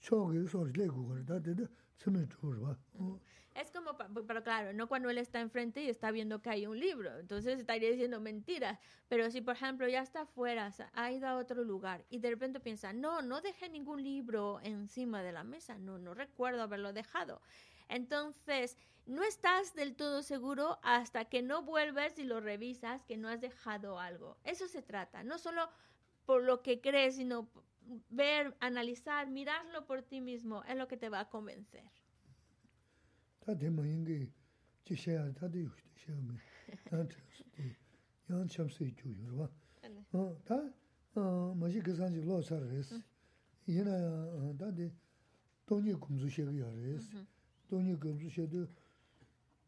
초기 0.00 0.46
소리 0.46 0.72
내고 0.72 1.06
그러다 1.06 1.40
되는데 1.40 1.66
처음에 1.98 2.26
주고 2.28 2.60
봐. 2.60 2.76
어 2.94 3.20
Es 3.54 3.70
como, 3.70 3.96
pero 3.96 4.42
claro, 4.42 4.72
no 4.72 4.88
cuando 4.88 5.10
él 5.10 5.18
está 5.18 5.40
enfrente 5.40 5.80
y 5.80 5.88
está 5.88 6.10
viendo 6.10 6.42
que 6.42 6.50
hay 6.50 6.66
un 6.66 6.78
libro, 6.78 7.18
entonces 7.20 7.60
estaría 7.60 7.88
diciendo 7.88 8.20
mentiras. 8.20 8.80
Pero 9.08 9.30
si, 9.30 9.40
por 9.40 9.54
ejemplo, 9.54 9.86
ya 9.88 10.02
está 10.02 10.22
afuera, 10.22 10.70
ha 10.92 11.12
ido 11.12 11.28
a 11.28 11.36
otro 11.36 11.62
lugar 11.62 12.04
y 12.10 12.18
de 12.18 12.30
repente 12.30 12.58
piensa, 12.58 12.92
no, 12.92 13.22
no 13.22 13.40
dejé 13.40 13.68
ningún 13.68 14.02
libro 14.02 14.58
encima 14.62 15.22
de 15.22 15.30
la 15.30 15.44
mesa, 15.44 15.78
no, 15.78 15.98
no 15.98 16.14
recuerdo 16.14 16.62
haberlo 16.62 16.92
dejado. 16.92 17.40
Entonces, 17.88 18.76
no 19.06 19.22
estás 19.22 19.74
del 19.74 19.94
todo 19.94 20.22
seguro 20.22 20.80
hasta 20.82 21.26
que 21.26 21.42
no 21.42 21.62
vuelves 21.62 22.18
y 22.18 22.24
lo 22.24 22.40
revisas 22.40 23.04
que 23.04 23.16
no 23.16 23.28
has 23.28 23.40
dejado 23.40 24.00
algo. 24.00 24.36
Eso 24.42 24.66
se 24.66 24.82
trata, 24.82 25.22
no 25.22 25.38
solo 25.38 25.68
por 26.24 26.42
lo 26.42 26.62
que 26.62 26.80
crees, 26.80 27.16
sino 27.16 27.48
ver, 28.08 28.56
analizar, 28.60 29.28
mirarlo 29.28 29.86
por 29.86 30.02
ti 30.02 30.20
mismo, 30.20 30.64
es 30.64 30.76
lo 30.76 30.88
que 30.88 30.96
te 30.96 31.08
va 31.08 31.20
a 31.20 31.28
convencer. 31.30 31.84
다 33.44 33.54
되면 33.56 33.86
이게 33.86 34.26
지셔야 34.84 35.30
다도 35.34 35.60
요시도 35.60 35.90
시험이 35.96 36.38
나한테 36.90 37.16
양 38.30 38.48
참수 38.48 38.90
주요 38.96 39.36
봐. 39.36 39.50
어, 40.12 40.34
다 40.44 40.54
어, 41.14 41.54
뭐지 41.54 41.80
그 41.80 41.94
산지 41.94 42.20
로서레스. 42.22 43.02
얘나 43.68 44.56
다데 44.56 44.90
돈이 45.66 45.92
금주셔야 46.00 46.50
그래스. 46.52 47.22
돈이 47.68 47.98
금주셔도 48.00 48.66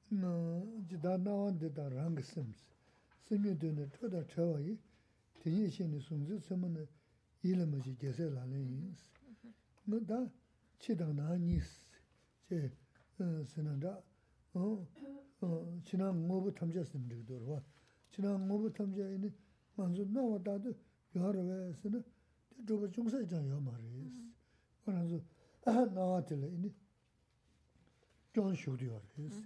나 0.09 0.63
지다 0.89 1.19
나온데 1.19 1.71
다 1.75 1.87
랑스음스. 1.91 2.65
스미드는 3.29 3.91
토다 3.91 4.27
쳐와이 4.27 4.79
되니 5.41 5.69
신이 5.69 6.01
숨지 6.01 6.39
쓰면은 6.39 6.87
일음이 7.43 7.83
계세라는 7.99 8.59
인스. 8.59 9.11
뭐다 9.85 10.31
치당 10.79 11.15
나니스. 11.17 11.79
제 12.49 12.71
sinanda 13.47 14.03
china 15.85 16.13
ngobu 16.15 16.53
tamja 16.53 16.85
simdhigdorwa. 16.85 17.63
China 18.11 18.39
ngobu 18.39 18.71
tamja 18.71 19.09
ini 19.11 19.33
manzu 19.77 20.05
nawa 20.05 20.39
dadu 20.39 20.75
yuharwa 21.15 21.75
sina 21.75 22.03
dhruba 22.65 22.89
chungsa 22.89 23.21
ichan 23.21 23.47
yuwa 23.47 23.61
maris. 23.61 24.21
Koranzu 24.85 25.23
nawa 25.65 26.23
tila 26.23 26.47
ini 26.47 26.73
gyon 28.33 28.55
shukdi 28.55 28.85
yuwaris. 28.85 29.45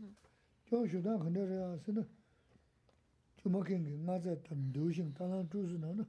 Gyon 0.67 0.89
shukdan 0.89 1.19
khandara 1.19 1.55
ya 1.55 1.79
sina 1.79 2.07
chuma 3.37 3.63
kengi 3.65 3.97
nga 3.99 4.21
za 4.21 4.37
tam 4.43 4.71
dushing 4.73 5.13
talan 5.15 5.49
chusu 5.49 5.79
nana. 5.79 6.07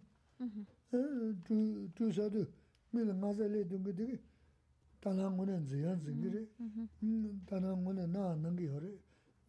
Chusadu 1.95 2.47
mila 2.91 3.13
nga 3.13 3.33
za 3.33 3.47
le 3.47 3.65
dunga 3.65 3.91
digi 3.91 4.19
tāna 5.01 5.29
ngōne 5.33 5.57
dziyān 5.65 6.01
zingi 6.05 6.29
re, 6.29 6.41
tāna 7.49 7.73
ngōne 7.73 8.05
nā 8.13 8.25
nāngi 8.37 8.67
ho 8.69 8.79
re, 8.79 8.91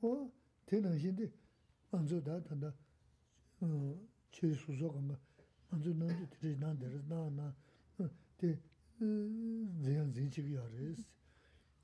o 0.00 0.12
te 0.66 0.80
nā 0.80 0.92
shindi 0.96 1.28
mānzu 1.92 2.20
dā 2.24 2.38
tānda 2.46 2.72
chē 4.32 4.53
sūsō 4.62 4.88
kānga, 4.94 5.18
mānzu 5.70 5.92
nāngi 5.98 6.28
tirī 6.32 6.55
nā 6.62 6.72
dhērā, 6.80 7.03
nā 7.11 7.20
nā, 7.36 7.50
te 8.40 8.55
dziyān 9.03 10.12
zingi 10.16 10.30
chigi 10.38 10.57
ho 10.57 10.64
re. 10.72 10.94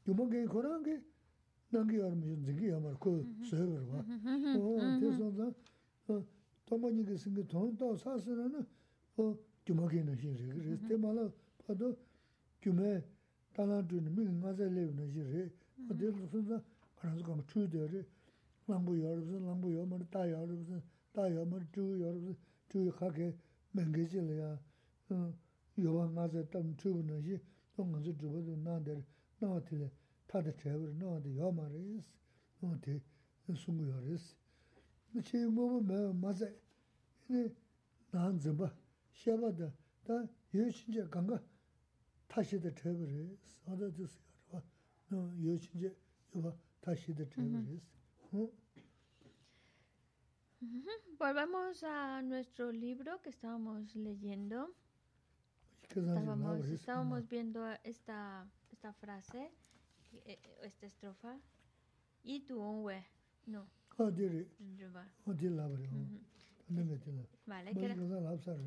Yuma 0.09 0.25
kēng 0.33 0.49
kōrā 0.49 0.81
kē, 0.87 0.97
nāngi 1.77 2.01
ho 2.01 2.09
re 2.15 2.39
zingi 2.49 2.73
yā 2.73 2.81
mara 2.81 2.97
kō 3.05 3.15
sōyō 3.51 3.69
kar 3.75 3.85
wā, 3.93 4.01
o 4.57 4.73
te 5.03 5.13
sō 5.19 5.29
tā, 5.37 6.19
tōma 6.73 6.95
nīga 6.97 7.21
singi 7.21 7.45
tōng 7.53 7.77
tō 7.77 7.93
sā 8.01 8.17
sā 8.17 8.33
rā 8.41 8.49
na, 8.49 8.65
o 9.21 9.29
yuma 9.69 9.93
kēng 9.93 10.09
nā 10.09 10.17
shindi 10.17 10.49
re, 10.57 10.81
te 10.89 10.97
mā 10.97 11.13
lā 11.21 11.29
pā 11.67 11.77
tō, 11.77 11.93
yuma 12.65 12.97
kēng 12.97 13.18
tālā 13.59 13.81
dhūni 13.91 14.13
mīngi 14.15 14.37
ngāsā 14.39 14.67
lebi 14.71 14.95
nā 14.95 15.05
shī 15.11 15.23
rī, 15.27 15.45
o 15.91 15.95
dhī 15.99 16.11
rū 16.15 16.27
sūn 16.31 16.45
sā 16.47 16.59
kārā 17.01 17.15
sū 17.19 17.25
kāma 17.27 17.43
chū 17.51 17.65
dhī 17.73 17.87
rī, 17.91 18.03
lāmbu 18.71 18.95
yā 18.95 19.11
rū 19.17 19.25
sūn, 19.27 19.49
lāmbu 19.51 19.73
yā 19.75 19.83
mā 19.91 19.99
rī, 19.99 20.07
tā 20.15 20.23
yā 20.31 20.43
rū 20.47 20.59
sūn, 20.69 20.85
tā 21.17 21.27
yā 21.27 21.43
mā 21.51 21.59
rī, 21.59 21.67
chū 21.75 21.87
yā 21.99 22.13
rū 22.15 22.21
sūn, 22.27 22.37
chū 22.71 22.85
yā 22.87 22.93
khā 23.01 23.09
kē 23.17 23.29
mēngi 23.75 24.05
shī 24.13 24.23
rī 24.29 24.37
yā, 24.39 24.51
yā 25.83 25.91
wā 25.97 26.05
ngāsā 26.15 26.45
tam 26.55 26.71
chū 26.79 26.95
bū 26.95 27.03
nā 27.11 27.19
shī, 27.27 27.41
o 27.75 27.89
ngā 27.91 27.99
sū 28.07 28.15
chū 28.21 28.31
bū 28.31 28.45
dhū 28.47 28.57
nā 28.63 28.79
dhī 28.87 28.95
rī, 28.95 29.05
nā 29.43 29.51
wā 29.51 29.61
tī 29.67 29.83
rī, 29.83 29.91
tā 30.31 30.45
dhī 30.47 30.55
chē 30.63 30.79
rī, 30.79 30.95
nā 31.03 31.11
wā 31.11 31.19
tī 31.27 31.35
yā 31.43 31.51
mā 31.59 31.67
rī 31.75 31.83
sī, 31.91 31.99
nā 32.63 32.71
wā 32.71 32.79
tī 32.87 32.95
sū 33.59 33.75
ngū 33.75 33.91
yā 33.91 33.99
rī 34.07 34.23
sī. 34.23 34.35
Nā 35.15 35.27
chī 35.27 35.43
mō 35.51 35.67
mō 35.75 35.83
mē 35.91 35.99
mā 36.23 36.31
sā, 36.39 36.47
nā 37.35 37.49
nā 38.15 38.31
dzimba, 38.39 38.71
shē 39.19 39.35
bā 39.43 39.51
dā, 39.59 39.73
tā 40.07 40.23
yō 40.55 40.71
shīn 40.79 40.95
chē 40.95 41.09
shī 42.45 42.59
tā 42.65 42.71
chē 42.79 42.93
bā 47.41 47.67
rī 47.67 47.79
sī. 47.81 48.43
Volvemos 51.19 51.83
a 51.85 52.23
nuestro 52.23 52.71
libro 52.71 53.21
que 53.23 53.31
estábamos 53.31 53.95
leyendo. 53.97 54.75
Estábamos, 56.75 57.29
viendo 57.29 57.67
esta, 57.83 58.47
esta 58.71 58.93
frase, 58.93 59.51
eh, 60.27 60.39
esta 60.63 60.87
estrofa. 60.87 61.41
Y 62.23 62.41
tu 62.41 62.61
onwe. 62.61 63.05
No. 63.47 63.67
Vale, 67.47 67.71
que, 67.81 67.89
sī. 67.95 67.99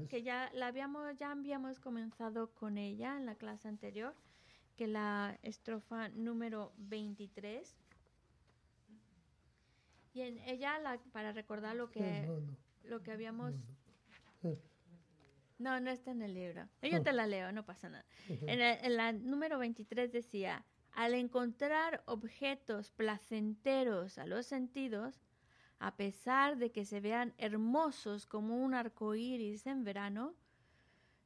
que 0.07 0.23
ya 0.23 0.49
la 0.53 0.67
habíamos, 0.67 1.17
ya 1.17 1.31
habíamos 1.31 1.79
comenzado 1.79 2.51
con 2.53 2.77
ella 2.77 3.17
en 3.17 3.25
la 3.25 3.35
clase 3.35 3.67
anterior, 3.67 4.15
que 4.75 4.87
la 4.87 5.37
estrofa 5.43 6.09
número 6.09 6.73
23. 6.77 7.75
Y 10.13 10.21
en 10.21 10.37
ella, 10.39 10.77
la, 10.79 10.97
para 11.13 11.31
recordar 11.31 11.75
lo 11.75 11.89
que, 11.89 12.25
lo 12.83 13.01
que 13.01 13.11
habíamos 13.11 13.53
Eh, 14.43 14.57
No, 15.59 15.79
no 15.79 15.91
está 15.91 16.09
en 16.11 16.23
el 16.23 16.33
libro. 16.33 16.67
Yo 16.81 17.03
te 17.03 17.13
la 17.13 17.27
leo, 17.27 17.51
no 17.51 17.63
pasa 17.63 17.87
nada. 17.89 18.03
En, 18.47 18.59
el- 18.61 18.83
en 18.83 18.97
la 18.97 19.13
número 19.13 19.59
23 19.59 20.11
decía, 20.11 20.65
al 20.93 21.13
encontrar 21.13 22.01
objetos 22.07 22.91
placenteros 22.91 24.17
a 24.17 24.25
los 24.25 24.47
sentidos, 24.47 25.21
a 25.81 25.95
pesar 25.95 26.57
de 26.57 26.71
que 26.71 26.85
se 26.85 26.99
vean 26.99 27.33
hermosos 27.39 28.27
como 28.27 28.55
un 28.55 28.75
arco 28.75 29.15
iris 29.15 29.65
en 29.65 29.83
verano, 29.83 30.35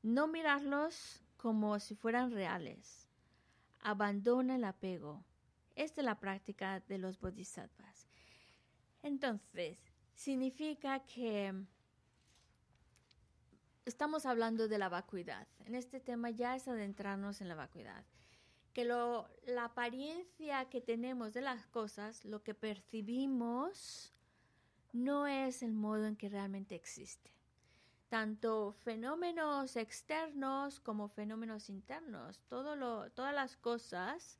no 0.01 0.28
mirarlos 0.28 1.22
como 1.36 1.78
si 1.78 1.93
fueran 1.93 2.32
reales. 2.32 3.10
Abandona 3.82 4.56
el 4.56 4.64
apego. 4.64 5.26
Esta 5.76 5.99
es 5.99 6.06
la 6.06 6.22
práctica 6.22 6.80
de 6.88 6.97
los 6.97 7.20
bodhisattvas. 7.20 8.08
Entonces, 9.03 9.78
significa 10.14 11.01
que 11.06 11.53
estamos 13.84 14.26
hablando 14.26 14.70
de 14.70 14.78
la 14.78 14.88
vacuidad. 14.88 15.49
En 15.66 15.76
este 15.76 15.99
tema 15.99 16.30
ya 16.30 16.56
es 16.56 16.70
adentrarnos 16.70 17.41
en 17.41 17.49
la 17.49 17.56
vacuidad. 17.56 18.06
Que 18.72 18.86
la 18.86 19.66
apariencia 19.66 20.70
que 20.70 20.80
tenemos 20.80 21.34
de 21.34 21.41
las 21.41 21.68
cosas, 21.68 22.24
lo 22.24 22.41
que 22.41 22.53
percibimos, 22.53 24.14
no 24.96 25.28
es 25.28 25.62
el 25.62 25.74
modo 25.74 26.08
en 26.08 26.16
que 26.16 26.30
realmente 26.30 26.74
existe. 26.74 27.32
Tanto 28.08 28.72
fenómenos 28.72 29.76
externos 29.76 30.80
como 30.80 31.10
fenómenos 31.10 31.70
internos, 31.70 32.39
todo 32.48 32.78
lo, 32.78 33.12
todas 33.12 33.36
las 33.36 33.58
cosas, 33.58 34.39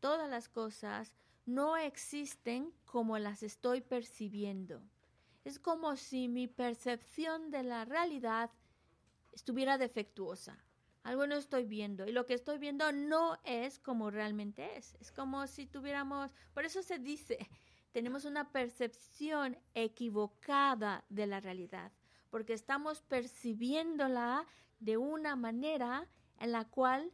todas 0.00 0.30
las 0.30 0.48
cosas 0.48 1.12
no 1.44 1.76
existen 1.76 2.72
como 2.86 3.18
las 3.18 3.42
estoy 3.42 3.82
percibiendo. 3.82 4.80
Es 5.44 5.58
como 5.58 5.96
si 5.96 6.28
mi 6.28 6.48
percepción 6.48 7.50
de 7.50 7.62
la 7.62 7.84
realidad 7.84 8.50
estuviera 9.32 9.76
defectuosa. 9.76 10.56
Algo 11.02 11.26
no 11.26 11.34
estoy 11.34 11.64
viendo 11.64 12.06
y 12.06 12.12
lo 12.12 12.26
que 12.26 12.34
estoy 12.34 12.58
viendo 12.58 12.92
no 12.92 13.36
es 13.44 13.78
como 13.78 14.10
realmente 14.10 14.76
es. 14.78 14.96
Es 15.00 15.12
como 15.12 15.46
si 15.48 15.66
tuviéramos, 15.66 16.30
por 16.54 16.64
eso 16.64 16.80
se 16.82 16.98
dice, 16.98 17.38
tenemos 17.92 18.24
una 18.24 18.50
percepción 18.50 19.58
equivocada 19.74 21.04
de 21.08 21.26
la 21.26 21.40
realidad, 21.40 21.92
porque 22.30 22.54
estamos 22.54 23.02
percibiéndola 23.02 24.46
de 24.80 24.96
una 24.96 25.36
manera 25.36 26.08
en 26.38 26.52
la 26.52 26.64
cual 26.64 27.12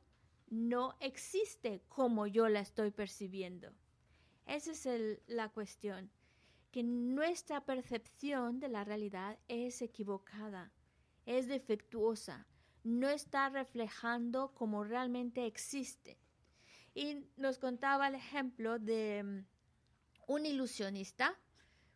no 0.48 0.96
existe 1.00 1.82
como 1.88 2.26
yo 2.26 2.48
la 2.48 2.60
estoy 2.60 2.90
percibiendo. 2.90 3.72
Esa 4.46 4.70
es 4.72 5.20
la 5.26 5.50
cuestión, 5.50 6.10
que 6.70 6.82
nuestra 6.82 7.64
percepción 7.64 8.60
de 8.60 8.68
la 8.68 8.84
realidad 8.84 9.38
es 9.48 9.82
equivocada, 9.82 10.72
es 11.26 11.48
defectuosa, 11.48 12.46
no 12.84 13.08
está 13.08 13.48
reflejando 13.50 14.54
como 14.54 14.84
realmente 14.84 15.44
existe. 15.44 16.18
Y 16.94 17.26
nos 17.36 17.58
contaba 17.58 18.08
el 18.08 18.14
ejemplo 18.14 18.78
de 18.78 19.44
un 20.28 20.46
ilusionista, 20.46 21.36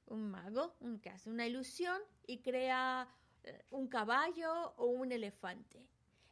un 0.06 0.30
mago, 0.30 0.74
un 0.80 0.98
que 0.98 1.10
hace 1.10 1.30
una 1.30 1.46
ilusión 1.46 2.00
y 2.26 2.38
crea 2.38 3.06
eh, 3.44 3.64
un 3.70 3.88
caballo 3.88 4.74
o 4.76 4.86
un 4.86 5.12
elefante. 5.12 5.86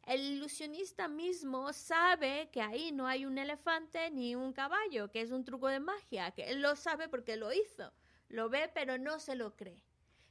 El 0.07 0.23
ilusionista 0.23 1.09
mismo 1.09 1.73
sabe 1.73 2.49
que 2.51 2.63
ahí 2.63 2.91
no 2.91 3.07
hay 3.07 3.27
un 3.27 3.37
elefante 3.37 4.11
ni 4.11 4.35
un 4.35 4.53
caballo, 4.53 5.11
que 5.11 5.21
es 5.21 5.31
un 5.31 5.45
truco 5.45 5.69
de 5.69 5.79
magia, 5.79 6.31
que 6.33 6.49
él 6.49 6.63
lo 6.63 6.75
sabe 6.75 7.09
porque 7.09 7.37
lo 7.37 7.53
hizo. 7.53 7.93
Lo 8.29 8.49
ve 8.49 8.71
pero 8.73 8.97
no 8.97 9.21
se 9.21 9.35
lo 9.37 9.55
cree. 9.55 9.85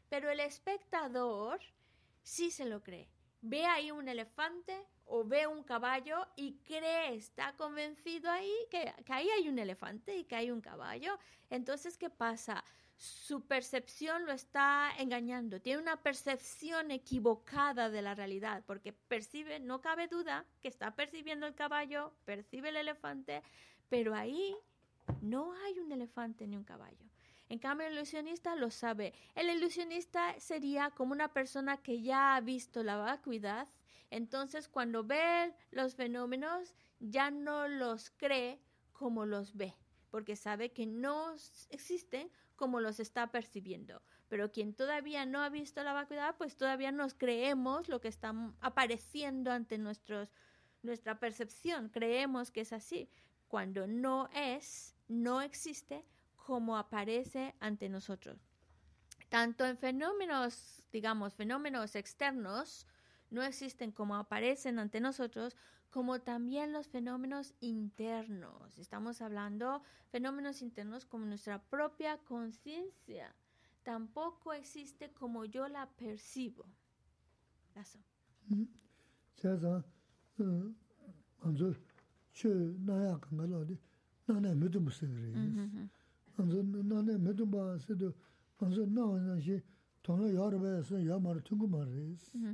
Pero 0.10 0.32
el 0.32 0.40
espectador 0.40 1.60
sí 2.24 2.50
se 2.50 2.66
lo 2.66 2.82
cree. 2.82 3.10
Ve 3.42 3.66
ahí 3.66 3.92
un 3.92 4.10
elefante 4.10 4.88
o 5.10 5.24
ve 5.24 5.48
un 5.48 5.64
caballo 5.64 6.28
y 6.36 6.60
cree, 6.66 7.16
está 7.16 7.54
convencido 7.58 8.30
ahí 8.30 8.54
que, 8.70 8.94
ahí 9.08 9.28
hay 9.30 9.50
un 9.50 9.58
elefante 9.58 10.16
y 10.16 10.24
que 10.24 10.36
hay 10.36 10.52
un 10.52 10.62
caballo. 10.62 11.18
Entonces, 11.50 11.98
¿qué 11.98 12.10
pasa? 12.10 12.64
Su 12.96 13.48
percepción 13.48 14.26
lo 14.26 14.32
está 14.32 14.92
engañando. 15.00 15.60
Tiene 15.62 15.82
una 15.82 16.02
percepción 16.02 16.92
equivocada 16.92 17.90
de 17.90 18.02
la 18.04 18.14
realidad 18.14 18.64
porque 18.68 18.94
percibe, 18.94 19.60
no 19.60 19.82
cabe 19.82 20.08
duda, 20.08 20.46
que 20.62 20.68
está 20.68 20.96
percibiendo 20.96 21.48
el 21.48 21.56
caballo, 21.56 22.14
percibe 22.26 22.70
el 22.70 22.78
elefante, 22.78 23.42
pero 23.90 24.14
ahí 24.14 24.56
no 25.22 25.54
hay 25.54 25.80
un 25.80 25.92
elefante 25.92 26.46
ni 26.46 26.56
un 26.56 26.64
caballo. 26.64 27.10
En 27.50 27.58
cambio, 27.58 27.88
el 27.88 27.94
ilusionista 27.94 28.56
lo 28.56 28.70
sabe. 28.70 29.14
El 29.34 29.50
ilusionista 29.50 30.40
sería 30.40 30.92
como 30.92 31.14
una 31.14 31.34
persona 31.34 31.78
que 31.78 32.00
ya 32.02 32.36
ha 32.36 32.42
visto 32.42 32.84
la 32.84 32.98
vacuidad. 32.98 33.68
Entonces, 34.12 34.68
cuando 34.68 35.04
ve 35.04 35.54
los 35.72 35.96
fenómenos, 35.96 36.76
ya 37.00 37.32
no 37.32 37.68
los 37.68 38.10
cree 38.12 38.60
como 38.92 39.26
los 39.26 39.56
ve, 39.56 39.76
porque 40.10 40.36
sabe 40.36 40.72
que 40.72 40.86
no 40.86 41.36
existen 41.70 42.32
como 42.56 42.80
los 42.80 43.00
está 43.00 43.32
percibiendo. 43.32 44.02
Pero 44.28 44.52
quien 44.52 44.74
todavía 44.74 45.26
no 45.26 45.42
ha 45.42 45.50
visto 45.50 45.84
la 45.84 45.94
vacuidad, 45.94 46.36
pues 46.38 46.58
todavía 46.58 46.92
nos 46.92 47.14
creemos 47.14 47.88
lo 47.88 48.02
que 48.02 48.10
está 48.10 48.34
apareciendo 48.62 49.52
ante 49.52 49.78
nuestros, 49.78 50.30
nuestra 50.82 51.20
percepción, 51.20 51.90
creemos 51.90 52.52
que 52.52 52.62
es 52.62 52.74
así, 52.74 53.10
cuando 53.48 53.88
no 53.88 54.30
es, 54.34 54.96
no 55.08 55.42
existe 55.42 56.06
como 56.36 56.78
aparece 56.78 57.56
ante 57.60 57.90
nosotros. 57.90 58.40
Tanto 59.30 59.66
en 59.66 59.78
fenómenos, 59.78 60.84
digamos, 60.92 61.34
fenómenos 61.36 61.96
externos, 61.96 62.88
no 63.32 63.44
existen 63.44 63.92
como 63.92 64.16
aparecen 64.16 64.80
ante 64.80 65.00
nosotros, 65.00 65.56
como 65.90 66.20
también 66.22 66.72
los 66.72 66.88
fenómenos 66.88 67.54
internos. 67.60 68.78
Estamos 68.78 69.22
hablando 69.22 69.82
fenómenos 70.12 70.62
internos 70.62 71.06
como 71.06 71.26
nuestra 71.26 71.62
propia 71.62 72.18
conciencia. 72.20 73.36
Tampoco 73.84 74.54
existe 74.54 75.12
como 75.12 75.46
yo 75.46 75.68
la 75.68 75.90
percibo. 75.90 76.66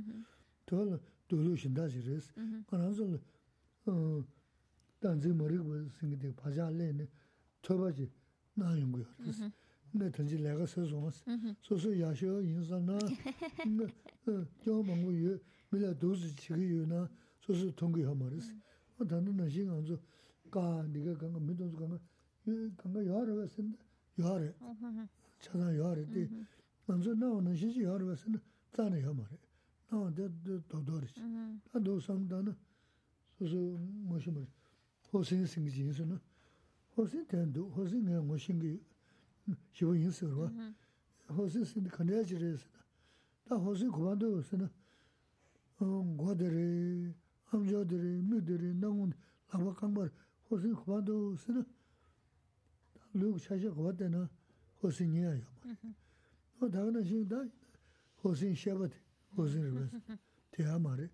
Dōlu 0.08 0.35
tōla 0.66 0.98
tōlu 1.28 1.56
shindashi 1.56 2.00
res. 2.06 2.32
Mm-hmm. 2.36 2.60
Karanzo 2.70 3.20
tanzi 5.00 5.30
uh, 5.30 5.34
marigwa 5.34 5.76
singi 5.98 6.16
dek 6.16 6.34
paja 6.36 6.70
le 6.70 6.92
ne 6.92 7.08
tōba 7.62 7.92
chi 7.92 8.10
nā 8.58 8.74
yungu 8.78 8.98
mm-hmm. 8.98 9.30
mm-hmm. 9.30 9.42
yo 9.42 9.48
res. 9.48 9.52
Nē 9.96 10.10
tanzi 10.12 10.38
laga 10.38 10.66
sā 10.66 10.82
sōngas. 10.90 11.22
Sōsō 11.66 11.94
yashio 12.00 12.40
yinsa 12.42 12.80
nā 12.82 12.98
kiawa 14.60 14.82
mangu 14.84 15.12
yo, 15.12 15.38
mila 15.70 15.94
dōzi 15.94 16.34
chigi 16.34 16.68
yo 16.74 16.84
na 16.86 17.06
sōsō 17.46 17.72
tōngu 17.78 18.02
yo 18.02 18.14
ma 18.14 18.28
res. 18.28 18.50
Tanda 18.98 19.32
nashi 19.32 19.64
nganzo 19.64 20.00
ka 20.50 20.82
niga 20.92 21.14
kanga 21.16 21.38
midonzo 21.38 21.76
kanga 21.76 21.98
kanga 22.76 23.00
yuwa 23.00 23.24
rwa 23.24 23.48
senda 23.48 23.78
yuwa 24.16 24.38
re. 24.38 24.54
Chadang 25.40 25.74
yuwa 25.74 25.94
re. 25.94 26.28
Nganzo 26.88 27.14
nā 27.14 27.34
wa 27.34 27.40
nashi 27.40 27.72
chi 27.72 27.80
yuwa 27.80 27.98
rwa 27.98 28.16
senda 28.16 28.40
tsana 28.72 28.98
yuwa 28.98 29.14
ma 29.14 29.26
re. 29.30 29.45
nā 29.90 30.10
dā 30.10 30.26
dōdō 30.66 30.98
rī 31.00 31.08
chī. 31.14 31.22
Tā 31.70 31.78
dō 31.78 31.94
sāṅ 32.02 32.26
dā 32.26 32.40
nā 32.42 32.52
sū 33.38 33.46
sū 33.46 33.60
mō 34.08 34.18
shī 34.18 34.32
mō 34.34 34.42
rī, 34.42 34.50
hō 35.12 35.22
sīng 35.22 35.46
sīng 35.46 35.68
jī 35.70 35.92
sū 35.94 36.06
nā, 36.10 36.18
hō 36.96 37.06
sīng 37.06 37.26
tēn 37.30 37.52
dō, 37.54 37.62
hō 37.74 37.86
sīng 37.90 38.02
ngā 38.08 38.18
ngō 38.26 38.36
shīng 38.42 38.58
gī 38.62 38.72
shī 39.76 39.86
wā 39.86 39.94
yīng 39.94 40.14
sī 40.18 40.26
rwa, 40.26 40.50
hō 41.30 41.46
sīng 41.52 41.66
sīng 41.70 41.86
dī 41.86 41.90
kāndā 41.94 42.24
jī 42.26 42.40
rī 42.42 42.50
sī 42.58 42.66
nā, 42.74 42.82
tā 43.46 43.60
hō 43.62 43.76
sīng 43.78 43.92
kubā 43.94 44.16
dō 44.18 44.30
sī 44.48 44.58
nā, 44.58 44.68
ngō 45.78 46.34
dā 46.40 46.50
rī, 46.50 46.66
ām 47.54 47.62
jā 47.70 47.84
dā 47.86 47.96
rī, 48.02 48.12
mī 48.26 48.42
dā 48.42 48.58
rī, 48.58 48.74
nā 48.74 48.90
ngō 48.90 49.06
lā 49.12 49.62
bā 49.62 49.72
kāng 49.78 49.94
bā 49.94 50.08
rī, 50.08 50.14
hō 50.50 50.60
sīng 50.64 50.76
kubā 50.82 50.98
dō 51.06 51.16
sī 51.44 51.54
nā, 51.54 51.62
lū 53.14 53.36
chā 53.38 53.54
chā 53.54 53.70
kubā 53.70 53.94
dā 53.94 54.10
nā 54.10 54.26
hō 54.82 54.90
sīng 54.90 55.14
yā 55.22 55.36
yā 55.36 55.46
mō 55.62 55.76
rī. 55.76 55.94
Hō 56.58 56.72
tā 56.72 56.82
nā 56.90 57.04
shīng 57.04 57.28
dā, 57.30 57.44
hō 58.24 58.34
sīng 58.34 58.56
shē 58.56 58.74
bā 58.80 58.88
고즈르 59.36 59.72
베스 59.74 60.00
대야 60.50 60.78
말이 60.78 61.08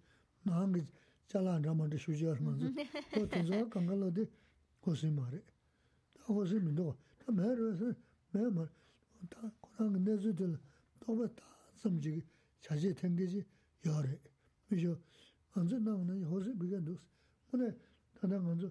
나한테 0.44 0.86
잘라 1.26 1.54
안라만데 1.56 1.96
휴지할 1.98 2.40
만지 2.40 2.72
또 3.14 3.28
진짜 3.28 3.68
강가로데 3.68 4.26
고스 4.80 5.06
말이. 5.06 5.40
다 6.14 6.24
고스 6.26 6.54
민도. 6.54 6.96
다 7.18 7.32
매르스 7.32 7.94
매말. 8.32 8.68
다 9.30 9.50
고랑 9.60 10.02
내주들 10.04 10.58
또부터 11.00 11.42
섬지 11.76 12.22
자제 12.60 12.92
땡기지 12.94 13.44
열에 13.86 14.20
그죠 14.68 14.98
먼저 15.54 15.78
나오는 15.78 16.22
호스 16.24 16.52
비견도 16.58 16.96
오늘 17.52 17.78
다른 18.14 18.42
먼저 18.44 18.70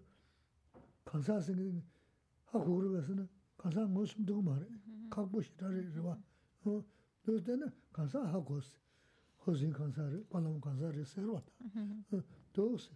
강사 1.05 1.39
생긴 1.39 1.81
하고 2.45 2.75
그러면서는 2.77 3.27
강사 3.57 3.85
모습도 3.85 4.41
말해. 4.41 4.65
갖고 5.09 5.41
싶다래 5.41 5.89
봐 6.01 6.17
어, 6.65 6.83
그때는 7.23 7.69
강사 7.91 8.21
하고스 8.23 8.73
호진 9.46 9.72
간사를 9.72 10.26
발람 10.28 10.60
간사를 10.60 11.04
새로 11.04 11.34
왔다. 11.34 11.52
도스 12.52 12.90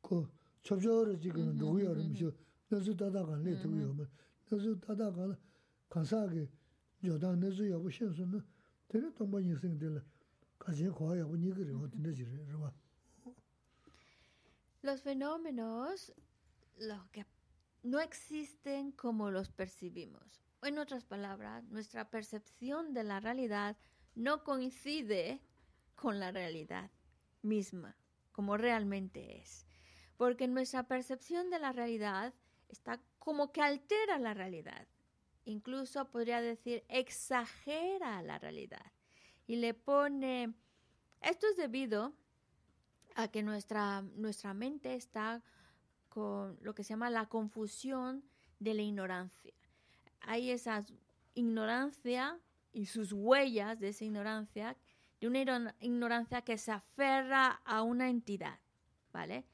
그 0.00 0.28
접저를 0.62 1.18
지금 1.20 1.56
누구야 1.56 1.88
그러면서 1.88 2.30
너서 2.68 2.94
다다가 2.94 3.36
내 3.38 3.58
두고요. 3.60 3.96
너서 4.48 4.78
다다가 4.80 5.36
간사게 5.88 6.48
여다 7.04 7.34
너서 7.36 7.68
여부 7.68 7.90
신선은 7.90 8.40
되게 8.88 9.12
동반 9.14 9.42
인생들 9.42 10.02
가지 10.58 10.88
거야 10.88 11.26
보니 11.26 11.50
그래 11.50 11.72
어떤데 11.72 12.12
지래 12.14 12.30
봐. 12.52 12.72
Los 14.84 15.00
fenómenos 15.02 16.12
los 16.78 17.04
que 17.12 17.24
no 17.84 18.00
existen 18.00 18.92
como 18.92 19.30
los 19.30 19.48
percibimos. 19.50 20.40
En 20.62 20.78
otras 20.78 21.04
palabras, 21.04 21.64
nuestra 21.70 22.08
percepción 22.08 22.92
de 22.92 23.02
la 23.04 23.20
realidad 23.20 23.76
no 24.17 24.43
coincide 24.43 25.39
con 25.95 26.19
la 26.19 26.31
realidad 26.31 26.89
misma, 27.43 27.95
como 28.31 28.57
realmente 28.57 29.37
es. 29.37 29.67
Porque 30.17 30.47
nuestra 30.47 30.87
percepción 30.87 31.51
de 31.51 31.59
la 31.59 31.71
realidad 31.71 32.33
está 32.67 32.99
como 33.19 33.51
que 33.51 33.61
altera 33.61 34.17
la 34.17 34.33
realidad. 34.33 34.87
Incluso 35.45 36.09
podría 36.09 36.41
decir 36.41 36.83
exagera 36.89 38.21
la 38.23 38.39
realidad. 38.39 38.91
Y 39.45 39.57
le 39.57 39.73
pone... 39.73 40.53
Esto 41.21 41.47
es 41.47 41.55
debido 41.55 42.13
a 43.15 43.27
que 43.27 43.43
nuestra, 43.43 44.01
nuestra 44.01 44.53
mente 44.53 44.95
está 44.95 45.43
con 46.09 46.57
lo 46.61 46.73
que 46.73 46.83
se 46.83 46.89
llama 46.89 47.11
la 47.11 47.27
confusión 47.27 48.23
de 48.59 48.73
la 48.73 48.81
ignorancia. 48.81 49.53
Hay 50.21 50.49
esa 50.49 50.85
ignorancia 51.35 52.39
y 52.71 52.85
sus 52.85 53.13
huellas 53.13 53.79
de 53.79 53.89
esa 53.89 54.05
ignorancia, 54.05 54.77
de 55.19 55.27
una 55.27 55.75
ignorancia 55.79 56.41
que 56.41 56.57
se 56.57 56.71
aferra 56.71 57.61
a 57.65 57.81
una 57.81 58.09
entidad, 58.09 58.59
¿vale? 59.11 59.45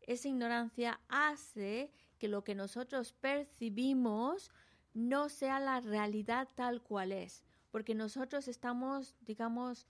Esa 0.00 0.28
ignorancia 0.28 1.00
hace 1.08 1.92
que 2.18 2.28
lo 2.28 2.44
que 2.44 2.54
nosotros 2.54 3.12
percibimos 3.12 4.50
no 4.94 5.28
sea 5.28 5.60
la 5.60 5.80
realidad 5.80 6.48
tal 6.54 6.82
cual 6.82 7.12
es, 7.12 7.42
porque 7.70 7.94
nosotros 7.94 8.48
estamos, 8.48 9.16
digamos, 9.20 9.86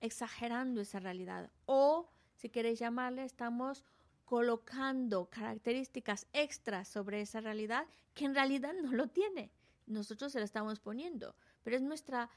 exagerando 0.00 0.80
esa 0.80 1.00
realidad 1.00 1.50
o, 1.66 2.08
si 2.36 2.48
queréis 2.48 2.78
llamarle, 2.78 3.24
estamos 3.24 3.84
colocando 4.24 5.28
características 5.28 6.26
extras 6.32 6.88
sobre 6.88 7.20
esa 7.20 7.40
realidad 7.40 7.86
que 8.14 8.24
en 8.24 8.34
realidad 8.34 8.72
no 8.80 8.92
lo 8.92 9.08
tiene. 9.08 9.50
Nosotros 9.86 10.32
se 10.32 10.38
la 10.38 10.44
estamos 10.44 10.78
poniendo 10.78 11.34
pero 11.62 11.76
es 11.76 11.82
nuestra 11.82 12.30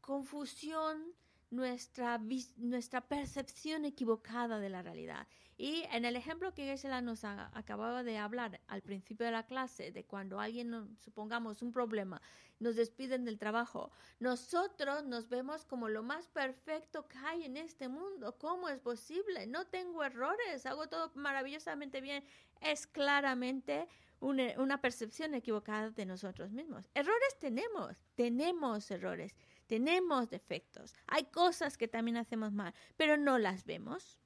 confusión, 0.00 1.14
nuestra, 1.50 2.20
nuestra 2.56 3.00
percepción 3.00 3.84
equivocada 3.84 4.58
de 4.58 4.68
la 4.68 4.82
realidad. 4.82 5.26
Y 5.56 5.82
en 5.92 6.06
el 6.06 6.16
ejemplo 6.16 6.54
que 6.54 6.70
Gisela 6.70 7.02
nos 7.02 7.22
acababa 7.22 8.02
de 8.02 8.16
hablar 8.16 8.62
al 8.66 8.80
principio 8.80 9.26
de 9.26 9.32
la 9.32 9.44
clase, 9.44 9.92
de 9.92 10.04
cuando 10.04 10.40
alguien, 10.40 10.96
supongamos, 11.00 11.60
un 11.60 11.70
problema, 11.70 12.22
nos 12.60 12.76
despiden 12.76 13.26
del 13.26 13.38
trabajo, 13.38 13.90
nosotros 14.20 15.04
nos 15.04 15.28
vemos 15.28 15.66
como 15.66 15.90
lo 15.90 16.02
más 16.02 16.28
perfecto 16.28 17.06
que 17.06 17.18
hay 17.18 17.44
en 17.44 17.58
este 17.58 17.88
mundo. 17.88 18.38
¿Cómo 18.38 18.70
es 18.70 18.80
posible? 18.80 19.46
No 19.46 19.66
tengo 19.66 20.02
errores, 20.02 20.64
hago 20.64 20.88
todo 20.88 21.10
maravillosamente 21.14 22.00
bien. 22.00 22.24
Es 22.62 22.86
claramente 22.86 23.86
una, 24.20 24.80
percepción 24.80 25.34
equivocada 25.34 25.90
de 25.90 26.06
nosotros 26.06 26.52
mismos. 26.52 26.88
Errores 26.94 27.38
tenemos, 27.38 28.04
tenemos 28.14 28.90
errores, 28.90 29.34
tenemos 29.66 30.28
defectos. 30.28 30.94
Hay 31.06 31.24
cosas 31.24 31.76
que 31.76 31.88
también 31.88 32.16
hacemos 32.16 32.52
mal, 32.52 32.74
pero 32.96 33.16
no 33.16 33.38
las 33.38 33.64
vemos 33.64 34.18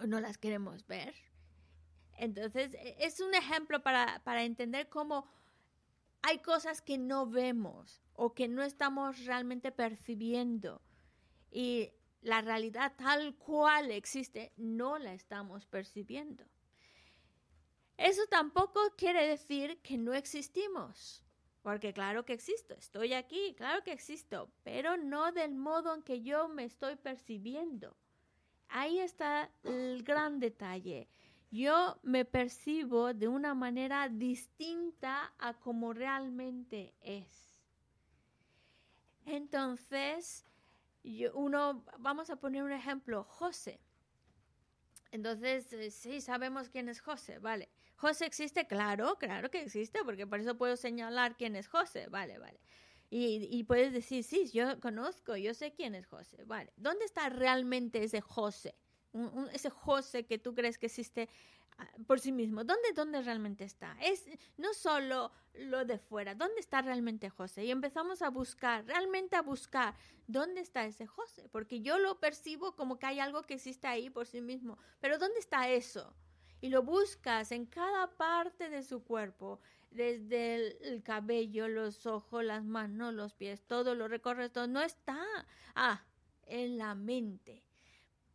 o 0.00 0.06
no 0.06 0.20
las 0.20 0.38
queremos 0.38 0.86
ver. 0.86 1.14
Entonces, 2.16 2.74
e, 2.74 2.96
es 3.00 3.20
un 3.20 3.34
ejemplo 3.34 3.82
para, 3.82 4.22
para 4.24 4.44
entender 4.44 4.88
cómo 4.88 5.26
hay 6.22 6.38
cosas 6.38 6.80
que 6.80 6.98
no 6.98 7.26
vemos 7.26 8.00
o 8.14 8.34
que 8.34 8.48
no 8.48 8.62
estamos 8.62 9.24
realmente 9.26 9.72
percibiendo. 9.72 10.80
Y 11.50 11.90
la 12.22 12.40
realidad 12.40 12.94
tal 12.96 13.36
cual 13.36 13.90
existe, 13.90 14.52
no 14.56 14.98
la 14.98 15.12
estamos 15.12 15.66
percibiendo. 15.66 16.44
Eso 17.96 18.26
tampoco 18.28 18.80
quiere 18.96 19.26
decir 19.26 19.78
que 19.82 19.98
no 19.98 20.14
existimos, 20.14 21.22
porque 21.62 21.92
claro 21.92 22.24
que 22.24 22.32
existo, 22.32 22.74
estoy 22.74 23.12
aquí, 23.12 23.54
claro 23.56 23.82
que 23.82 23.92
existo, 23.92 24.50
pero 24.62 24.96
no 24.96 25.30
del 25.32 25.54
modo 25.54 25.94
en 25.94 26.02
que 26.02 26.22
yo 26.22 26.48
me 26.48 26.64
estoy 26.64 26.96
percibiendo. 26.96 27.96
Ahí 28.68 28.98
está 28.98 29.50
el 29.64 30.02
gran 30.02 30.40
detalle. 30.40 31.08
Yo 31.50 31.98
me 32.02 32.24
percibo 32.24 33.12
de 33.12 33.28
una 33.28 33.54
manera 33.54 34.08
distinta 34.08 35.34
a 35.38 35.52
como 35.52 35.92
realmente 35.92 36.94
es. 37.02 37.60
Entonces, 39.26 40.46
uno, 41.34 41.84
vamos 41.98 42.30
a 42.30 42.36
poner 42.36 42.62
un 42.62 42.72
ejemplo, 42.72 43.24
José. 43.24 43.78
Entonces, 45.12 45.72
eh, 45.74 45.90
sí, 45.90 46.20
sabemos 46.22 46.70
quién 46.70 46.88
es 46.88 47.00
José, 47.00 47.38
vale. 47.38 47.70
José 47.96 48.26
existe, 48.26 48.66
claro, 48.66 49.16
claro 49.18 49.50
que 49.50 49.62
existe, 49.62 50.00
porque 50.04 50.26
por 50.26 50.40
eso 50.40 50.56
puedo 50.58 50.76
señalar 50.76 51.36
quién 51.36 51.54
es 51.54 51.68
José, 51.68 52.08
vale, 52.08 52.38
vale. 52.38 52.60
Y, 53.10 53.46
y 53.50 53.64
puedes 53.64 53.92
decir, 53.92 54.24
sí, 54.24 54.50
yo 54.50 54.80
conozco, 54.80 55.36
yo 55.36 55.54
sé 55.54 55.74
quién 55.74 55.94
es 55.94 56.06
José, 56.06 56.44
vale. 56.46 56.72
¿Dónde 56.76 57.04
está 57.04 57.28
realmente 57.28 58.02
ese 58.02 58.22
José? 58.22 58.81
Un- 59.12 59.48
ese 59.52 59.70
José 59.70 60.24
que 60.24 60.38
tú 60.38 60.54
crees 60.54 60.78
que 60.78 60.86
existe 60.86 61.28
ah, 61.78 61.86
por 62.06 62.20
sí 62.20 62.32
mismo. 62.32 62.64
¿Dónde, 62.64 62.92
¿Dónde 62.94 63.22
realmente 63.22 63.64
está? 63.64 63.96
Es 64.00 64.26
no 64.56 64.72
solo 64.74 65.32
lo 65.54 65.84
de 65.84 65.98
fuera, 65.98 66.34
¿dónde 66.34 66.60
está 66.60 66.80
realmente 66.82 67.28
José? 67.28 67.64
Y 67.64 67.70
empezamos 67.70 68.22
a 68.22 68.30
buscar, 68.30 68.86
realmente 68.86 69.36
a 69.36 69.42
buscar, 69.42 69.94
¿dónde 70.26 70.60
está 70.62 70.84
ese 70.86 71.06
José? 71.06 71.48
Porque 71.50 71.80
yo 71.80 71.98
lo 71.98 72.18
percibo 72.20 72.74
como 72.74 72.98
que 72.98 73.06
hay 73.06 73.20
algo 73.20 73.42
que 73.42 73.54
existe 73.54 73.86
ahí 73.86 74.08
por 74.08 74.26
sí 74.26 74.40
mismo, 74.40 74.78
pero 75.00 75.18
¿dónde 75.18 75.38
está 75.38 75.68
eso? 75.68 76.14
Y 76.60 76.68
lo 76.68 76.82
buscas 76.82 77.50
en 77.52 77.66
cada 77.66 78.16
parte 78.16 78.70
de 78.70 78.82
su 78.82 79.02
cuerpo, 79.02 79.60
desde 79.90 80.54
el, 80.54 80.76
el 80.82 81.02
cabello, 81.02 81.68
los 81.68 82.06
ojos, 82.06 82.44
las 82.44 82.64
manos, 82.64 83.12
los 83.12 83.34
pies, 83.34 83.62
todo 83.66 83.94
lo 83.94 84.08
recorres, 84.08 84.52
todo 84.52 84.68
no 84.68 84.80
está. 84.80 85.18
Ah, 85.74 86.04
en 86.46 86.78
la 86.78 86.94
mente. 86.94 87.62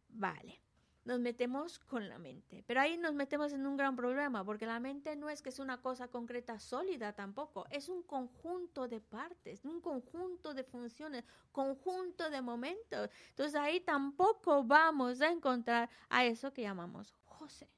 Vale 0.10 0.67
nos 1.08 1.22
metemos 1.22 1.80
con 1.80 2.10
la 2.10 2.20
mente. 2.20 2.66
Pero 2.68 2.82
ahí 2.82 2.98
nos 2.98 3.14
metemos 3.14 3.54
en 3.54 3.66
un 3.66 3.78
gran 3.78 3.96
problema, 3.96 4.44
porque 4.44 4.66
la 4.66 4.80
mente 4.82 5.16
no 5.16 5.30
es 5.30 5.42
que 5.42 5.50
es 5.50 5.60
una 5.60 5.82
cosa 5.82 6.10
concreta 6.10 6.60
sólida 6.60 7.14
tampoco, 7.14 7.66
es 7.72 7.88
un 7.88 8.04
conjunto 8.04 8.90
de 8.90 9.00
partes, 9.00 9.64
un 9.64 9.80
conjunto 9.80 10.54
de 10.54 10.66
funciones, 10.66 11.24
conjunto 11.54 12.30
de 12.30 12.42
momentos. 12.42 13.10
Entonces 13.30 13.56
ahí 13.56 13.80
tampoco 13.80 14.66
vamos 14.66 15.22
a 15.22 15.32
encontrar 15.32 15.90
a 16.10 16.26
eso 16.26 16.52
que 16.52 16.64
llamamos 16.64 17.16
José. 17.24 17.70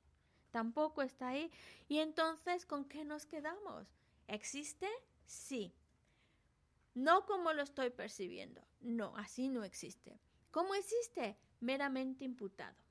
Tampoco 0.50 1.04
está 1.04 1.28
ahí. 1.28 1.52
Y 1.88 2.00
entonces, 2.00 2.66
¿con 2.66 2.86
qué 2.86 3.06
nos 3.06 3.28
quedamos? 3.28 3.88
¿Existe? 4.28 4.88
Sí. 5.28 5.72
No 6.96 7.28
como 7.28 7.54
lo 7.54 7.62
estoy 7.62 7.92
percibiendo. 7.92 8.66
No, 8.80 9.16
así 9.18 9.50
no 9.50 9.64
existe. 9.64 10.20
¿Cómo 10.50 10.74
existe? 10.74 11.38
Meramente 11.60 12.26
imputado 12.26 12.89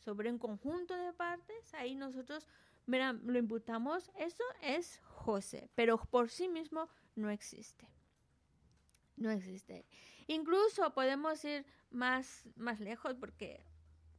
sobre 0.00 0.30
un 0.30 0.38
conjunto 0.38 0.96
de 0.96 1.12
partes, 1.12 1.74
ahí 1.74 1.94
nosotros 1.94 2.46
lo 2.86 3.38
imputamos, 3.38 4.10
eso 4.16 4.42
es 4.62 5.00
José, 5.04 5.70
pero 5.74 5.98
por 5.98 6.30
sí 6.30 6.48
mismo 6.48 6.88
no 7.14 7.30
existe. 7.30 7.88
No 9.16 9.30
existe. 9.30 9.86
Incluso 10.26 10.92
podemos 10.94 11.44
ir 11.44 11.64
más, 11.90 12.48
más 12.56 12.80
lejos 12.80 13.14
porque 13.14 13.64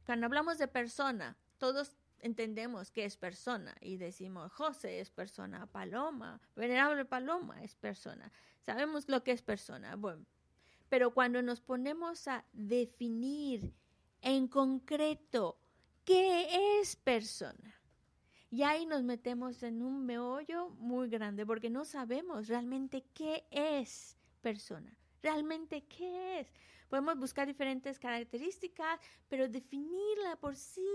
cuando 0.06 0.26
hablamos 0.26 0.58
de 0.58 0.68
persona, 0.68 1.36
todos 1.58 1.96
entendemos 2.20 2.90
que 2.90 3.04
es 3.04 3.16
persona 3.16 3.74
y 3.80 3.96
decimos 3.96 4.52
José 4.52 5.00
es 5.00 5.10
persona, 5.10 5.66
Paloma, 5.66 6.40
venerable 6.54 7.04
Paloma 7.04 7.62
es 7.62 7.74
persona. 7.74 8.32
Sabemos 8.60 9.08
lo 9.08 9.24
que 9.24 9.32
es 9.32 9.42
persona. 9.42 9.96
Bueno, 9.96 10.24
pero 10.88 11.12
cuando 11.12 11.42
nos 11.42 11.60
ponemos 11.60 12.28
a 12.28 12.44
definir 12.52 13.74
en 14.20 14.46
concreto 14.46 15.58
¿Qué 16.04 16.80
es 16.80 16.96
persona? 16.96 17.74
Y 18.50 18.64
ahí 18.64 18.84
nos 18.84 19.02
metemos 19.02 19.62
en 19.62 19.82
un 19.82 20.04
meollo 20.04 20.68
muy 20.70 21.08
grande 21.08 21.46
porque 21.46 21.70
no 21.70 21.84
sabemos 21.84 22.48
realmente 22.48 23.04
qué 23.14 23.46
es 23.50 24.18
persona. 24.42 24.94
Realmente 25.22 25.84
qué 25.84 26.40
es. 26.40 26.52
Podemos 26.88 27.18
buscar 27.18 27.46
diferentes 27.46 27.98
características, 27.98 29.00
pero 29.28 29.48
definirla 29.48 30.36
por 30.38 30.56
sí, 30.56 30.86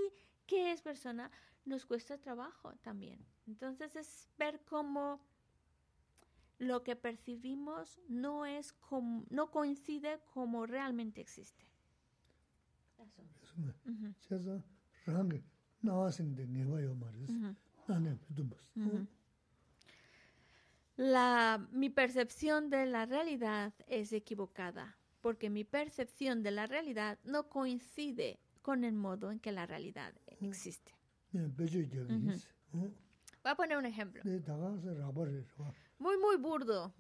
qué 0.46 0.72
es 0.72 0.82
persona, 0.82 1.32
nos 1.66 1.86
cuesta 1.86 2.18
trabajo 2.18 2.76
también. 2.84 3.26
Entonces 3.48 3.96
es 3.96 4.30
ver 4.38 4.62
cómo 4.66 5.20
lo 6.60 6.84
que 6.84 6.96
percibimos 6.96 8.00
no 8.08 8.46
es 8.46 8.74
como, 8.74 9.26
no 9.30 9.50
coincide 9.50 10.20
como 10.34 10.66
realmente 10.66 11.22
existe. 11.22 11.66
Eso. 12.98 13.24
Uh 13.86 13.90
-huh. 13.90 14.64
Sīngde 16.12 16.46
ngēwa 16.52 16.82
yō 16.84 16.94
mā 17.00 17.12
rīs, 17.14 17.32
nāne 17.88 18.18
pidūmbas. 18.28 18.72
La, 20.98 21.60
mi 21.72 21.90
percepción 21.90 22.70
de 22.70 22.86
la 22.88 23.06
realidad 23.06 23.74
es 23.88 24.12
equivocada, 24.14 24.98
porque 25.22 25.50
mi 25.50 25.64
percepción 25.64 26.42
de 26.42 26.52
la 26.52 26.66
realidad 26.66 27.20
no 27.24 27.48
coincide 27.50 28.40
con 28.64 28.84
el 28.84 28.94
modo 28.94 29.32
en 29.32 29.40
que 29.40 29.52
la 29.52 29.66
realidad 29.66 30.14
existe. 30.42 30.92
Voy 33.44 33.52
a 33.52 33.56
poner 33.56 33.78
un 33.78 33.86
ejemplo. 33.86 34.22
Muy, 36.00 36.18
muy 36.18 36.38
burdo. 36.38 36.94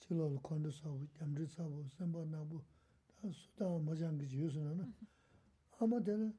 chilol 0.00 0.38
kondo 0.42 0.70
sabu, 0.70 1.06
jamri 1.18 1.46
sabu, 1.46 1.84
senpa 1.96 2.24
nabu, 2.24 2.62
ta 3.20 3.28
sudaa 3.32 3.78
majangi 3.78 4.26
ji 4.26 4.38
yusuna 4.40 4.74
na. 4.74 4.88
Ama 5.80 6.00
tena 6.00 6.32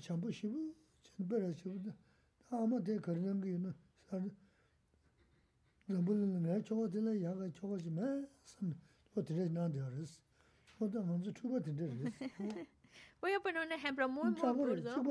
chambu 0.00 0.32
shibu, 0.32 0.74
chen 1.02 1.26
bera 1.26 1.52
shibu, 1.54 1.78
ta 2.48 2.58
ama 2.58 2.80
tena 2.80 3.00
karinangi 3.00 3.48
yuna, 3.48 3.74
sari 4.10 4.30
zambulina 5.88 6.38
nga 6.40 6.62
choga 6.62 6.88
tena 6.88 7.12
yaga 7.12 7.50
choga 7.52 7.76
chi 7.76 7.90
maa 7.90 8.22
san, 8.44 8.74
o 9.16 9.22
tere 9.22 9.48
nandi 9.48 9.78
haris, 9.78 10.20
o 10.78 10.88
taa 10.88 11.02
manzu 11.02 11.32
chuba 11.32 11.60
tende 11.60 11.88
haris. 11.88 12.14
Voy 13.20 13.34
a 13.34 13.40
poner 13.40 13.66
un 13.66 13.72
ejemplo 13.72 14.08
muy, 14.08 14.30
muy 14.30 14.52
burdo, 14.54 15.02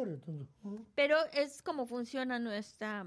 pero 0.96 1.18
es 1.32 1.62
como 1.62 1.86
funciona 1.86 2.40
nuestra 2.40 3.06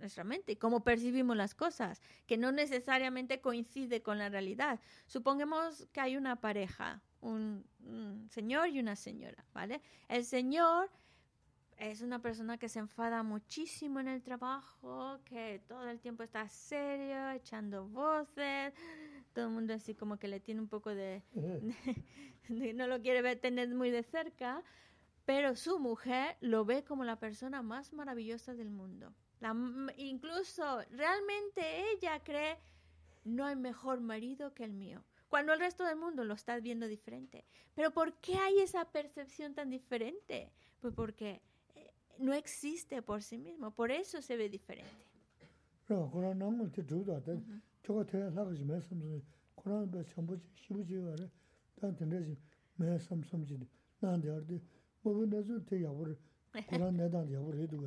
nuestra 0.00 0.24
mente, 0.24 0.58
cómo 0.58 0.84
percibimos 0.84 1.36
las 1.36 1.54
cosas, 1.54 2.00
que 2.26 2.36
no 2.36 2.52
necesariamente 2.52 3.40
coincide 3.40 4.02
con 4.02 4.18
la 4.18 4.28
realidad. 4.28 4.80
Supongamos 5.06 5.86
que 5.92 6.00
hay 6.00 6.16
una 6.16 6.36
pareja, 6.36 7.02
un, 7.20 7.64
un, 7.84 8.28
señor 8.30 8.68
y 8.68 8.80
una 8.80 8.96
señora, 8.96 9.44
¿vale? 9.52 9.80
El 10.08 10.24
señor 10.24 10.90
es 11.76 12.02
una 12.02 12.20
persona 12.20 12.58
que 12.58 12.68
se 12.68 12.80
enfada 12.80 13.22
muchísimo 13.22 14.00
en 14.00 14.08
el 14.08 14.22
trabajo, 14.22 15.20
que 15.24 15.60
todo 15.68 15.88
el 15.88 16.00
tiempo 16.00 16.22
está 16.22 16.48
serio, 16.48 17.30
echando 17.30 17.86
voces, 17.86 18.74
todo 19.32 19.46
el 19.46 19.52
mundo 19.52 19.74
así 19.74 19.94
como 19.94 20.18
que 20.18 20.28
le 20.28 20.40
tiene 20.40 20.60
un 20.60 20.68
poco 20.68 20.90
de... 20.90 21.22
de, 21.32 21.74
de 22.48 22.74
no 22.74 22.86
lo 22.86 23.00
quiere 23.00 23.22
ver, 23.22 23.38
tener 23.38 23.68
muy 23.74 23.90
de 23.90 24.02
cerca, 24.02 24.62
pero 25.24 25.54
su 25.56 25.78
mujer 25.78 26.36
lo 26.40 26.64
ve 26.64 26.84
como 26.84 27.04
la 27.04 27.18
persona 27.20 27.62
más 27.62 27.92
maravillosa 27.92 28.54
del 28.54 28.70
mundo. 28.70 29.12
La, 29.40 29.54
incluso 29.96 30.80
realmente 30.90 31.92
ella 31.92 32.22
cree 32.22 32.58
no 33.24 33.44
hay 33.44 33.56
mejor 33.56 34.00
marido 34.00 34.54
que 34.54 34.64
el 34.64 34.72
mío, 34.72 35.04
cuando 35.28 35.52
el 35.52 35.60
resto 35.60 35.84
del 35.84 35.96
mundo 35.96 36.24
lo 36.24 36.34
está 36.34 36.58
viendo 36.58 36.86
diferente. 36.88 37.44
Pero 37.74 37.90
¿por 37.92 38.14
qué 38.14 38.34
hay 38.34 38.58
esa 38.60 38.84
percepción 38.86 39.54
tan 39.54 39.70
diferente? 39.70 40.50
Pues 40.80 40.94
porque 40.94 41.42
eh, 41.74 41.92
no 42.18 42.32
existe 42.32 43.02
por 43.02 43.22
sí 43.22 43.38
mismo, 43.38 43.70
por 43.70 43.90
eso 43.90 44.22
se 44.22 44.36
ve 44.36 44.48
diferente. 44.48 44.90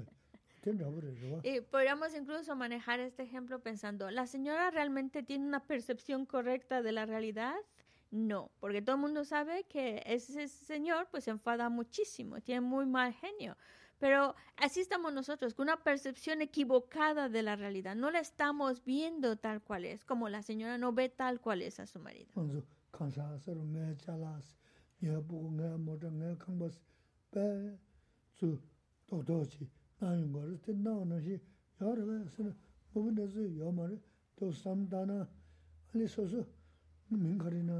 Y 1.44 1.62
podríamos 1.62 2.16
incluso 2.16 2.56
manejar 2.56 3.00
este 3.00 3.24
ejemplo 3.24 3.60
pensando, 3.60 4.10
¿la 4.12 4.28
señora 4.28 4.70
realmente 4.72 5.24
tiene 5.24 5.46
una 5.46 5.66
percepción 5.66 6.26
correcta 6.26 6.82
de 6.82 6.92
la 6.92 7.06
realidad? 7.06 7.56
No, 8.12 8.52
porque 8.60 8.82
todo 8.82 8.96
el 8.98 9.02
mundo 9.02 9.24
sabe 9.24 9.64
que 9.64 10.04
ese 10.06 10.48
señor 10.48 11.08
pues 11.10 11.24
se 11.24 11.32
enfada 11.32 11.70
muchísimo, 11.70 12.42
tiene 12.42 12.62
muy 12.62 12.86
mal 12.86 13.14
genio. 13.14 13.58
Pero 14.00 14.36
así 14.58 14.82
estamos 14.82 15.14
nosotros, 15.14 15.54
con 15.54 15.66
una 15.66 15.84
percepción 15.84 16.42
equivocada 16.42 17.30
de 17.30 17.44
la 17.44 17.56
realidad. 17.56 17.96
No 17.96 18.10
la 18.10 18.20
estamos 18.20 18.84
viendo 18.84 19.38
tal 19.38 19.62
cual 19.62 19.86
es, 19.86 20.04
como 20.04 20.28
la 20.28 20.42
señora 20.42 20.78
no 20.78 20.92
ve 20.92 21.10
tal 21.10 21.40
cual 21.40 21.62
es 21.62 21.80
a 21.80 21.86
su 21.86 22.00
marido. 22.00 22.32
nāyō 30.01 30.25
ngō 30.31 30.41
rō, 30.49 30.57
tē 30.65 30.73
nāo 30.85 31.05
nā 31.11 31.19
shī, 31.25 31.37
yā 31.81 31.93
rō 31.99 32.05
bā, 32.09 32.17
sē 32.35 32.47
nā, 32.47 32.53
mō 32.93 33.03
bō 33.05 33.11
nā 33.17 33.25
sō 33.33 33.47
yā 33.61 33.73
mā 33.79 33.85
rō, 33.91 33.97
tō 34.39 34.51
sām 34.61 34.85
tā 34.93 35.03
nā, 35.09 35.19
alī 35.95 36.07
sō 36.15 36.27
sō, 36.33 36.43
mīng 37.13 37.39
kā 37.43 37.53
rī 37.55 37.63
nā, 37.67 37.77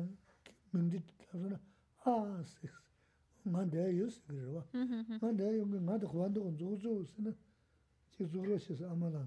mīng 0.73 0.91
dī 0.93 1.03
tā 1.25 1.33
sō 1.33 1.51
nā, 1.53 1.59
ā 2.07 2.15
sē 2.53 2.71
sē, 2.73 2.85
ngā 3.53 3.67
ndē 3.69 3.89
yō 3.99 4.07
sē 4.15 4.21
kī 4.29 4.41
rō 4.45 4.55
bā, 4.57 4.63
ngā 5.23 5.33
ndē 5.37 5.51
yō 5.59 5.67
ngā 5.73 5.83
ngā 5.89 5.99
tā 6.05 6.13
khuān 6.13 6.37
tō 6.37 6.47
ngō 6.57 6.73
zō 6.85 6.95
sē 7.13 7.27
nā, 7.27 7.35
chī 8.17 8.31
zō 8.33 8.47
rō 8.49 8.61
shē 8.65 8.79
sē 8.81 8.89
āmā 8.93 9.13
lā, 9.17 9.25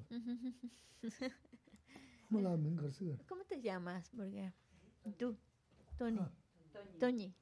āmā 2.30 2.45
lā 2.45 2.56
mīng 2.64 2.78
kā 2.80 2.90
sē 2.94 3.10
kā 3.10 3.18
rō. 3.18 3.28
¿Cómo 3.30 3.45
te 3.49 3.61
llamas? 3.61 4.10
Porque 4.16 4.52
tú, 5.18 5.36
Tony. 5.98 6.20
Ah. 6.20 6.32
Toñi. 6.74 6.99
Toñi. 6.99 7.34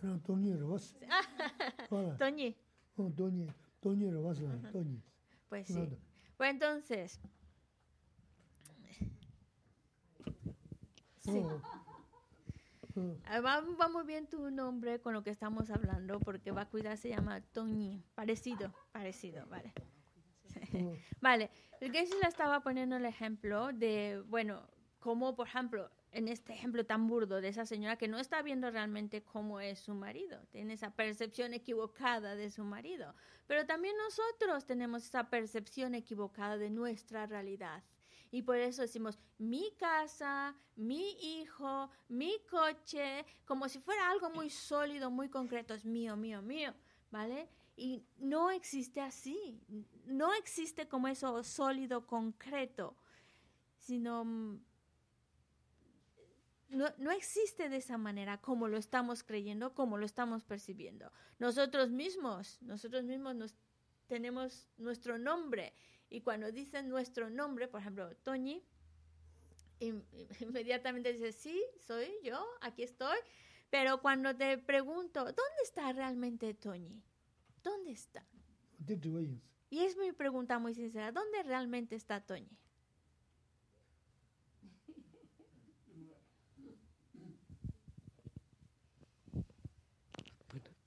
저런 0.00 0.22
돈이 0.22 0.52
러스. 0.58 0.96
어, 1.90 2.16
Toñi 3.87 4.11
lo 4.11 4.21
vas 4.21 4.37
a 4.39 4.43
ver, 4.43 4.73
Pues 5.47 5.67
sí. 5.67 5.73
Bueno, 5.75 5.97
pues 6.35 6.51
entonces. 6.51 7.19
Sí. 11.19 11.39
Oh. 11.39 11.61
Oh. 12.99 13.15
Ah, 13.25 13.41
va, 13.41 13.61
muy 13.89 14.03
bien 14.05 14.25
tu 14.25 14.49
nombre 14.49 14.99
con 14.99 15.13
lo 15.13 15.23
que 15.23 15.29
estamos 15.29 15.69
hablando, 15.69 16.19
porque 16.19 16.49
va 16.49 16.61
a 16.61 16.65
cuidar, 16.67 16.97
se 16.97 17.09
llama 17.09 17.41
Toñi. 17.41 18.01
Parecido, 18.15 18.73
parecido, 18.91 19.45
vale. 19.45 19.71
Oh. 20.73 20.95
Vale, 21.21 21.51
el 21.79 21.91
que 21.91 22.07
se 22.07 22.17
la 22.17 22.27
estaba 22.27 22.61
poniendo 22.61 22.95
el 22.95 23.05
ejemplo 23.05 23.71
de, 23.71 24.23
bueno, 24.25 24.63
como 24.99 25.35
por 25.35 25.47
ejemplo, 25.47 25.91
en 26.17 26.27
este 26.27 26.51
ejemplo 26.51 26.83
tan 26.83 27.05
burdo 27.07 27.41
de 27.41 27.49
esa 27.49 27.67
señora 27.67 27.95
que 27.95 28.07
no 28.07 28.17
está 28.17 28.41
viendo 28.41 28.71
realmente 28.71 29.21
cómo 29.21 29.59
es 29.59 29.77
su 29.77 29.93
marido, 29.93 30.39
tiene 30.49 30.73
esa 30.73 30.89
percepción 30.89 31.53
equivocada 31.53 32.35
de 32.35 32.49
su 32.49 32.63
marido, 32.63 33.13
pero 33.45 33.67
también 33.67 33.95
nosotros 33.97 34.65
tenemos 34.65 35.05
esa 35.05 35.29
percepción 35.29 35.93
equivocada 35.93 36.57
de 36.57 36.71
nuestra 36.71 37.27
realidad. 37.27 37.83
Y 38.31 38.41
por 38.41 38.57
eso 38.57 38.81
decimos 38.81 39.19
mi 39.37 39.71
casa, 39.77 40.55
mi 40.75 41.11
hijo, 41.21 41.91
mi 42.09 42.33
coche, 42.49 43.23
como 43.45 43.69
si 43.69 43.79
fuera 43.79 44.09
algo 44.09 44.31
muy 44.31 44.49
sólido, 44.49 45.11
muy 45.11 45.29
concreto, 45.29 45.75
es 45.75 45.85
mío, 45.85 46.17
mío, 46.17 46.41
mío, 46.41 46.73
¿vale? 47.11 47.47
Y 47.75 48.03
no 48.17 48.49
existe 48.49 49.01
así, 49.01 49.61
no 50.07 50.33
existe 50.33 50.87
como 50.87 51.07
eso 51.09 51.43
sólido, 51.43 52.07
concreto, 52.07 52.95
sino 53.77 54.25
mm, 54.25 54.59
no, 56.69 56.93
no, 56.97 57.11
existe 57.11 57.69
de 57.69 57.77
esa 57.77 57.97
manera 57.97 58.39
como 58.39 58.67
lo 58.67 58.77
estamos 58.77 59.23
creyendo, 59.23 59.73
como 59.73 59.97
lo 59.97 60.05
estamos 60.05 60.43
percibiendo. 60.43 61.11
Nosotros 61.39 61.89
mismos, 61.89 62.61
nosotros 62.61 63.03
mismos 63.03 63.35
nos, 63.35 63.55
tenemos 64.07 64.67
nuestro 64.77 65.17
nombre 65.17 65.73
y 66.09 66.21
cuando 66.21 66.51
dicen 66.51 66.89
nuestro 66.89 67.29
nombre, 67.29 67.67
por 67.67 67.81
ejemplo, 67.81 68.15
Toñi, 68.17 68.63
inmediatamente 69.79 71.13
dices, 71.13 71.35
sí, 71.35 71.63
soy 71.79 72.11
yo, 72.23 72.45
aquí 72.61 72.83
estoy, 72.83 73.17
pero 73.69 74.01
cuando 74.01 74.35
te 74.35 74.57
pregunto, 74.57 75.23
¿dónde 75.23 75.61
está 75.63 75.91
realmente 75.93 76.53
Toñi? 76.53 77.03
¿Dónde 77.63 77.91
está? 77.91 78.25
Y 79.69 79.79
es 79.81 79.97
mi 79.97 80.13
pregunta 80.13 80.59
muy 80.59 80.73
sincera, 80.73 81.11
¿dónde 81.11 81.43
realmente 81.43 81.95
está 81.95 82.21
Toñi? 82.21 82.57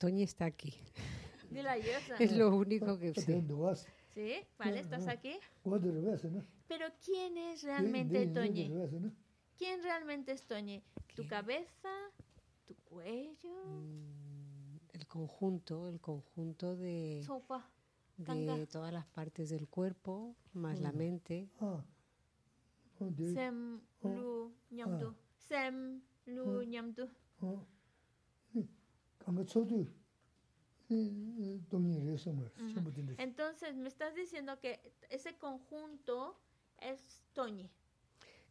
Toñi 0.01 0.23
está 0.23 0.45
aquí. 0.45 0.73
Es 2.19 2.31
lo 2.35 2.55
único 2.55 2.97
que 2.97 3.13
sé. 3.13 3.45
¿Sí? 4.15 4.33
¿Vale? 4.57 4.79
¿Estás 4.79 5.07
aquí? 5.07 5.33
Pero 6.67 6.85
¿quién 7.05 7.37
es 7.37 7.61
realmente 7.61 8.25
Toñi? 8.27 8.71
¿Quién 9.59 9.83
realmente 9.83 10.31
es 10.31 10.41
Toñi? 10.47 10.81
¿Tu 11.15 11.27
cabeza? 11.27 11.93
¿Tu 12.65 12.73
cuello? 12.85 13.53
Mm, 13.65 14.77
el 14.93 15.07
conjunto, 15.07 15.87
el 15.87 15.99
conjunto 16.01 16.75
de, 16.75 17.23
de 18.17 18.67
todas 18.67 18.91
las 18.91 19.05
partes 19.05 19.49
del 19.51 19.67
cuerpo, 19.67 20.35
más 20.53 20.79
la 20.79 20.91
mente. 20.91 21.47
Sem, 23.35 23.81
lu, 24.03 24.51
nyamdu. 24.71 25.13
Sem, 25.47 26.01
lu, 26.25 26.63
nyamdu. 26.63 27.07
어. 29.20 29.24
강가 29.24 29.44
초도 29.44 29.86
이 30.88 31.60
돈이 31.68 32.04
레서 32.06 32.32
말. 32.32 32.46
Ujú. 32.58 32.72
전부 32.74 32.92
된다. 32.92 33.14
Entonces, 33.18 33.74
me 33.74 33.88
estás 33.88 34.14
diciendo 34.14 34.58
que 34.60 34.78
ese 35.10 35.36
conjunto 35.36 36.38
es 36.78 37.22
Toñi. 37.34 37.68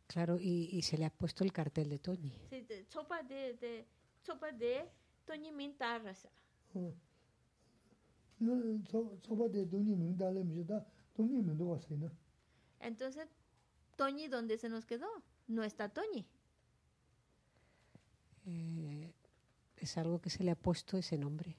Claro, 0.08 0.38
y, 0.40 0.70
y 0.72 0.82
se 0.82 0.98
le 0.98 1.06
ha 1.06 1.10
puesto 1.10 1.44
el 1.44 1.52
cartel 1.54 1.90
de 1.90 1.98
Toñi. 2.00 2.32
Sí, 2.50 2.62
de- 2.62 2.84
sopa 2.86 3.24
de, 3.24 3.54
de, 3.56 3.86
sopa 4.22 4.52
de 4.52 4.90
Toñi 5.26 5.52
Mintarrasa. 5.52 6.30
어. 6.76 6.94
너 8.38 9.18
저번에 9.22 9.66
돈이 9.70 9.96
명달에 9.96 10.44
미다 10.44 10.84
돈이 11.16 11.42
명도 11.42 11.70
왔어요. 11.70 12.12
Entonces, 12.82 13.30
Toñi, 13.96 14.28
¿dónde 14.28 14.58
se 14.58 14.68
nos 14.68 14.86
quedó? 14.86 15.08
No 15.48 15.64
está 15.64 15.88
Toñi. 15.88 16.26
Eh, 18.46 18.79
es 19.81 19.97
algo 19.99 20.21
que 20.21 20.31
se 20.31 20.45
le 20.45 20.53
ha 20.53 20.57
puesto 20.57 20.97
ese 20.97 21.19
nombre. 21.19 21.57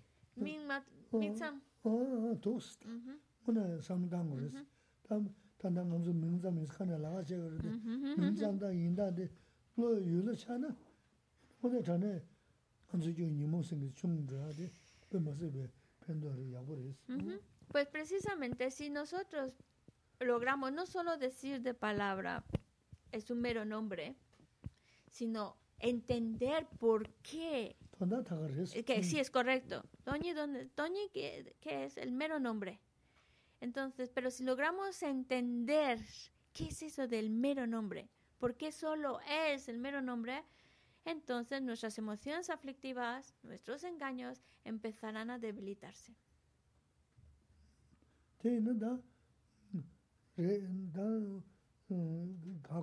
Pues 17.67 17.87
precisamente 17.87 18.71
si 18.71 18.89
nosotros 18.89 19.53
logramos 20.19 20.73
no 20.73 20.85
solo 20.85 21.17
decir 21.17 21.61
de 21.61 21.73
palabra 21.73 22.43
es 23.11 23.29
un 23.29 23.41
mero 23.41 23.65
nombre, 23.65 24.15
sino 25.09 25.57
entender 25.79 26.67
por 26.79 27.09
qué 27.21 27.75
eh, 28.75 29.03
sí 29.03 29.19
es 29.19 29.29
correcto. 29.31 29.83
Toñi, 30.03 30.33
donde, 30.33 30.65
Toñi 30.67 31.09
que, 31.13 31.55
que, 31.59 31.85
es 31.85 31.97
el 31.97 32.11
mero 32.11 32.39
nombre. 32.39 32.79
Entonces, 33.59 34.09
pero 34.09 34.31
si 34.31 34.43
logramos 34.43 35.01
entender 35.03 35.99
qué 36.53 36.65
es 36.65 36.81
eso 36.81 37.07
del 37.07 37.29
mero 37.29 37.67
nombre, 37.67 38.09
por 38.39 38.55
qué 38.55 38.71
solo 38.71 39.19
es 39.29 39.69
el 39.69 39.77
mero 39.77 40.01
nombre, 40.01 40.43
entonces 41.05 41.61
nuestras 41.61 41.97
emociones 41.97 42.49
aflictivas, 42.49 43.35
nuestros 43.43 43.83
engaños 43.83 44.41
empezarán 44.63 45.29
a 45.29 45.39
debilitarse. 45.39 46.15
Sí, 48.41 48.59
no 48.59 48.73
da. 48.73 48.99
da, 50.35 50.57
da, 50.93 51.19
da 52.69 52.81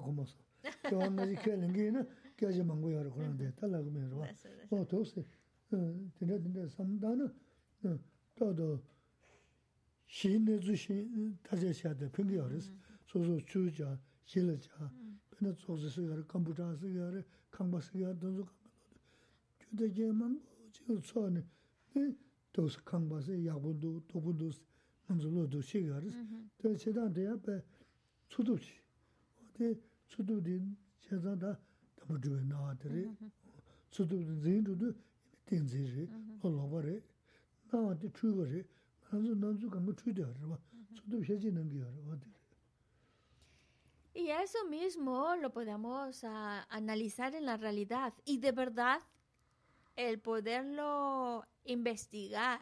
고 2.38 2.38
뭐서. 2.38 2.38
저 2.38 2.38
한마디 2.38 2.38
캐는 2.38 2.38
게는 2.38 2.38
깨지 2.38 2.64
망고 2.64 2.94
여러 2.94 3.10
그런데 3.14 3.52
달라고 3.56 3.90
면서. 3.90 4.26
Eso, 4.26 4.50
eso. 4.50 4.76
어 4.76 4.88
도스. 4.88 5.20
어 5.72 6.10
근데 6.20 6.40
근데 6.40 6.68
삼다는 6.68 7.34
어 7.84 8.00
또도 8.36 8.82
신의 10.08 10.60
주신 10.62 11.38
다제시하데 11.44 12.12
평기 12.12 12.38
어렸어. 12.38 12.72
소소 13.06 13.40
주자 13.46 14.00
실자. 14.26 14.92
그는 15.30 15.54
소소스가 15.56 16.26
컴퓨터스가 16.28 17.24
강바스가 17.52 18.20
돈도 18.20 18.48
주대제만 19.60 20.42
지금 20.72 21.02
처음에 21.02 21.44
네 21.96 22.16
도스 22.52 22.84
강바스 22.84 23.46
야분도 23.46 24.02
도분도 24.08 24.52
먼저로도 25.08 25.62
시가르스. 25.62 26.18
Ujú. 26.18 26.50
또 26.58 26.76
제단대 26.78 27.28
앞에 27.28 27.62
수도시. 28.30 28.82
어디 29.54 29.80
수도딘 30.08 30.76
제단다 31.02 31.60
Mm-hmm. 32.85 33.31
Mm-hmm. 36.11 36.39
Y 44.15 44.31
eso 44.31 44.65
mismo 44.69 45.37
lo 45.37 45.53
podemos 45.53 46.25
ah, 46.25 46.67
analizar 46.71 47.35
en 47.35 47.47
la 47.47 47.57
realidad 47.57 48.15
y 48.25 48.39
de 48.39 48.53
verdad 48.53 49.01
el 49.97 50.19
poderlo 50.21 51.45
investigar 51.65 52.61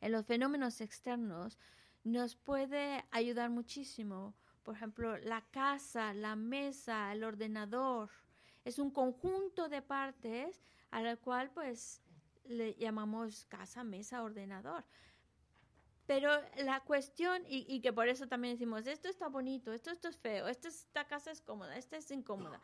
en 0.00 0.12
los 0.12 0.26
fenómenos 0.26 0.80
externos 0.80 1.58
nos 2.04 2.36
puede 2.36 3.04
ayudar 3.10 3.50
muchísimo. 3.50 4.34
Por 4.62 4.76
ejemplo, 4.76 5.18
la 5.18 5.42
casa, 5.50 6.14
la 6.14 6.36
mesa, 6.36 7.12
el 7.12 7.24
ordenador, 7.24 8.10
es 8.66 8.80
un 8.80 8.90
conjunto 8.90 9.68
de 9.68 9.80
partes 9.80 10.60
a 10.90 11.00
la 11.00 11.16
cual 11.16 11.50
pues 11.52 12.02
le 12.44 12.74
llamamos 12.74 13.46
casa, 13.46 13.84
mesa, 13.84 14.24
ordenador. 14.24 14.84
Pero 16.06 16.30
la 16.58 16.80
cuestión, 16.80 17.42
y, 17.48 17.80
que 17.80 17.92
por 17.92 18.08
eso 18.08 18.26
también 18.26 18.54
decimos, 18.54 18.86
esto 18.88 19.08
está 19.08 19.28
bonito, 19.28 19.72
esto, 19.72 19.90
esto 19.90 20.08
es 20.08 20.16
feo, 20.16 20.48
esto, 20.48 20.66
es- 20.68 20.80
esta 20.82 21.06
casa 21.06 21.30
es 21.30 21.40
cómoda, 21.40 21.76
esta 21.76 21.96
es 21.96 22.10
incómoda. 22.10 22.60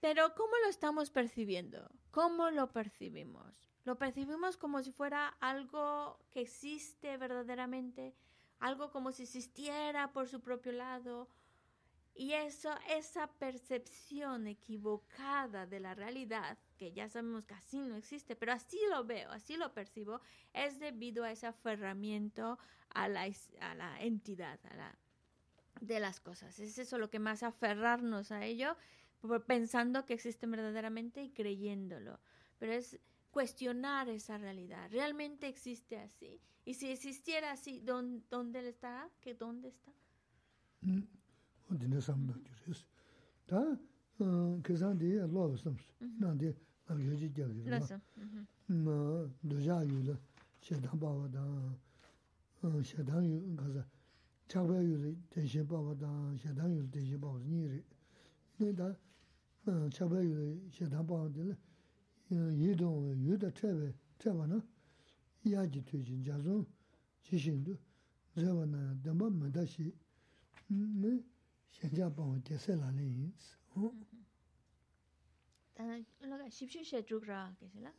Pero 0.00 0.34
¿cómo 0.34 0.52
lo 0.64 0.68
estamos 0.68 1.10
percibiendo? 1.10 1.88
¿Cómo 2.10 2.50
lo 2.50 2.72
percibimos? 2.72 3.54
¿Lo 3.84 3.98
percibimos 3.98 4.56
como 4.56 4.82
si 4.82 4.90
fuera 4.90 5.28
algo 5.40 6.18
que 6.30 6.40
existe 6.40 7.16
verdaderamente? 7.18 8.14
¿Algo 8.58 8.90
como 8.90 9.12
si 9.12 9.22
existiera 9.24 10.12
por 10.12 10.28
su 10.28 10.40
propio 10.40 10.72
lado? 10.72 11.28
Y 12.14 12.32
eso, 12.34 12.70
esa 12.90 13.26
percepción 13.26 14.46
equivocada 14.46 15.66
de 15.66 15.80
la 15.80 15.94
realidad, 15.94 16.58
que 16.76 16.92
ya 16.92 17.08
sabemos 17.08 17.44
que 17.44 17.54
así 17.54 17.78
no 17.78 17.96
existe, 17.96 18.36
pero 18.36 18.52
así 18.52 18.78
lo 18.90 19.04
veo, 19.04 19.30
así 19.30 19.56
lo 19.56 19.72
percibo, 19.72 20.20
es 20.52 20.78
debido 20.78 21.24
a 21.24 21.32
ese 21.32 21.46
aferramiento 21.46 22.58
a 22.90 23.08
la, 23.08 23.26
a 23.60 23.74
la 23.74 24.02
entidad, 24.02 24.60
a 24.66 24.74
la, 24.76 24.98
de 25.80 26.00
las 26.00 26.20
cosas. 26.20 26.58
Es 26.58 26.78
eso 26.78 26.98
lo 26.98 27.08
que 27.08 27.18
más 27.18 27.42
aferrarnos 27.42 28.30
a 28.30 28.44
ello, 28.44 28.76
pensando 29.46 30.04
que 30.04 30.14
existe 30.14 30.46
verdaderamente 30.46 31.22
y 31.22 31.30
creyéndolo. 31.30 32.20
Pero 32.58 32.72
es 32.72 32.98
cuestionar 33.30 34.10
esa 34.10 34.36
realidad. 34.36 34.90
¿Realmente 34.90 35.48
existe 35.48 35.98
así? 35.98 36.40
Y 36.64 36.74
si 36.74 36.90
existiera 36.90 37.52
así, 37.52 37.80
¿dónde, 37.80 38.22
dónde 38.28 38.68
está? 38.68 39.10
¿Que 39.20 39.34
dónde 39.34 39.68
está? 39.68 39.92
dine 41.70 42.00
samdo 42.00 42.32
kyuris. 42.44 42.84
Ta 43.46 43.78
hm, 44.18 44.62
kisan 44.62 44.98
di 44.98 45.18
loba 45.18 45.56
samsu, 45.56 45.90
mhm. 46.00 46.20
nandi 46.20 46.54
yoji 46.88 47.32
gyagir. 47.32 47.64
Mhm. 48.16 48.46
Hm, 48.68 49.30
Doja 49.42 49.82
yula, 49.82 50.18
shedan 50.60 50.98
bawa 51.00 51.28
dan, 51.28 51.76
shedan 52.82 53.22
hm, 53.22 53.30
yula 53.30 53.56
kaza, 53.62 53.86
chakba 54.48 54.80
yula 54.80 55.14
tenshin 55.30 55.66
bawa 55.66 55.94
dan, 55.94 56.36
shedan 56.38 56.70
yula 56.70 56.88
tenshin 56.90 57.18
bawa 57.20 57.38
niri. 57.40 57.82
Nida 58.58 58.96
chakba 59.90 60.20
yula 60.22 60.70
shedan 60.70 61.04
bawa 61.06 61.28
dila, 61.28 61.56
yidon 62.30 63.16
yuda 63.24 63.50
trebe, 63.52 63.94
treba 64.18 64.46
na, 64.46 64.62
yaji 65.44 65.82
tujin 65.84 66.22
jazon, 66.22 66.66
jishindu, 67.24 67.76
zeba 68.36 68.64
na 68.66 68.94
damba 69.02 69.28
madashi, 69.30 69.92
ne, 70.68 71.22
la 76.30 76.50
la? 77.80 77.92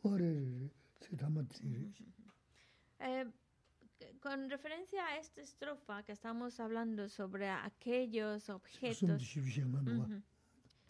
Con 4.20 4.48
referencia 4.48 5.06
a 5.06 5.18
esta 5.18 5.40
estrofa 5.42 6.02
que 6.02 6.12
estamos 6.12 6.60
hablando 6.60 7.08
sobre 7.08 7.48
aquellos 7.48 8.48
objetos... 8.48 9.22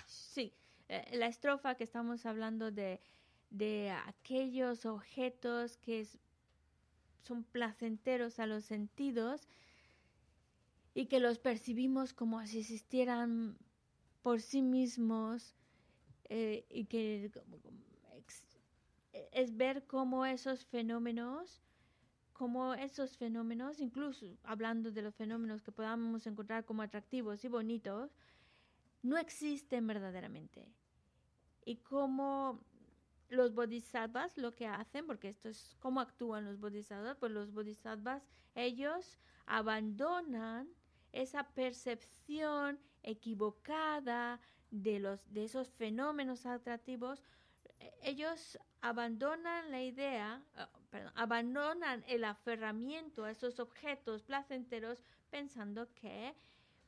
Sí, 0.06 0.52
la 1.12 1.26
estrofa 1.26 1.74
que 1.74 1.84
estamos 1.84 2.26
hablando 2.26 2.70
de, 2.70 3.00
de 3.50 3.90
aquellos 3.90 4.84
objetos 4.86 5.76
que 5.78 6.06
son 7.22 7.44
placenteros 7.44 8.38
a 8.38 8.46
los 8.46 8.64
sentidos, 8.64 9.48
y 10.94 11.06
que 11.06 11.20
los 11.20 11.38
percibimos 11.38 12.12
como 12.12 12.46
si 12.46 12.60
existieran 12.60 13.58
por 14.22 14.40
sí 14.40 14.62
mismos 14.62 15.54
eh, 16.24 16.64
y 16.70 16.86
que 16.86 17.30
es 19.32 19.56
ver 19.56 19.86
cómo 19.86 20.24
esos 20.24 20.64
fenómenos 20.64 21.64
como 22.34 22.74
esos 22.74 23.16
fenómenos, 23.16 23.80
incluso 23.80 24.36
hablando 24.42 24.90
de 24.90 25.02
los 25.02 25.14
fenómenos 25.14 25.62
que 25.62 25.72
podamos 25.72 26.26
encontrar 26.26 26.64
como 26.64 26.82
atractivos 26.82 27.44
y 27.44 27.48
bonitos, 27.48 28.10
no 29.02 29.16
existen 29.16 29.86
verdaderamente. 29.86 30.68
Y 31.64 31.76
cómo 31.76 32.60
los 33.28 33.54
bodhisattvas 33.54 34.36
lo 34.36 34.54
que 34.54 34.66
hacen, 34.66 35.06
porque 35.06 35.28
esto 35.28 35.48
es 35.48 35.76
cómo 35.78 36.00
actúan 36.00 36.44
los 36.44 36.58
bodhisattvas, 36.58 37.16
pues 37.18 37.30
los 37.30 37.52
bodhisattvas, 37.52 38.26
ellos 38.56 39.16
abandonan 39.46 40.68
esa 41.14 41.44
percepción 41.54 42.78
equivocada 43.02 44.40
de, 44.70 44.98
los, 44.98 45.32
de 45.32 45.44
esos 45.44 45.70
fenómenos 45.70 46.44
atractivos, 46.44 47.22
eh, 47.78 47.92
ellos 48.02 48.58
abandonan 48.80 49.70
la 49.70 49.82
idea, 49.82 50.44
ah, 50.56 50.68
perdón, 50.90 51.12
abandonan 51.14 52.04
el 52.08 52.24
aferramiento 52.24 53.24
a 53.24 53.30
esos 53.30 53.60
objetos 53.60 54.22
placenteros 54.22 55.02
pensando 55.30 55.88
que 55.94 56.34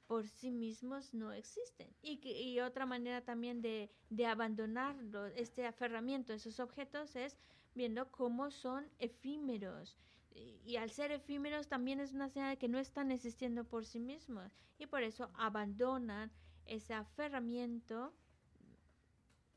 por 0.06 0.28
sí 0.28 0.50
mismos 0.50 1.14
no 1.14 1.32
existen. 1.32 1.88
Y, 2.02 2.20
y 2.28 2.60
otra 2.60 2.86
manera 2.86 3.22
también 3.22 3.62
de, 3.62 3.90
de 4.10 4.26
abandonar 4.26 4.96
este 5.36 5.66
aferramiento 5.66 6.32
a 6.32 6.36
esos 6.36 6.60
objetos 6.60 7.16
es 7.16 7.36
viendo 7.74 8.10
cómo 8.10 8.50
son 8.50 8.88
efímeros. 8.98 9.98
Eh, 10.38 10.60
y 10.66 10.76
al 10.76 10.90
ser 10.90 11.12
efímeros 11.12 11.66
también 11.66 11.98
es 11.98 12.12
una 12.12 12.28
señal 12.28 12.50
de 12.50 12.58
que 12.58 12.68
no 12.68 12.78
están 12.78 13.10
existiendo 13.10 13.64
por 13.64 13.86
sí 13.86 14.00
mismos 14.00 14.52
y 14.78 14.86
por 14.86 15.02
eso 15.02 15.30
abandonan 15.34 16.30
ese 16.66 16.92
aferramiento 16.92 18.12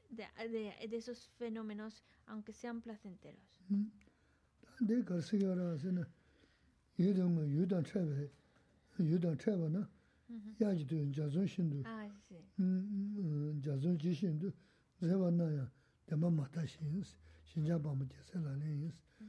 de, 0.10 0.26
de, 0.50 0.88
de 0.88 0.98
esos 0.98 1.28
fenómenos, 1.38 2.06
aunque 2.28 2.54
sean 2.54 2.82
placenteros. 2.82 3.60
Mm. 3.68 3.88
Ah, 11.86 12.08
sí. 12.28 12.38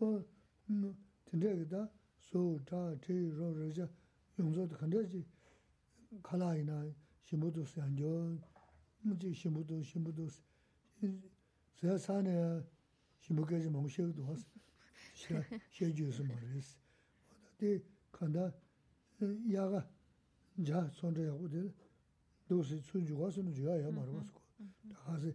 어 0.00 0.22
음, 0.68 0.94
tindraya 1.29 1.65
da 1.67 1.89
so, 2.17 2.59
ta, 2.65 2.95
te, 2.99 3.29
ro, 3.29 3.53
ro, 3.53 3.69
ja, 3.71 3.87
yungso 4.37 4.65
da 4.67 4.75
khanda 4.75 5.03
chi 5.05 5.23
kalayi 6.21 6.63
na 6.63 6.85
shimbudu 7.23 7.65
sanjo, 7.65 8.37
muji 9.03 9.33
shimbudu, 9.33 9.83
shimbudu, 9.83 10.27
saya 11.73 11.97
sanaya 11.97 12.63
shimbukaji 13.19 13.69
mungu 13.69 13.87
shekdu 13.89 14.25
was, 14.27 14.45
sheju 15.69 16.11
su 16.11 16.23
maris. 16.23 16.77
Di 17.57 17.81
khanda 18.11 18.53
yaga, 19.45 19.87
ja, 20.55 20.89
sondra 20.91 21.23
yagu 21.23 21.47
dil, 21.47 21.73
dosi 22.47 22.79
tsunju 22.81 23.15
wasu 23.17 23.43
nu 23.43 23.51
juya 23.51 23.75
ya 23.77 23.91
marwas 23.91 24.31
ko, 24.31 24.41
da 24.81 24.95
khasi 24.95 25.33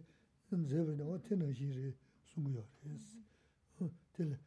zebri 0.49 0.95
na 0.95 1.03
wa 1.05 1.17
tena 1.19 1.51
shiri 1.53 1.95
sungu 2.23 2.51
yoris. 2.51 3.17
Dil, 4.15 4.37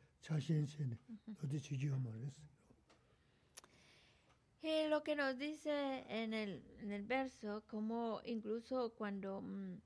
Y 4.63 4.67
eh, 4.69 4.89
lo 4.89 5.03
que 5.03 5.15
nos 5.15 5.39
dice 5.39 6.05
en 6.09 6.35
el, 6.35 6.63
en 6.81 6.93
el 6.93 7.05
verso, 7.05 7.63
como 7.69 8.21
incluso 8.25 8.93
cuando 8.95 9.41
mm, 9.41 9.77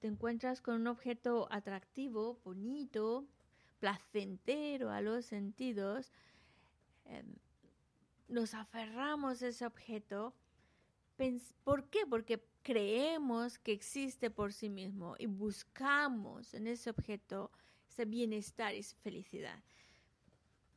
te 0.00 0.08
encuentras 0.08 0.62
con 0.62 0.80
un 0.80 0.86
objeto 0.86 1.46
atractivo, 1.50 2.40
bonito, 2.44 3.26
placentero 3.78 4.90
a 4.90 5.02
los 5.02 5.26
sentidos, 5.26 6.10
eh, 7.04 7.22
nos 8.28 8.54
aferramos 8.54 9.42
a 9.42 9.48
ese 9.48 9.66
objeto. 9.66 10.34
¿Por 11.62 11.84
qué? 11.84 12.06
Porque 12.08 12.42
creemos 12.62 13.58
que 13.58 13.72
existe 13.72 14.30
por 14.30 14.52
sí 14.52 14.68
mismo 14.68 15.14
y 15.18 15.26
buscamos 15.26 16.52
en 16.54 16.66
ese 16.66 16.90
objeto 16.90 17.50
bienestar 18.04 18.74
y 18.74 18.82
felicidad. 18.82 19.58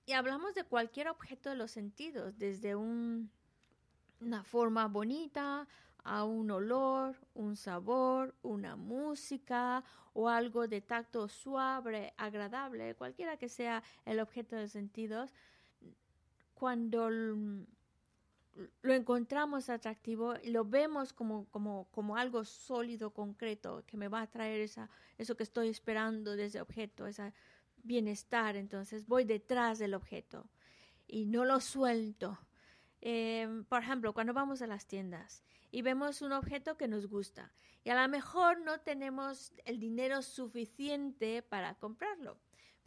Y 0.06 0.14
hablamos 0.14 0.56
de 0.56 0.64
cualquier 0.64 1.08
objeto 1.10 1.50
de 1.50 1.56
los 1.56 1.72
sentidos, 1.72 2.38
desde 2.40 2.76
un- 2.76 3.30
una 4.20 4.44
forma 4.44 4.88
bonita 4.88 5.68
a 6.04 6.24
un 6.24 6.50
olor, 6.50 7.16
un 7.36 7.56
sabor, 7.56 8.36
una 8.41 8.76
música 8.76 9.84
o 10.14 10.30
algo 10.30 10.68
de 10.68 10.82
tacto 10.82 11.28
suave, 11.28 12.14
agradable, 12.18 12.96
cualquiera 12.96 13.38
que 13.38 13.50
sea 13.50 13.84
el 14.06 14.20
objeto 14.20 14.56
de 14.56 14.64
los 14.64 14.72
sentidos. 14.72 15.34
Cuando 16.54 17.10
lo 18.81 18.94
encontramos 18.94 19.69
atractivo, 19.69 20.34
lo 20.45 20.65
vemos 20.65 21.14
como, 21.14 21.45
como, 21.49 21.88
como 21.91 22.18
algo 22.18 22.44
sólido, 22.45 23.11
concreto, 23.11 23.84
que 23.86 23.98
me 23.98 24.07
va 24.07 24.22
a 24.22 24.27
traer 24.27 24.61
esa, 24.61 24.90
eso 25.18 25.36
que 25.36 25.44
estoy 25.44 25.69
esperando 25.69 26.36
de 26.36 26.45
ese 26.45 26.61
objeto, 26.61 27.07
ese 27.07 27.34
bienestar. 27.84 28.56
Entonces 28.56 29.07
voy 29.07 29.23
detrás 29.23 29.80
del 29.80 29.94
objeto 29.94 30.49
y 31.07 31.26
no 31.26 31.45
lo 31.45 31.60
suelto. 31.60 32.40
Em, 33.02 33.64
por 33.65 33.81
ejemplo, 33.81 34.14
cuando 34.14 34.34
vamos 34.34 34.61
a 34.61 34.68
las 34.68 34.86
tiendas 34.86 35.44
y 35.72 35.81
vemos 35.81 36.22
un 36.22 36.34
objeto 36.34 36.76
que 36.76 36.88
nos 36.88 37.07
gusta 37.07 37.53
y 37.84 37.90
a 37.90 38.02
lo 38.02 38.10
mejor 38.10 38.60
no 38.61 38.80
tenemos 38.81 39.53
el 39.65 39.80
dinero 39.80 40.22
suficiente 40.22 41.41
para 41.41 41.76
comprarlo. 41.76 42.38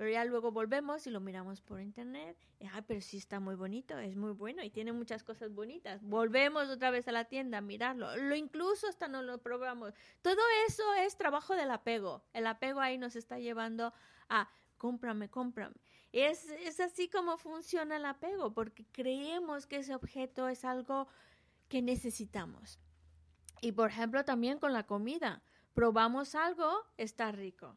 Pero 0.03 0.15
ya 0.15 0.25
luego 0.25 0.51
volvemos 0.51 1.07
y 1.07 1.11
lo 1.11 1.21
miramos 1.21 1.61
por 1.61 1.81
internet. 1.81 2.37
Ay, 2.73 2.83
pero 2.89 3.01
sí 3.01 3.19
está 3.19 3.39
muy 3.39 3.55
bonito, 3.55 3.97
es 4.01 4.17
muy 4.17 4.33
bueno 4.33 4.65
y 4.65 4.69
tiene 4.69 4.91
muchas 4.91 5.23
cosas 5.23 5.55
bonitas. 5.55 6.03
Volvemos 6.03 6.69
otra 6.71 6.91
vez 6.91 7.07
a 7.07 7.13
la 7.13 7.27
tienda 7.27 7.59
a 7.59 7.61
mirarlo. 7.61 8.17
Lo 8.17 8.35
incluso 8.35 8.89
hasta 8.89 9.07
no 9.07 9.23
lo 9.23 9.39
probamos. 9.39 9.95
Todo 10.21 10.41
eso 10.67 10.83
es 10.95 11.17
trabajo 11.17 11.55
del 11.55 11.71
apego. 11.71 12.25
El 12.33 12.49
apego 12.49 12.81
ahí 12.81 12.99
nos 12.99 13.15
está 13.15 13.39
llevando 13.39 13.93
a 14.29 14.51
cómprame, 14.77 15.31
cómprame. 15.31 15.77
Es, 16.11 16.49
es 16.49 16.81
así 16.81 17.09
como 17.09 17.39
funciona 17.39 17.95
el 17.95 18.05
apego, 18.05 18.53
porque 18.53 18.85
creemos 18.91 19.69
que 19.69 19.77
ese 19.77 19.95
objeto 19.95 20.49
es 20.49 20.65
algo 20.65 21.07
que 21.69 21.81
necesitamos. 21.81 22.81
Y 23.61 23.71
por 23.71 23.91
ejemplo, 23.91 24.25
también 24.25 24.59
con 24.59 24.73
la 24.73 24.85
comida. 24.85 25.45
Probamos 25.75 26.35
algo, 26.35 26.73
está 26.97 27.31
rico. 27.31 27.77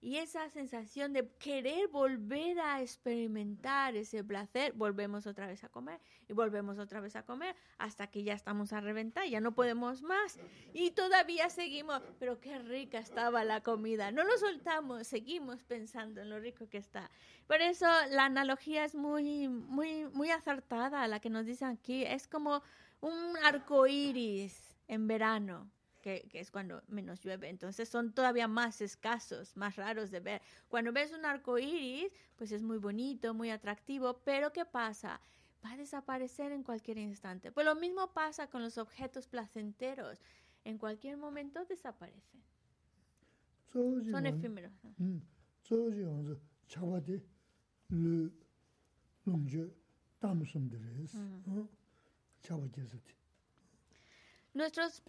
Y 0.00 0.18
esa 0.18 0.48
sensación 0.50 1.12
de 1.12 1.28
querer 1.38 1.88
volver 1.88 2.60
a 2.60 2.80
experimentar 2.80 3.96
ese 3.96 4.22
placer, 4.22 4.72
volvemos 4.74 5.26
otra 5.26 5.48
vez 5.48 5.64
a 5.64 5.68
comer 5.68 6.00
y 6.28 6.34
volvemos 6.34 6.78
otra 6.78 7.00
vez 7.00 7.16
a 7.16 7.24
comer 7.24 7.56
hasta 7.78 8.06
que 8.06 8.22
ya 8.22 8.34
estamos 8.34 8.72
a 8.72 8.80
reventar, 8.80 9.26
ya 9.26 9.40
no 9.40 9.56
podemos 9.56 10.02
más. 10.02 10.38
Y 10.72 10.92
todavía 10.92 11.50
seguimos, 11.50 12.00
pero 12.20 12.40
qué 12.40 12.60
rica 12.60 12.98
estaba 12.98 13.42
la 13.42 13.62
comida. 13.62 14.12
No 14.12 14.22
lo 14.22 14.38
soltamos, 14.38 15.08
seguimos 15.08 15.64
pensando 15.64 16.20
en 16.20 16.30
lo 16.30 16.38
rico 16.38 16.68
que 16.68 16.78
está. 16.78 17.10
Por 17.48 17.60
eso 17.60 17.86
la 18.10 18.26
analogía 18.26 18.84
es 18.84 18.94
muy, 18.94 19.48
muy, 19.48 20.06
muy 20.12 20.30
acertada, 20.30 21.08
la 21.08 21.18
que 21.18 21.30
nos 21.30 21.44
dicen 21.44 21.68
aquí. 21.68 22.04
Es 22.04 22.28
como 22.28 22.62
un 23.00 23.36
arco 23.42 23.88
iris 23.88 24.76
en 24.86 25.08
verano 25.08 25.68
que, 26.00 26.26
que, 26.30 26.40
es 26.40 26.50
cuando 26.50 26.82
menos 26.88 27.20
llueve. 27.20 27.48
Entonces 27.48 27.88
son 27.88 28.12
todavía 28.12 28.48
más 28.48 28.80
escasos, 28.80 29.56
más 29.56 29.76
raros 29.76 30.10
de 30.10 30.20
ver. 30.20 30.42
Cuando 30.68 30.92
ves 30.92 31.12
un 31.12 31.24
arco 31.24 31.58
iris, 31.58 32.12
pues 32.36 32.52
es 32.52 32.62
muy 32.62 32.78
bonito, 32.78 33.34
muy 33.34 33.50
atractivo, 33.50 34.20
pero 34.24 34.52
¿qué 34.52 34.64
pasa? 34.64 35.20
Va 35.64 35.72
a 35.72 35.76
desaparecer 35.76 36.52
en 36.52 36.62
cualquier 36.62 36.98
instante. 36.98 37.50
Pues 37.50 37.66
lo 37.66 37.74
mismo 37.74 38.12
pasa 38.12 38.48
con 38.48 38.62
los 38.62 38.78
objetos 38.78 39.26
placenteros. 39.26 40.20
En 40.64 40.78
cualquier 40.78 41.16
momento 41.16 41.64
desaparecen. 41.64 42.42
Son 44.10 44.26
efímeros. 44.26 44.72
Nuestros 54.58 55.00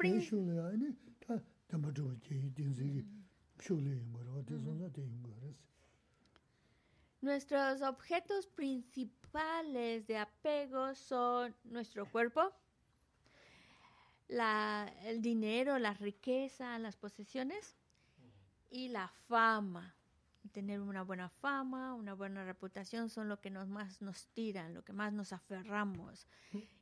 Nuestros 7.20 7.82
objetos 7.82 8.46
principales 8.46 10.06
de 10.06 10.20
apego 10.20 10.94
son 10.94 11.56
nuestro 11.64 12.06
cuerpo, 12.12 12.54
la, 14.28 14.94
el 15.02 15.20
dinero, 15.20 15.80
la 15.80 15.96
riqueza, 15.96 16.78
las 16.78 16.96
posesiones 16.96 17.76
y 18.70 18.90
la 18.90 19.08
fama 19.28 19.96
tener 20.50 20.82
una 20.82 21.04
buena 21.04 21.30
fama, 21.30 21.94
una 21.94 22.14
buena 22.14 22.44
reputación 22.44 23.10
son 23.10 23.30
lo 23.30 23.40
que 23.40 23.50
nos 23.50 23.68
más 23.68 24.02
nos 24.02 24.28
tiran, 24.28 24.74
lo 24.74 24.84
que 24.84 24.94
más 24.94 25.14
nos 25.14 25.34
aferramos. 25.34 26.28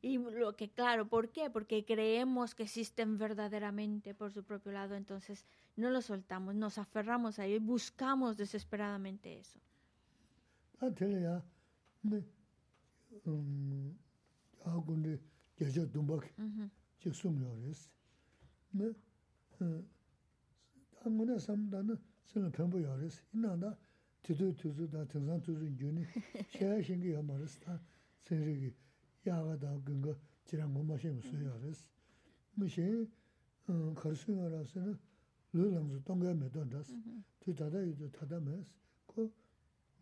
Y 0.02 0.18
lo 0.18 0.56
que, 0.56 0.70
claro, 0.70 1.08
¿por 1.08 1.30
qué? 1.30 1.50
Porque 1.50 1.86
creemos 1.86 2.56
que 2.56 2.64
existen 2.64 3.18
verdaderamente 3.18 4.14
por 4.14 4.32
su 4.32 4.44
propio 4.44 4.72
lado, 4.72 4.96
entonces 4.96 5.46
no 5.76 5.90
lo 5.90 6.02
soltamos, 6.02 6.56
nos 6.56 6.78
aferramos 6.78 7.40
a 7.40 7.46
ello 7.46 7.58
y 7.58 7.60
buscamos 7.60 8.38
desesperadamente 8.38 9.40
eso. 9.40 9.60
sīla 22.32 22.50
pēmbu 22.56 22.82
yā 22.84 22.96
rīs, 23.00 23.20
inā 23.36 23.54
dā 23.62 23.72
tītū 24.28 24.52
tūsū 24.62 24.88
dā 24.94 25.04
tīngsān 25.12 25.44
tūsū 25.46 25.70
yūni, 25.82 26.06
shēyā 26.56 26.80
shīngi 26.88 27.14
yā 27.14 27.22
mā 27.24 27.38
rīs, 27.40 27.58
tā 27.64 27.78
sīngi 28.28 28.56
kī 28.62 28.72
yā 29.30 29.38
gā 29.48 29.56
dā 29.64 29.74
gīnga 29.88 30.16
jirā 30.50 30.68
ngō 30.68 30.84
mā 30.90 30.98
shēngi 31.04 31.24
sū 31.28 31.40
yā 31.46 31.56
rīs. 31.64 31.84
Mī 32.60 32.70
shēngi 32.76 33.96
khar 34.02 34.18
sū 34.24 34.36
yā 34.36 34.50
rā 34.52 34.64
sīla 34.74 34.96
lū 35.56 35.70
lāng 35.74 35.88
sū 35.94 36.02
tōng 36.08 36.24
gā 36.26 36.34
mē 36.36 36.52
tōng 36.56 36.74
rās, 36.76 36.92
tū 37.44 37.56
tātā 37.62 37.84
yu 37.86 37.96
tū 38.02 38.12
tātā 38.20 38.40
mē 38.44 38.60
sī, 38.60 38.76
kō 39.14 39.28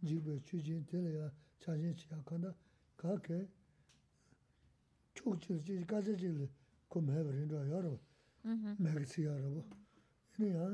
jīg 0.09 0.25
bē 0.25 0.39
chū 0.49 0.61
jīn 0.65 0.83
tēla 0.89 1.13
yā 1.19 1.29
chā 1.63 1.77
jīn 1.77 1.93
chī 1.99 2.09
yā 2.11 2.21
kāndā 2.29 2.51
kā 3.01 3.15
kē 3.27 3.39
chūk 5.17 5.41
chī 5.45 5.59
jī 5.69 5.81
kā 5.89 6.01
chī 6.05 6.17
chī 6.21 6.33
lī 6.33 6.49
kō 6.89 7.01
mē 7.05 7.23
bā 7.27 7.35
rīn 7.37 7.49
rā 7.53 7.61
yā 7.69 7.81
rā 7.85 7.93
bā, 7.93 7.99
mē 8.81 8.95
kī 8.97 9.05
chī 9.13 9.27
yā 9.27 9.35
rā 9.37 9.49
mm-hmm. 9.49 9.61
bā. 9.61 9.83
Inā 10.35 10.49
yā 10.57 10.65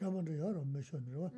야만도 0.00 0.38
여러 0.38 0.64
메셔는 0.64 1.14
와. 1.16 1.30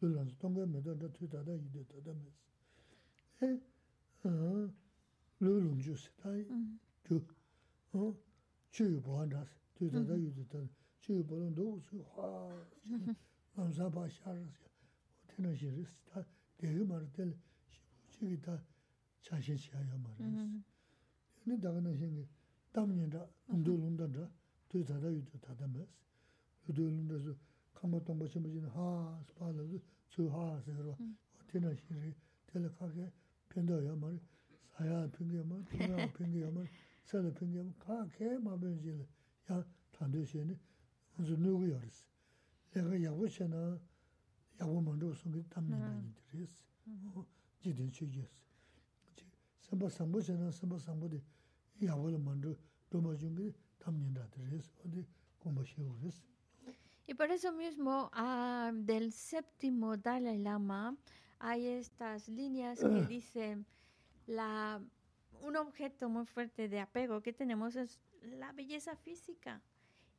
물론 0.00 0.28
동계 0.38 0.66
메도도 0.66 1.12
투다다 1.12 1.54
이도 1.54 1.84
다다 1.86 2.12
메스. 2.12 3.44
에. 3.44 3.60
어. 4.28 4.70
루룸 5.40 5.80
주스 5.80 6.10
다이. 6.16 6.44
주. 7.04 7.24
어. 7.92 8.14
주요 8.70 9.00
보안다. 9.00 9.46
투다다 9.74 10.14
이도 10.16 10.46
다. 10.48 10.58
주요 11.00 11.24
보는 11.24 11.54
도수 11.54 12.02
화. 12.14 12.66
남사 13.54 13.88
바샤르스. 13.90 14.68
어때는 15.24 15.54
시리스 15.54 16.02
다 16.06 16.24
대유 16.56 16.84
말들 16.84 17.36
시부지기 17.68 18.42
다 18.42 18.60
자신 19.22 19.56
시야야 19.56 19.96
말이스. 19.96 20.62
근데 21.44 21.60
다가는 21.60 21.96
생기 21.96 22.26
담년다 22.72 23.26
운동운동다 23.48 24.28
투다다 24.68 25.10
이도 25.10 25.38
다다 25.38 25.66
메스. 25.68 25.88
그들은 26.66 27.08
kāmbā 27.08 27.24
tōmbā 27.24 27.36
kama 27.83 27.99
tongpa 27.99 28.27
chima 28.27 28.47
china 28.49 28.69
haa 28.69 29.19
spa 29.27 29.51
la 29.51 29.63
tsu 30.09 30.29
haa 30.29 30.61
sikirwa 30.61 30.97
tena 31.51 31.75
shiri 31.75 32.15
tela 32.47 32.69
kake 32.69 33.11
penda 33.49 33.73
ya 33.83 33.95
mara 33.95 34.17
saya 34.77 35.07
pingi 35.07 35.35
ya 35.35 35.43
mara, 35.43 35.63
tena 35.63 36.07
pingi 36.07 36.39
ya 36.41 36.51
mara 36.51 36.69
sada 37.03 37.29
pingi 37.31 37.57
ya 37.57 37.63
mara 37.63 37.75
kaa 37.85 38.05
kaya 38.17 38.39
ma 38.39 38.57
pingi 38.57 38.79
chila 38.81 39.05
ya 39.49 39.65
tando 39.91 40.23
shini 40.25 40.55
nzu 41.19 41.37
nugu 41.37 41.65
yorisi 41.67 42.05
lega 42.73 42.95
yabu 42.97 43.27
chana 43.29 43.77
yabu 44.59 44.81
mando 44.81 45.13
sungi 45.13 45.43
tamni 45.49 45.75
nani 45.75 46.13
dirisi 46.31 46.63
jidin 47.61 47.91
chigirisi 47.91 48.39
samba 49.59 49.89
sambu 49.89 50.21
chana 50.21 50.51
samba 50.51 50.79
sambu 50.79 51.07
di 51.09 51.19
yabu 51.81 52.09
la 52.09 52.17
mando 52.17 52.55
doma 52.91 53.11
chungi 53.15 53.53
tamni 53.79 54.07
nani 54.15 54.29
dirisi 54.37 54.71
odi 54.85 55.05
kumba 55.39 55.65
shivu 55.65 55.97
dirisi 55.99 56.23
Y 57.05 57.15
por 57.15 57.31
eso 57.31 57.51
mismo, 57.51 58.09
ah, 58.13 58.71
del 58.73 59.11
séptimo 59.11 59.97
Dalai 59.97 60.37
Lama, 60.37 60.95
hay 61.39 61.67
estas 61.67 62.29
líneas 62.29 62.79
que 62.79 63.05
dicen, 63.07 63.65
la, 64.25 64.81
un 65.41 65.57
objeto 65.57 66.07
muy 66.07 66.25
fuerte 66.25 66.69
de 66.69 66.79
apego 66.79 67.21
que 67.21 67.33
tenemos 67.33 67.75
es 67.75 67.99
la 68.21 68.53
belleza 68.53 68.95
física. 68.95 69.61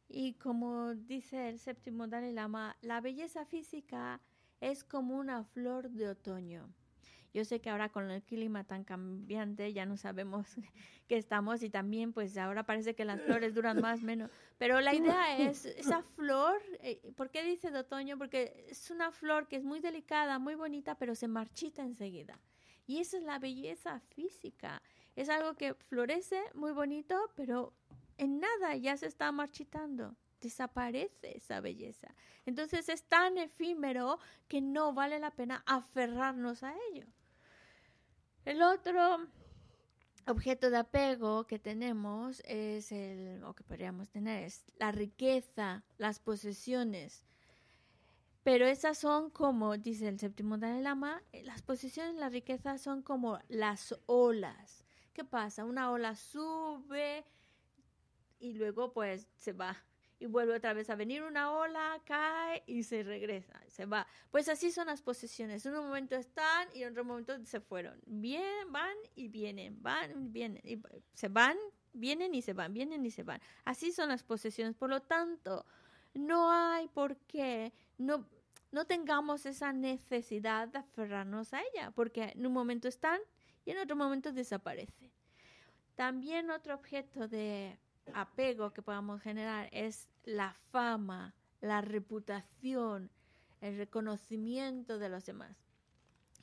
Y 0.08 0.34
como 0.34 0.94
dice 0.94 1.48
el 1.48 1.58
séptimo 1.58 2.06
Dalai 2.06 2.32
Lama, 2.32 2.76
la 2.82 3.00
belleza 3.00 3.46
física 3.46 4.20
es 4.60 4.84
como 4.84 5.16
una 5.16 5.44
flor 5.44 5.90
de 5.90 6.08
otoño. 6.08 6.68
Yo 7.34 7.44
sé 7.44 7.60
que 7.60 7.68
ahora 7.68 7.88
con 7.88 8.08
el 8.12 8.22
clima 8.22 8.62
tan 8.62 8.84
cambiante 8.84 9.72
ya 9.72 9.86
no 9.86 9.96
sabemos 9.96 10.46
qué 11.08 11.16
estamos 11.16 11.64
y 11.64 11.68
también 11.68 12.12
pues 12.12 12.38
ahora 12.38 12.64
parece 12.64 12.94
que 12.94 13.04
las 13.04 13.20
flores 13.20 13.54
duran 13.54 13.80
más 13.80 14.02
menos. 14.02 14.30
Pero 14.56 14.80
la 14.80 14.94
idea 14.94 15.36
es 15.36 15.64
esa 15.64 16.02
flor, 16.02 16.62
eh, 16.80 17.00
¿por 17.16 17.30
qué 17.30 17.42
dice 17.42 17.72
de 17.72 17.80
otoño? 17.80 18.16
Porque 18.16 18.66
es 18.68 18.88
una 18.90 19.10
flor 19.10 19.48
que 19.48 19.56
es 19.56 19.64
muy 19.64 19.80
delicada, 19.80 20.38
muy 20.38 20.54
bonita, 20.54 20.96
pero 20.96 21.16
se 21.16 21.26
marchita 21.26 21.82
enseguida. 21.82 22.40
Y 22.86 23.00
esa 23.00 23.16
es 23.16 23.24
la 23.24 23.40
belleza 23.40 23.98
física. 23.98 24.80
Es 25.16 25.28
algo 25.28 25.54
que 25.54 25.74
florece 25.74 26.40
muy 26.54 26.70
bonito, 26.70 27.32
pero 27.34 27.74
en 28.16 28.38
nada 28.38 28.76
ya 28.76 28.96
se 28.96 29.06
está 29.06 29.32
marchitando 29.32 30.16
desaparece 30.44 31.36
esa 31.36 31.60
belleza. 31.60 32.14
Entonces 32.46 32.88
es 32.88 33.04
tan 33.04 33.38
efímero 33.38 34.18
que 34.46 34.60
no 34.60 34.92
vale 34.92 35.18
la 35.18 35.30
pena 35.30 35.62
aferrarnos 35.66 36.62
a 36.62 36.74
ello. 36.90 37.06
El 38.44 38.62
otro 38.62 39.26
objeto 40.26 40.70
de 40.70 40.78
apego 40.78 41.46
que 41.46 41.58
tenemos 41.58 42.40
es 42.46 42.92
el, 42.92 43.42
o 43.44 43.54
que 43.54 43.64
podríamos 43.64 44.10
tener, 44.10 44.44
es 44.44 44.64
la 44.78 44.92
riqueza, 44.92 45.84
las 45.98 46.18
posesiones. 46.18 47.26
Pero 48.42 48.66
esas 48.66 48.98
son 48.98 49.30
como, 49.30 49.76
dice 49.78 50.08
el 50.08 50.18
séptimo 50.18 50.58
Dalai 50.58 50.82
Lama, 50.82 51.22
las 51.44 51.62
posesiones, 51.62 52.16
la 52.16 52.28
riqueza 52.28 52.78
son 52.78 53.02
como 53.02 53.38
las 53.48 53.94
olas 54.06 54.84
¿qué 55.14 55.24
pasa? 55.24 55.64
Una 55.64 55.90
ola 55.90 56.16
sube 56.16 57.24
y 58.40 58.52
luego 58.54 58.92
pues 58.92 59.28
se 59.36 59.52
va 59.52 59.82
y 60.24 60.26
vuelve 60.26 60.56
otra 60.56 60.72
vez 60.72 60.88
a 60.88 60.94
venir 60.94 61.22
una 61.22 61.52
ola, 61.52 62.00
cae 62.06 62.62
y 62.66 62.82
se 62.82 63.02
regresa, 63.02 63.60
se 63.68 63.84
va. 63.84 64.06
Pues 64.30 64.48
así 64.48 64.72
son 64.72 64.86
las 64.86 65.02
posesiones. 65.02 65.66
En 65.66 65.74
un 65.74 65.84
momento 65.84 66.16
están 66.16 66.66
y 66.72 66.82
en 66.82 66.92
otro 66.92 67.04
momento 67.04 67.34
se 67.44 67.60
fueron. 67.60 68.00
Bien, 68.06 68.72
van 68.72 68.96
y 69.14 69.28
vienen, 69.28 69.82
van, 69.82 70.32
vienen, 70.32 70.62
y 70.64 70.80
se 71.12 71.28
van, 71.28 71.58
vienen 71.92 72.34
y 72.34 72.40
se 72.40 72.54
van, 72.54 72.72
vienen 72.72 73.04
y 73.04 73.10
se 73.10 73.22
van. 73.22 73.38
Así 73.66 73.92
son 73.92 74.08
las 74.08 74.22
posesiones. 74.22 74.74
Por 74.76 74.88
lo 74.88 75.02
tanto, 75.02 75.66
no 76.14 76.50
hay 76.50 76.88
por 76.88 77.18
qué 77.26 77.74
no, 77.98 78.26
no 78.72 78.86
tengamos 78.86 79.44
esa 79.44 79.74
necesidad 79.74 80.68
de 80.68 80.78
aferrarnos 80.78 81.52
a 81.52 81.60
ella, 81.60 81.90
porque 81.90 82.32
en 82.34 82.46
un 82.46 82.52
momento 82.54 82.88
están 82.88 83.20
y 83.66 83.72
en 83.72 83.78
otro 83.78 83.94
momento 83.94 84.32
desaparece. 84.32 85.12
También 85.96 86.50
otro 86.50 86.74
objeto 86.74 87.28
de 87.28 87.78
apego 88.12 88.72
que 88.72 88.82
podamos 88.82 89.22
generar 89.22 89.68
es 89.72 90.08
la 90.24 90.54
fama, 90.70 91.34
la 91.60 91.80
reputación, 91.80 93.10
el 93.60 93.76
reconocimiento 93.76 94.98
de 94.98 95.08
los 95.08 95.24
demás. 95.24 95.56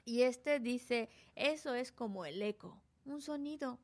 Y 0.05 0.23
este 0.23 0.59
dice, 0.59 1.09
eso 1.35 1.75
es 1.75 1.91
como 1.91 2.25
el 2.25 2.41
eco, 2.41 2.81
un 3.05 3.21
sonido, 3.21 3.79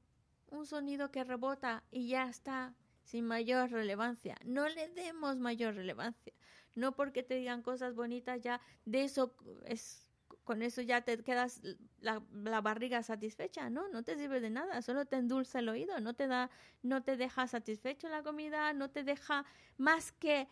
un 0.49 0.65
sonido 0.65 1.11
que 1.11 1.23
rebota 1.23 1.83
y 1.91 2.07
ya 2.07 2.27
está, 2.27 2.73
sin 3.03 3.25
mayor 3.25 3.71
relevancia. 3.71 4.35
No 4.43 4.67
le 4.67 4.89
demos 4.89 5.37
mayor 5.37 5.75
relevancia. 5.75 6.33
No 6.75 6.95
porque 6.95 7.23
te 7.23 7.35
digan 7.35 7.61
cosas 7.61 7.95
bonitas 7.95 8.41
ya 8.41 8.61
de 8.85 9.03
eso 9.03 9.35
es 9.65 10.06
con 10.47 10.61
eso 10.61 10.81
ya 10.81 11.01
te 11.01 11.21
quedas 11.23 11.61
la, 11.99 12.21
barriga 12.61 13.03
satisfecha, 13.03 13.69
¿no? 13.69 13.89
No 13.89 14.01
te 14.01 14.15
sirve 14.15 14.39
de 14.39 14.49
nada, 14.49 14.81
solo 14.81 15.05
te 15.05 15.17
endulza 15.17 15.59
el 15.59 15.67
oído, 15.67 15.99
no 15.99 16.13
te 16.13 16.25
da, 16.25 16.49
no 16.83 17.03
te 17.03 17.17
deja 17.17 17.47
satisfecho 17.47 18.07
la 18.07 18.23
comida, 18.23 18.71
no 18.71 18.89
te 18.89 19.03
deja 19.03 19.45
más 19.75 20.13
que 20.13 20.47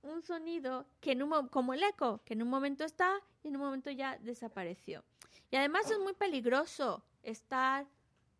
un 0.00 0.22
sonido 0.22 0.86
que 1.00 1.12
en 1.12 1.22
un, 1.22 1.48
como 1.48 1.74
el 1.74 1.82
eco, 1.82 2.22
que 2.24 2.32
en 2.32 2.42
un 2.42 2.48
momento 2.48 2.84
está 2.84 3.20
y 3.42 3.48
en 3.48 3.56
un 3.56 3.62
momento 3.62 3.90
ya 3.90 4.16
desapareció. 4.16 5.04
Y 5.50 5.56
además 5.56 5.90
es 5.90 5.98
muy 5.98 6.14
peligroso 6.14 7.04
estar 7.22 7.86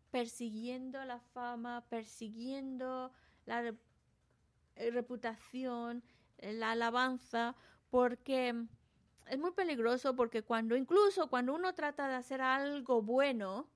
persiguiendo 0.09 1.05
la 1.05 1.19
fama, 1.19 1.85
persiguiendo 1.87 3.11
la 3.45 3.75
reputación, 4.75 6.03
la 6.39 6.71
alabanza, 6.71 7.55
porque 7.91 8.65
es 9.29 9.37
muy 9.37 9.51
peligroso 9.51 10.15
porque 10.15 10.43
cuando 10.43 10.75
incluso 10.75 11.29
cuando 11.29 11.53
uno 11.53 11.73
trata 11.73 12.07
de 12.07 12.15
hacer 12.15 12.41
algo 12.41 13.01
bueno, 13.01 13.67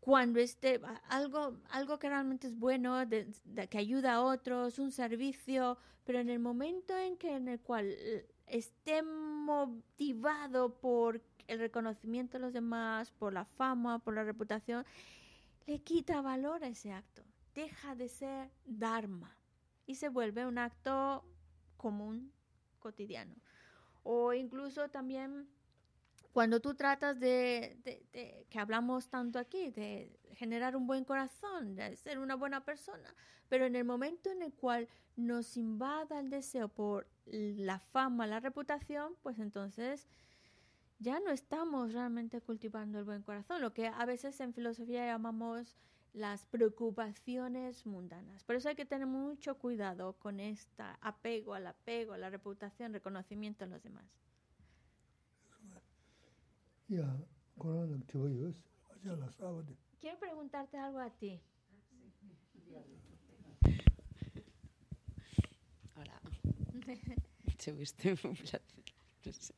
cuando 0.00 0.40
esté 0.40 0.80
algo, 1.08 1.56
algo 1.70 1.98
que 1.98 2.08
realmente 2.08 2.46
es 2.46 2.58
bueno, 2.58 3.06
de, 3.06 3.32
que 3.70 3.78
ayuda 3.78 4.14
a 4.14 4.22
otros, 4.22 4.78
un 4.78 4.92
servicio, 4.92 5.78
pero 6.04 6.20
en 6.20 6.28
el 6.30 6.38
momento 6.38 6.96
en 6.96 7.16
que 7.16 7.34
en 7.34 7.48
el 7.48 7.60
cual 7.60 7.86
eh, 7.86 8.26
esté 8.46 9.02
motivado 9.02 10.80
por 10.80 11.22
el 11.46 11.58
reconocimiento 11.58 12.38
de 12.38 12.44
los 12.44 12.52
demás, 12.52 13.10
por 13.10 13.32
la 13.32 13.44
fama, 13.44 13.98
por 13.98 14.14
la 14.14 14.24
reputación, 14.24 14.84
le 15.66 15.80
quita 15.82 16.20
valor 16.20 16.62
a 16.64 16.68
ese 16.68 16.92
acto, 16.92 17.22
deja 17.54 17.94
de 17.94 18.08
ser 18.08 18.50
dharma 18.64 19.36
y 19.86 19.96
se 19.96 20.08
vuelve 20.08 20.46
un 20.46 20.58
acto 20.58 21.24
común, 21.76 22.32
cotidiano 22.78 23.34
o 24.02 24.32
incluso 24.32 24.88
también 24.88 25.48
cuando 26.32 26.60
tú 26.60 26.74
tratas 26.74 27.18
de, 27.18 28.46
que 28.48 28.58
hablamos 28.58 29.08
tanto 29.08 29.38
aquí, 29.38 29.70
de 29.70 30.16
generar 30.34 30.76
un 30.76 30.86
buen 30.86 31.04
corazón, 31.04 31.74
de 31.74 31.96
ser 31.96 32.18
una 32.18 32.36
buena 32.36 32.64
persona, 32.64 33.14
pero 33.48 33.66
en 33.66 33.74
el 33.74 33.84
momento 33.84 34.30
en 34.30 34.42
el 34.42 34.52
cual 34.52 34.88
nos 35.16 35.56
invada 35.56 36.20
el 36.20 36.30
deseo 36.30 36.68
por 36.68 37.08
la 37.26 37.80
fama, 37.80 38.26
la 38.26 38.40
reputación, 38.40 39.16
pues 39.22 39.38
entonces 39.38 40.06
ya 41.00 41.18
no 41.18 41.30
estamos 41.30 41.92
realmente 41.92 42.40
cultivando 42.40 42.98
el 42.98 43.04
buen 43.04 43.22
corazón, 43.22 43.60
lo 43.60 43.72
que 43.72 43.88
a 43.88 44.04
veces 44.04 44.38
en 44.40 44.54
filosofía 44.54 45.06
llamamos 45.06 45.76
las 46.12 46.46
preocupaciones 46.46 47.86
mundanas. 47.86 48.44
Por 48.44 48.56
eso 48.56 48.68
hay 48.68 48.74
que 48.74 48.84
tener 48.84 49.06
mucho 49.06 49.56
cuidado 49.58 50.14
con 50.14 50.40
este 50.40 50.82
apego 51.00 51.54
al 51.54 51.66
apego, 51.66 52.12
a 52.14 52.18
la 52.18 52.30
reputación, 52.30 52.92
reconocimiento 52.92 53.64
en 53.64 53.70
los 53.70 53.82
demás. 53.82 54.04
Quiero 60.00 60.18
preguntarte 60.18 60.76
algo 60.76 60.98
a 60.98 61.10
ti. 61.10 61.40
Hola. 65.96 66.20
Gusto, 66.24 66.72
un 66.72 66.80
placer. 66.80 67.18
No 69.24 69.32
sé. 69.32 69.54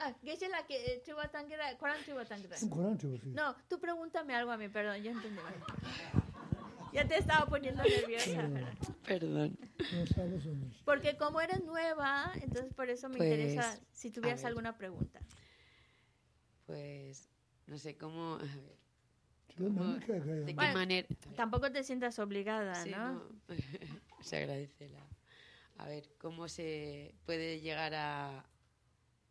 Ah, 0.00 0.14
es 0.22 0.48
la 0.48 0.64
que 0.66 1.02
Chihuatangira, 1.04 1.76
¿Corán 1.78 2.04
Chihuatangira? 2.04 2.56
Corán 2.70 2.98
sí. 3.00 3.20
No, 3.26 3.56
tú 3.68 3.80
pregúntame 3.80 4.34
algo 4.34 4.52
a 4.52 4.56
mí, 4.56 4.68
perdón, 4.68 5.02
yo 5.02 5.10
entendí. 5.10 5.40
Ya 6.92 7.06
te 7.06 7.18
estaba 7.18 7.46
poniendo 7.46 7.82
nerviosa. 7.82 8.48
Perdón. 9.06 9.58
Porque 10.84 11.16
como 11.16 11.40
eres 11.40 11.62
nueva, 11.64 12.32
entonces 12.36 12.72
por 12.74 12.88
eso 12.88 13.08
me 13.08 13.18
Pues, 13.18 13.30
interesa 13.30 13.78
si 13.92 14.10
tuvieras 14.10 14.44
alguna 14.44 14.78
pregunta. 14.78 15.20
Pues, 16.66 17.28
no 17.66 17.78
sé 17.78 17.96
cómo. 17.96 18.34
A 18.36 18.38
ver. 18.38 18.78
¿De 19.58 20.46
qué 20.46 20.52
Bueno, 20.54 20.74
manera.? 20.74 21.08
Tampoco 21.36 21.72
te 21.72 21.82
sientas 21.82 22.18
obligada, 22.18 22.84
Sí, 22.84 22.90
¿no? 22.90 23.14
no, 23.14 23.22
se 24.20 24.36
agradece 24.36 24.88
la. 24.88 25.06
A 25.78 25.88
ver, 25.88 26.04
¿cómo 26.18 26.48
se 26.48 27.14
puede 27.24 27.60
llegar 27.60 27.94
a, 27.94 28.44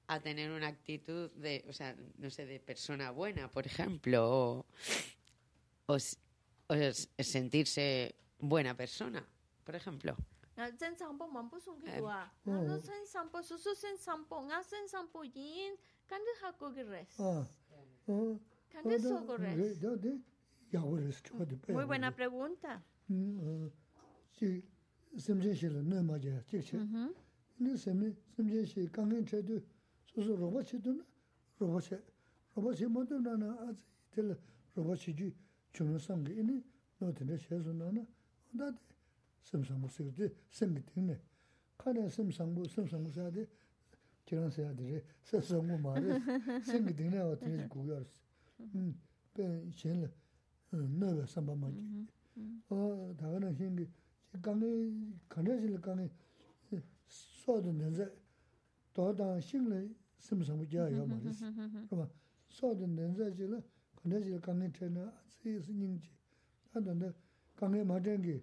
a 0.07 0.19
tener 0.19 0.51
una 0.51 0.67
actitud 0.67 1.29
de, 1.31 1.65
o 1.67 1.73
sea, 1.73 1.95
no 2.17 2.29
sé, 2.29 2.45
de 2.45 2.59
persona 2.59 3.11
buena, 3.11 3.51
por 3.51 3.65
ejemplo, 3.65 4.65
o, 5.85 5.95
o, 6.67 6.77
sentirse 7.19 8.15
buena 8.39 8.75
persona, 8.75 9.25
por 9.63 9.75
ejemplo. 9.75 10.15
Muy 21.73 21.85
buena 21.85 22.15
pregunta. 22.15 22.83
Uh 23.09 23.13
-huh. 26.85 27.13
semje 30.16 30.22
shil 30.22 30.38
ne 30.38 30.46
ma 30.46 30.60
ja 30.60 30.64
chi 30.64 30.80
chi. 30.80 30.80
Ujú. 30.80 30.80
Ne 30.80 30.80
semne 30.80 30.80
semje 30.80 30.80
shi 30.80 30.80
kangen 30.80 30.80
che 30.80 30.80
de 30.80 30.80
so 30.80 30.80
so 30.80 30.80
roba 30.80 30.80
chi 30.80 30.80
du 30.80 30.92
na 30.92 31.04
roba 31.58 31.80
che. 31.80 32.02
Roba 32.54 32.72
chi 32.72 32.86
mo 32.86 33.04
du 33.04 33.20
na 33.20 33.36
na 33.36 33.58
a 33.58 33.74
tel 34.10 34.38
roba 34.74 34.96
chi 34.96 35.14
ji 35.14 35.34
chun 35.72 35.98
sang 35.98 36.24
ge 36.24 36.42
ni 36.42 36.64
no 36.98 37.12
de 37.12 37.24
ne 37.24 37.38
she 37.38 37.60
so 37.62 37.72
na 37.72 37.90
na. 37.90 38.06
Da 38.50 38.70
de 38.70 38.78
sem 39.42 39.64
sang 39.64 39.80
mo 39.80 39.88
se 39.88 40.12
de 40.12 40.34
sem 40.50 40.74
ge 40.74 40.84
ting 40.84 41.06
ne. 41.06 41.20
Ka 41.76 41.92
ne 41.92 42.08
sem 42.10 42.30
sang 42.30 42.54
mo 42.54 42.66
sem 42.68 42.88
sang 42.88 43.02
mo 43.02 43.10
sa 43.10 43.30
de 43.30 43.48
jiran 44.26 44.50
se 44.50 44.62
ya 44.62 44.72
de 44.72 44.84
re 44.90 45.04
se 45.22 45.40
so 45.40 45.62
mo 45.62 45.76
ma 45.78 45.94
re 45.94 46.20
sem 46.62 46.86
ge 46.86 46.94
ting 46.94 47.10
ne 47.10 47.20
o 47.20 47.34
de 47.36 47.66
gu 47.68 47.86
yo. 47.86 48.04
음. 48.74 48.94
pen 49.34 49.72
shen 49.72 50.00
le 50.00 50.10
ne 50.70 51.14
ge 51.14 51.26
sam 51.26 51.46
ba 51.46 51.54
ma 51.54 51.70
ji. 51.70 52.06
어 52.70 53.14
다가는 53.18 53.54
신기 53.54 53.86
강에 54.40 54.64
강에질 55.28 55.80
강에 55.80 56.08
소도 57.06 57.72
nenze 57.72 58.08
도다 58.94 59.40
신le 59.40 59.90
심성부 60.18 60.68
자요 60.68 61.06
말이스 61.06 61.44
그봐 61.88 62.08
소도 62.48 62.84
nenze질 62.86 63.62
강에질 63.96 64.40
강에 64.40 64.70
테나 64.72 65.12
세스 65.28 65.70
닝지 65.72 66.10
한데 66.72 67.12
강에 67.56 67.82
마den기 67.84 68.42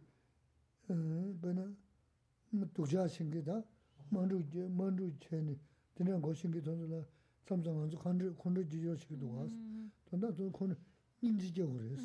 음 0.89 1.39
베나 1.41 1.71
두자 2.73 3.07
신기다 3.07 3.63
만주 4.09 4.43
만주 4.69 5.13
체니 5.19 5.57
되는 5.95 6.21
것인기 6.21 6.61
돈을 6.61 7.05
삼성한테 7.45 7.97
컨트 7.97 8.35
컨트 8.35 8.67
지조식도 8.67 9.23
와서 9.31 9.51
돈다 10.05 10.33
돈 10.35 10.51
컨 10.51 10.75
인지적으로 11.21 11.83
했어 11.91 12.03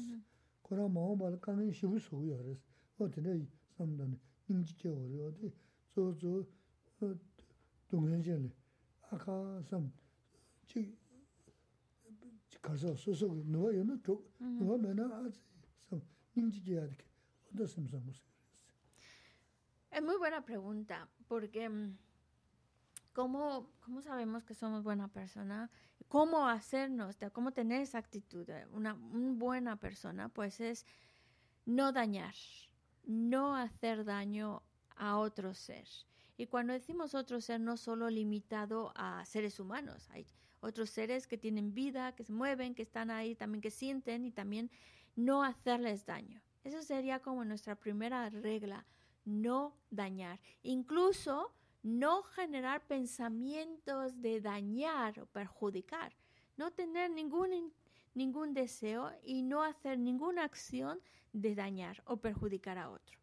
그러 0.63 0.89
마음 0.89 1.19
말 1.19 1.41
강에 1.41 1.71
쉬고 1.73 1.99
소요 1.99 2.37
그래서 2.39 2.61
어떻게 2.99 3.47
삼단 3.77 4.19
인지적으로 4.49 5.27
어디 5.29 5.53
저저 5.95 6.45
동현전에 7.89 8.51
아까 9.11 9.63
삼지 9.63 10.97
가서 12.63 12.97
소속 12.97 13.47
누가 13.47 13.77
연어 13.77 14.01
쪽 14.03 14.33
누가 14.39 14.77
맨날 14.77 15.13
아직 15.13 15.43
삼 15.81 16.01
인지해야 16.35 16.89
돼. 16.89 16.97
어디 17.53 17.67
삼삼 17.67 18.05
무슨 18.05 18.35
Es 19.91 20.03
muy 20.03 20.17
buena 20.17 20.45
pregunta, 20.45 21.09
porque 21.29 21.69
mm, 21.69 21.97
¿cómo, 23.13 23.71
¿cómo 23.79 24.03
sabemos 24.03 24.43
que 24.43 24.53
somos 24.53 24.83
buena 24.83 25.07
persona? 25.07 25.71
cómo 26.09 26.49
hacernos, 26.49 27.19
de 27.19 27.31
cómo 27.31 27.53
tener 27.53 27.81
esa 27.81 27.99
actitud, 27.99 28.47
de 28.47 28.67
una, 28.71 28.95
una 28.95 29.33
buena 29.33 29.77
persona, 29.77 30.29
pues 30.29 30.61
es 30.61 30.87
no 31.67 31.91
dañar, 31.91 32.35
no 33.05 33.57
hacer 33.57 34.05
daño 34.05 34.63
a 34.97 35.19
otro 35.19 35.55
ser. 35.55 35.89
Y 36.40 36.48
cuando 36.48 36.72
decimos 36.72 37.16
otro 37.16 37.42
ser, 37.42 37.60
no 37.60 37.76
solo 37.76 38.10
limitado 38.10 38.94
a 38.96 39.26
seres 39.26 39.60
humanos, 39.60 40.10
hay 40.10 40.26
otros 40.62 40.90
seres 40.90 41.28
que 41.28 41.38
tienen 41.38 41.74
vida, 41.74 42.16
que 42.16 42.24
se 42.24 42.32
mueven, 42.32 42.76
que 42.76 42.84
están 42.84 43.12
ahí, 43.12 43.36
también 43.36 43.62
que 43.62 43.72
sienten 43.72 44.24
y 44.24 44.32
también 44.32 44.72
no 45.18 45.44
hacerles 45.44 46.06
daño. 46.06 46.42
Eso 46.64 46.82
sería 46.82 47.20
como 47.20 47.44
nuestra 47.44 47.76
primera 47.76 48.30
regla, 48.30 48.86
no 49.26 49.76
dañar. 49.90 50.40
Incluso 50.64 51.54
no 51.84 52.24
generar 52.24 52.88
pensamientos 52.88 54.22
de 54.22 54.40
dañar 54.40 55.20
o 55.20 55.26
perjudicar, 55.26 56.16
no 56.56 56.72
tener 56.72 57.12
ningún, 57.12 57.74
ningún 58.14 58.54
deseo 58.54 59.12
y 59.26 59.42
no 59.42 59.62
hacer 59.62 60.00
ninguna 60.00 60.46
acción 60.46 61.02
de 61.34 61.54
dañar 61.54 62.02
o 62.06 62.16
perjudicar 62.16 62.78
a 62.78 62.92
otro. 62.92 63.20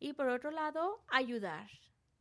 Y 0.00 0.12
por 0.14 0.26
otro 0.26 0.50
lado, 0.50 1.04
ayudar 1.06 1.70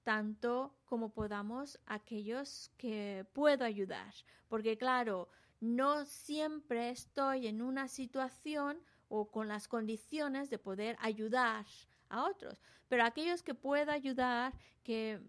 tanto 0.10 0.74
como 0.86 1.14
podamos 1.14 1.80
a 1.86 1.94
aquellos 1.94 2.72
que 2.78 3.28
puedo 3.32 3.64
ayudar, 3.64 4.12
porque 4.48 4.76
claro, 4.76 5.30
no 5.60 6.04
siempre 6.04 6.90
estoy 6.90 7.46
en 7.46 7.62
una 7.62 7.88
situación 7.88 8.82
o 9.08 9.30
con 9.30 9.48
las 9.48 9.68
condiciones 9.68 10.50
de 10.50 10.58
poder 10.58 10.98
ayudar 11.00 11.68
a 12.10 12.24
otros. 12.24 12.60
Pero 12.88 13.04
aquellos 13.04 13.44
que 13.44 13.54
puedo 13.54 13.92
ayudar, 13.92 14.52
que, 14.84 15.22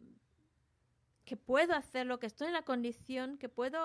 que 1.26 1.36
puedo 1.36 1.74
hacer 1.74 2.06
lo 2.06 2.18
que 2.18 2.28
estoy 2.28 2.46
en 2.46 2.54
la 2.54 2.62
condición, 2.62 3.36
que 3.36 3.50
puedo 3.50 3.82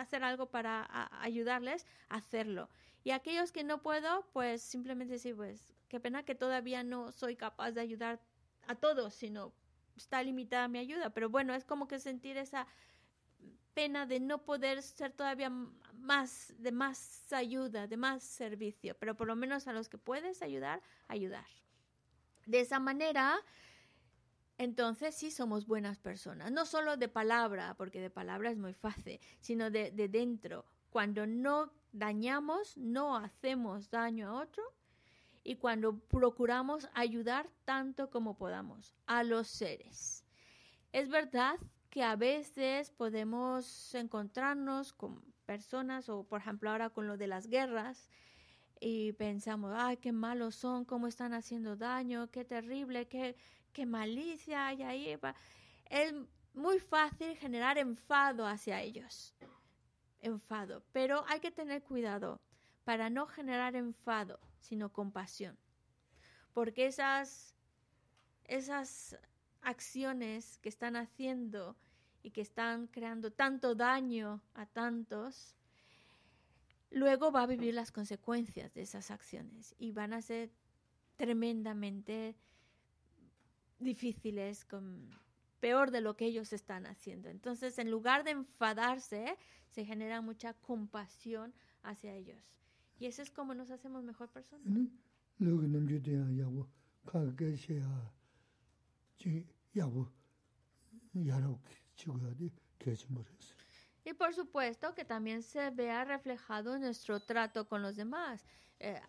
hacer 0.00 0.24
algo 0.24 0.46
para 0.50 1.08
ayudarles, 1.22 1.86
hacerlo. 2.08 2.68
Y 3.04 3.12
aquellos 3.12 3.52
que 3.52 3.62
no 3.62 3.80
puedo, 3.80 4.26
pues 4.32 4.60
simplemente 4.60 5.12
decir, 5.12 5.36
pues 5.36 5.72
qué 5.86 6.00
pena 6.00 6.24
que 6.24 6.34
todavía 6.34 6.82
no 6.82 7.12
soy 7.12 7.36
capaz 7.36 7.70
de 7.70 7.80
ayudar 7.80 8.20
a 8.66 8.74
todos, 8.74 9.14
sino 9.14 9.52
está 9.96 10.22
limitada 10.22 10.68
mi 10.68 10.78
ayuda. 10.78 11.10
Pero 11.10 11.30
bueno, 11.30 11.54
es 11.54 11.64
como 11.64 11.88
que 11.88 11.98
sentir 11.98 12.36
esa 12.36 12.66
pena 13.74 14.06
de 14.06 14.20
no 14.20 14.44
poder 14.44 14.82
ser 14.82 15.12
todavía 15.12 15.50
más, 15.94 16.52
de 16.58 16.72
más 16.72 17.32
ayuda, 17.32 17.86
de 17.86 17.96
más 17.96 18.22
servicio, 18.22 18.96
pero 18.98 19.16
por 19.16 19.26
lo 19.26 19.36
menos 19.36 19.66
a 19.66 19.72
los 19.72 19.88
que 19.88 19.98
puedes 19.98 20.42
ayudar, 20.42 20.82
ayudar. 21.08 21.46
De 22.46 22.60
esa 22.60 22.80
manera, 22.80 23.38
entonces 24.58 25.14
sí 25.14 25.30
somos 25.30 25.66
buenas 25.66 25.98
personas, 25.98 26.52
no 26.52 26.66
solo 26.66 26.96
de 26.96 27.08
palabra, 27.08 27.74
porque 27.76 28.00
de 28.00 28.10
palabra 28.10 28.50
es 28.50 28.58
muy 28.58 28.74
fácil, 28.74 29.20
sino 29.40 29.70
de, 29.70 29.90
de 29.90 30.08
dentro. 30.08 30.66
Cuando 30.90 31.26
no 31.26 31.72
dañamos, 31.92 32.76
no 32.76 33.16
hacemos 33.16 33.90
daño 33.90 34.28
a 34.28 34.42
otro 34.42 34.62
y 35.44 35.56
cuando 35.56 35.98
procuramos 35.98 36.88
ayudar 36.94 37.48
tanto 37.64 38.10
como 38.10 38.36
podamos 38.36 38.94
a 39.06 39.22
los 39.22 39.48
seres. 39.48 40.24
Es 40.92 41.08
verdad 41.08 41.58
que 41.90 42.02
a 42.02 42.16
veces 42.16 42.90
podemos 42.90 43.94
encontrarnos 43.94 44.92
con 44.92 45.22
personas 45.46 46.08
o 46.08 46.24
por 46.24 46.40
ejemplo 46.40 46.70
ahora 46.70 46.90
con 46.90 47.06
lo 47.06 47.16
de 47.16 47.26
las 47.26 47.46
guerras 47.46 48.08
y 48.80 49.12
pensamos, 49.12 49.72
ay, 49.76 49.96
qué 49.98 50.10
malos 50.10 50.56
son, 50.56 50.84
cómo 50.84 51.06
están 51.06 51.34
haciendo 51.34 51.76
daño, 51.76 52.30
qué 52.30 52.44
terrible, 52.44 53.06
qué, 53.06 53.36
qué 53.72 53.86
malicia 53.86 54.66
hay 54.66 54.82
ahí. 54.82 55.18
Es 55.88 56.14
muy 56.54 56.80
fácil 56.80 57.36
generar 57.36 57.78
enfado 57.78 58.46
hacia 58.46 58.80
ellos, 58.80 59.34
enfado, 60.20 60.82
pero 60.92 61.24
hay 61.28 61.40
que 61.40 61.50
tener 61.50 61.82
cuidado 61.82 62.40
para 62.84 63.08
no 63.08 63.26
generar 63.26 63.76
enfado, 63.76 64.40
sino 64.62 64.92
compasión, 64.92 65.58
porque 66.54 66.86
esas, 66.86 67.54
esas 68.44 69.18
acciones 69.60 70.58
que 70.58 70.68
están 70.68 70.96
haciendo 70.96 71.76
y 72.22 72.30
que 72.30 72.40
están 72.40 72.86
creando 72.86 73.32
tanto 73.32 73.74
daño 73.74 74.42
a 74.54 74.66
tantos, 74.66 75.56
luego 76.90 77.32
va 77.32 77.42
a 77.42 77.46
vivir 77.46 77.74
las 77.74 77.92
consecuencias 77.92 78.72
de 78.74 78.82
esas 78.82 79.10
acciones 79.10 79.74
y 79.78 79.92
van 79.92 80.12
a 80.12 80.22
ser 80.22 80.50
tremendamente 81.16 82.36
difíciles, 83.78 84.64
con, 84.64 85.10
peor 85.62 85.92
de 85.92 86.00
lo 86.00 86.16
que 86.16 86.26
ellos 86.26 86.52
están 86.52 86.86
haciendo. 86.86 87.28
Entonces, 87.28 87.78
en 87.78 87.88
lugar 87.88 88.24
de 88.24 88.32
enfadarse, 88.32 89.38
se 89.68 89.84
genera 89.84 90.20
mucha 90.20 90.54
compasión 90.54 91.54
hacia 91.84 92.12
ellos. 92.14 92.42
Y 93.02 93.06
eso 93.06 93.20
es 93.20 93.32
como 93.32 93.52
nos 93.52 93.68
hacemos 93.72 94.04
mejor 94.04 94.28
personas. 94.28 94.64
Y 104.04 104.12
por 104.14 104.32
supuesto 104.34 104.94
que 104.94 105.04
también 105.04 105.42
se 105.42 105.70
vea 105.70 106.04
reflejado 106.04 106.76
en 106.76 106.82
nuestro 106.82 107.18
trato 107.18 107.66
con 107.66 107.82
los 107.82 107.96
demás. 107.96 108.44
Eh, 108.78 109.00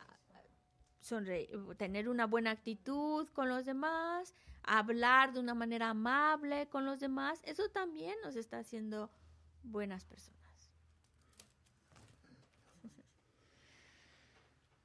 tener 1.77 2.09
una 2.09 2.25
buena 2.25 2.49
actitud 2.49 3.29
con 3.29 3.47
los 3.47 3.63
demás, 3.63 4.33
hablar 4.63 5.33
de 5.33 5.39
una 5.39 5.53
manera 5.53 5.91
amable 5.91 6.67
con 6.67 6.83
los 6.83 6.99
demás, 6.99 7.41
eso 7.43 7.69
también 7.69 8.15
nos 8.23 8.35
está 8.37 8.57
haciendo 8.57 9.11
buenas 9.61 10.03
personas. 10.03 10.42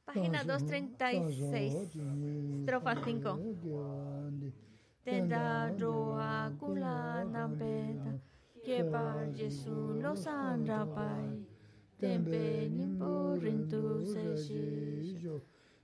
Página 0.08 0.42
236, 0.42 1.92
estrofa 2.60 2.94
5. 2.96 3.36
Tenda 5.04 5.68
roa 5.78 6.50
kula 6.58 7.24
nampeta. 7.28 8.16
Kepa 8.64 9.28
Jesu 9.36 10.00
lo 10.00 10.16
sandra 10.16 10.86
pai. 10.86 11.44
Tempe 12.00 12.70
nimpo 12.72 13.36
rintu 13.36 14.00
seshi. 14.00 15.20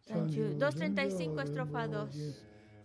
235 0.09 1.43
estrofa 1.43 1.87
2. 1.87 2.35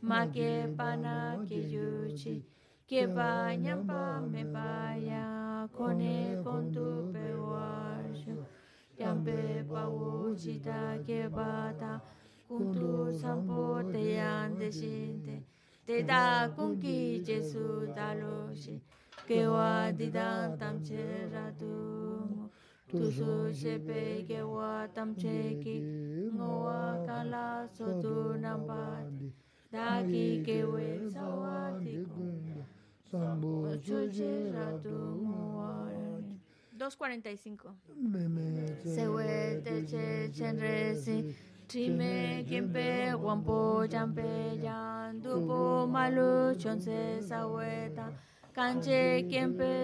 Ma 0.02 0.28
que 0.28 0.68
pana 0.76 1.40
que 1.48 1.56
yuchi. 1.56 2.44
Que 2.86 3.08
nyampa 3.64 4.20
me 4.28 4.44
vaya. 4.44 5.70
Cone 5.72 6.42
con 6.44 6.70
tu 6.70 7.12
peguayo. 7.14 7.39
Yampe 9.00 9.64
pawo 9.72 10.36
chita 10.36 11.00
que 11.06 11.28
bata. 11.30 12.02
Kuntu 12.50 13.12
sampo 13.22 13.82
te 13.92 14.16
yan 14.16 14.58
de 14.60 14.70
shinte. 14.72 15.44
Te. 15.86 16.04
da 16.04 16.50
kunki 16.56 17.24
Jesu 17.26 17.88
daloshi. 17.96 18.82
que 19.26 19.48
wa 19.48 19.92
di 19.92 20.10
da 20.10 20.56
tam 20.60 20.84
che 20.84 21.30
ra 21.32 21.52
tu. 21.58 22.50
tu. 22.90 23.12
Su 23.12 23.52
che 23.54 23.80
pe 23.80 24.26
ke 24.28 24.42
wa 24.42 24.88
tam 24.94 25.16
che 25.16 25.58
ki. 25.64 25.78
ngo 26.36 26.64
wa 26.66 26.98
ka 27.06 27.24
la 27.24 27.68
so 27.72 28.02
tu 28.02 28.38
nam 28.38 28.66
pa 28.66 29.04
da 29.72 30.02
ki 30.04 30.44
ke 30.46 30.64
we 30.66 31.10
sa 31.10 31.24
wa 31.26 31.72
ti 31.80 32.04
ku. 32.14 32.28
sambo 33.10 33.78
chu 33.86 34.10
che 34.12 34.52
ra 34.52 34.68
tu 34.84 34.96
ngo 35.24 35.58
wa 35.58 35.89
2.45 36.80 37.74
Se 38.96 39.08
we 39.08 39.62
te 39.64 39.84
che 39.84 40.30
chen 40.34 40.58
re 40.60 40.96
si 40.96 41.36
Trime 41.68 42.44
kimpe 42.48 43.14
wampo 43.14 43.86
jampe 43.86 44.58
jan 44.64 45.20
Dupo 45.22 45.86
malu 45.86 46.56
kanche 48.54 49.28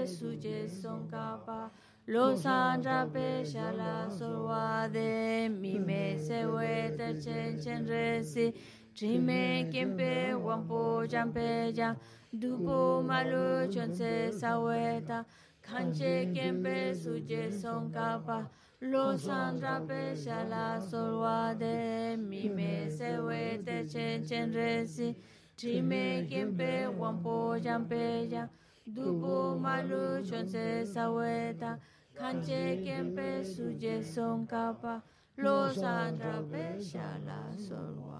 suje 0.08 0.68
sonkapa 0.68 1.70
lo 2.08 2.36
sandra 2.36 3.08
pe 3.12 3.44
shala 3.44 4.10
sorwa 4.10 4.88
de 4.92 5.50
mi 5.50 5.80
me 5.80 6.18
se 6.18 6.46
we 6.46 6.92
te 6.98 7.14
chen 7.20 7.60
chen 7.60 7.86
resi 7.88 8.54
trime 8.96 9.70
kempe 9.72 10.34
wampo 10.36 11.06
jampe 11.08 11.74
ja 11.74 11.96
dupo 12.32 13.02
malu 13.02 13.68
chonse 13.74 14.32
saweta 14.32 15.26
kanche 15.68 16.34
kempe 16.34 16.94
suje 16.94 17.52
sonkapa 17.52 18.48
lo 18.82 19.18
sandra 19.18 19.82
pe 19.88 20.16
shala 20.16 20.80
sorwa 20.90 21.58
de 21.58 22.16
mi 22.18 22.50
me 22.50 22.90
se 22.90 23.18
we 23.20 23.58
te 23.66 23.84
chen 23.88 24.26
chen 24.26 24.54
resi 24.54 25.16
Trime 25.58 26.28
kempe 26.30 26.86
wampo 27.00 27.58
jampeya, 27.64 28.50
dupo 28.86 29.58
malu 29.58 30.22
chonse 30.28 30.84
saweta, 30.86 31.80
kanche 32.14 32.84
kempe 32.84 33.42
suje 33.42 34.04
son 34.04 34.46
kapa, 34.46 35.02
los 35.38 35.78
andra 35.78 36.44
pesha 36.52 37.08
la 37.26 37.56
solwa. 37.56 38.15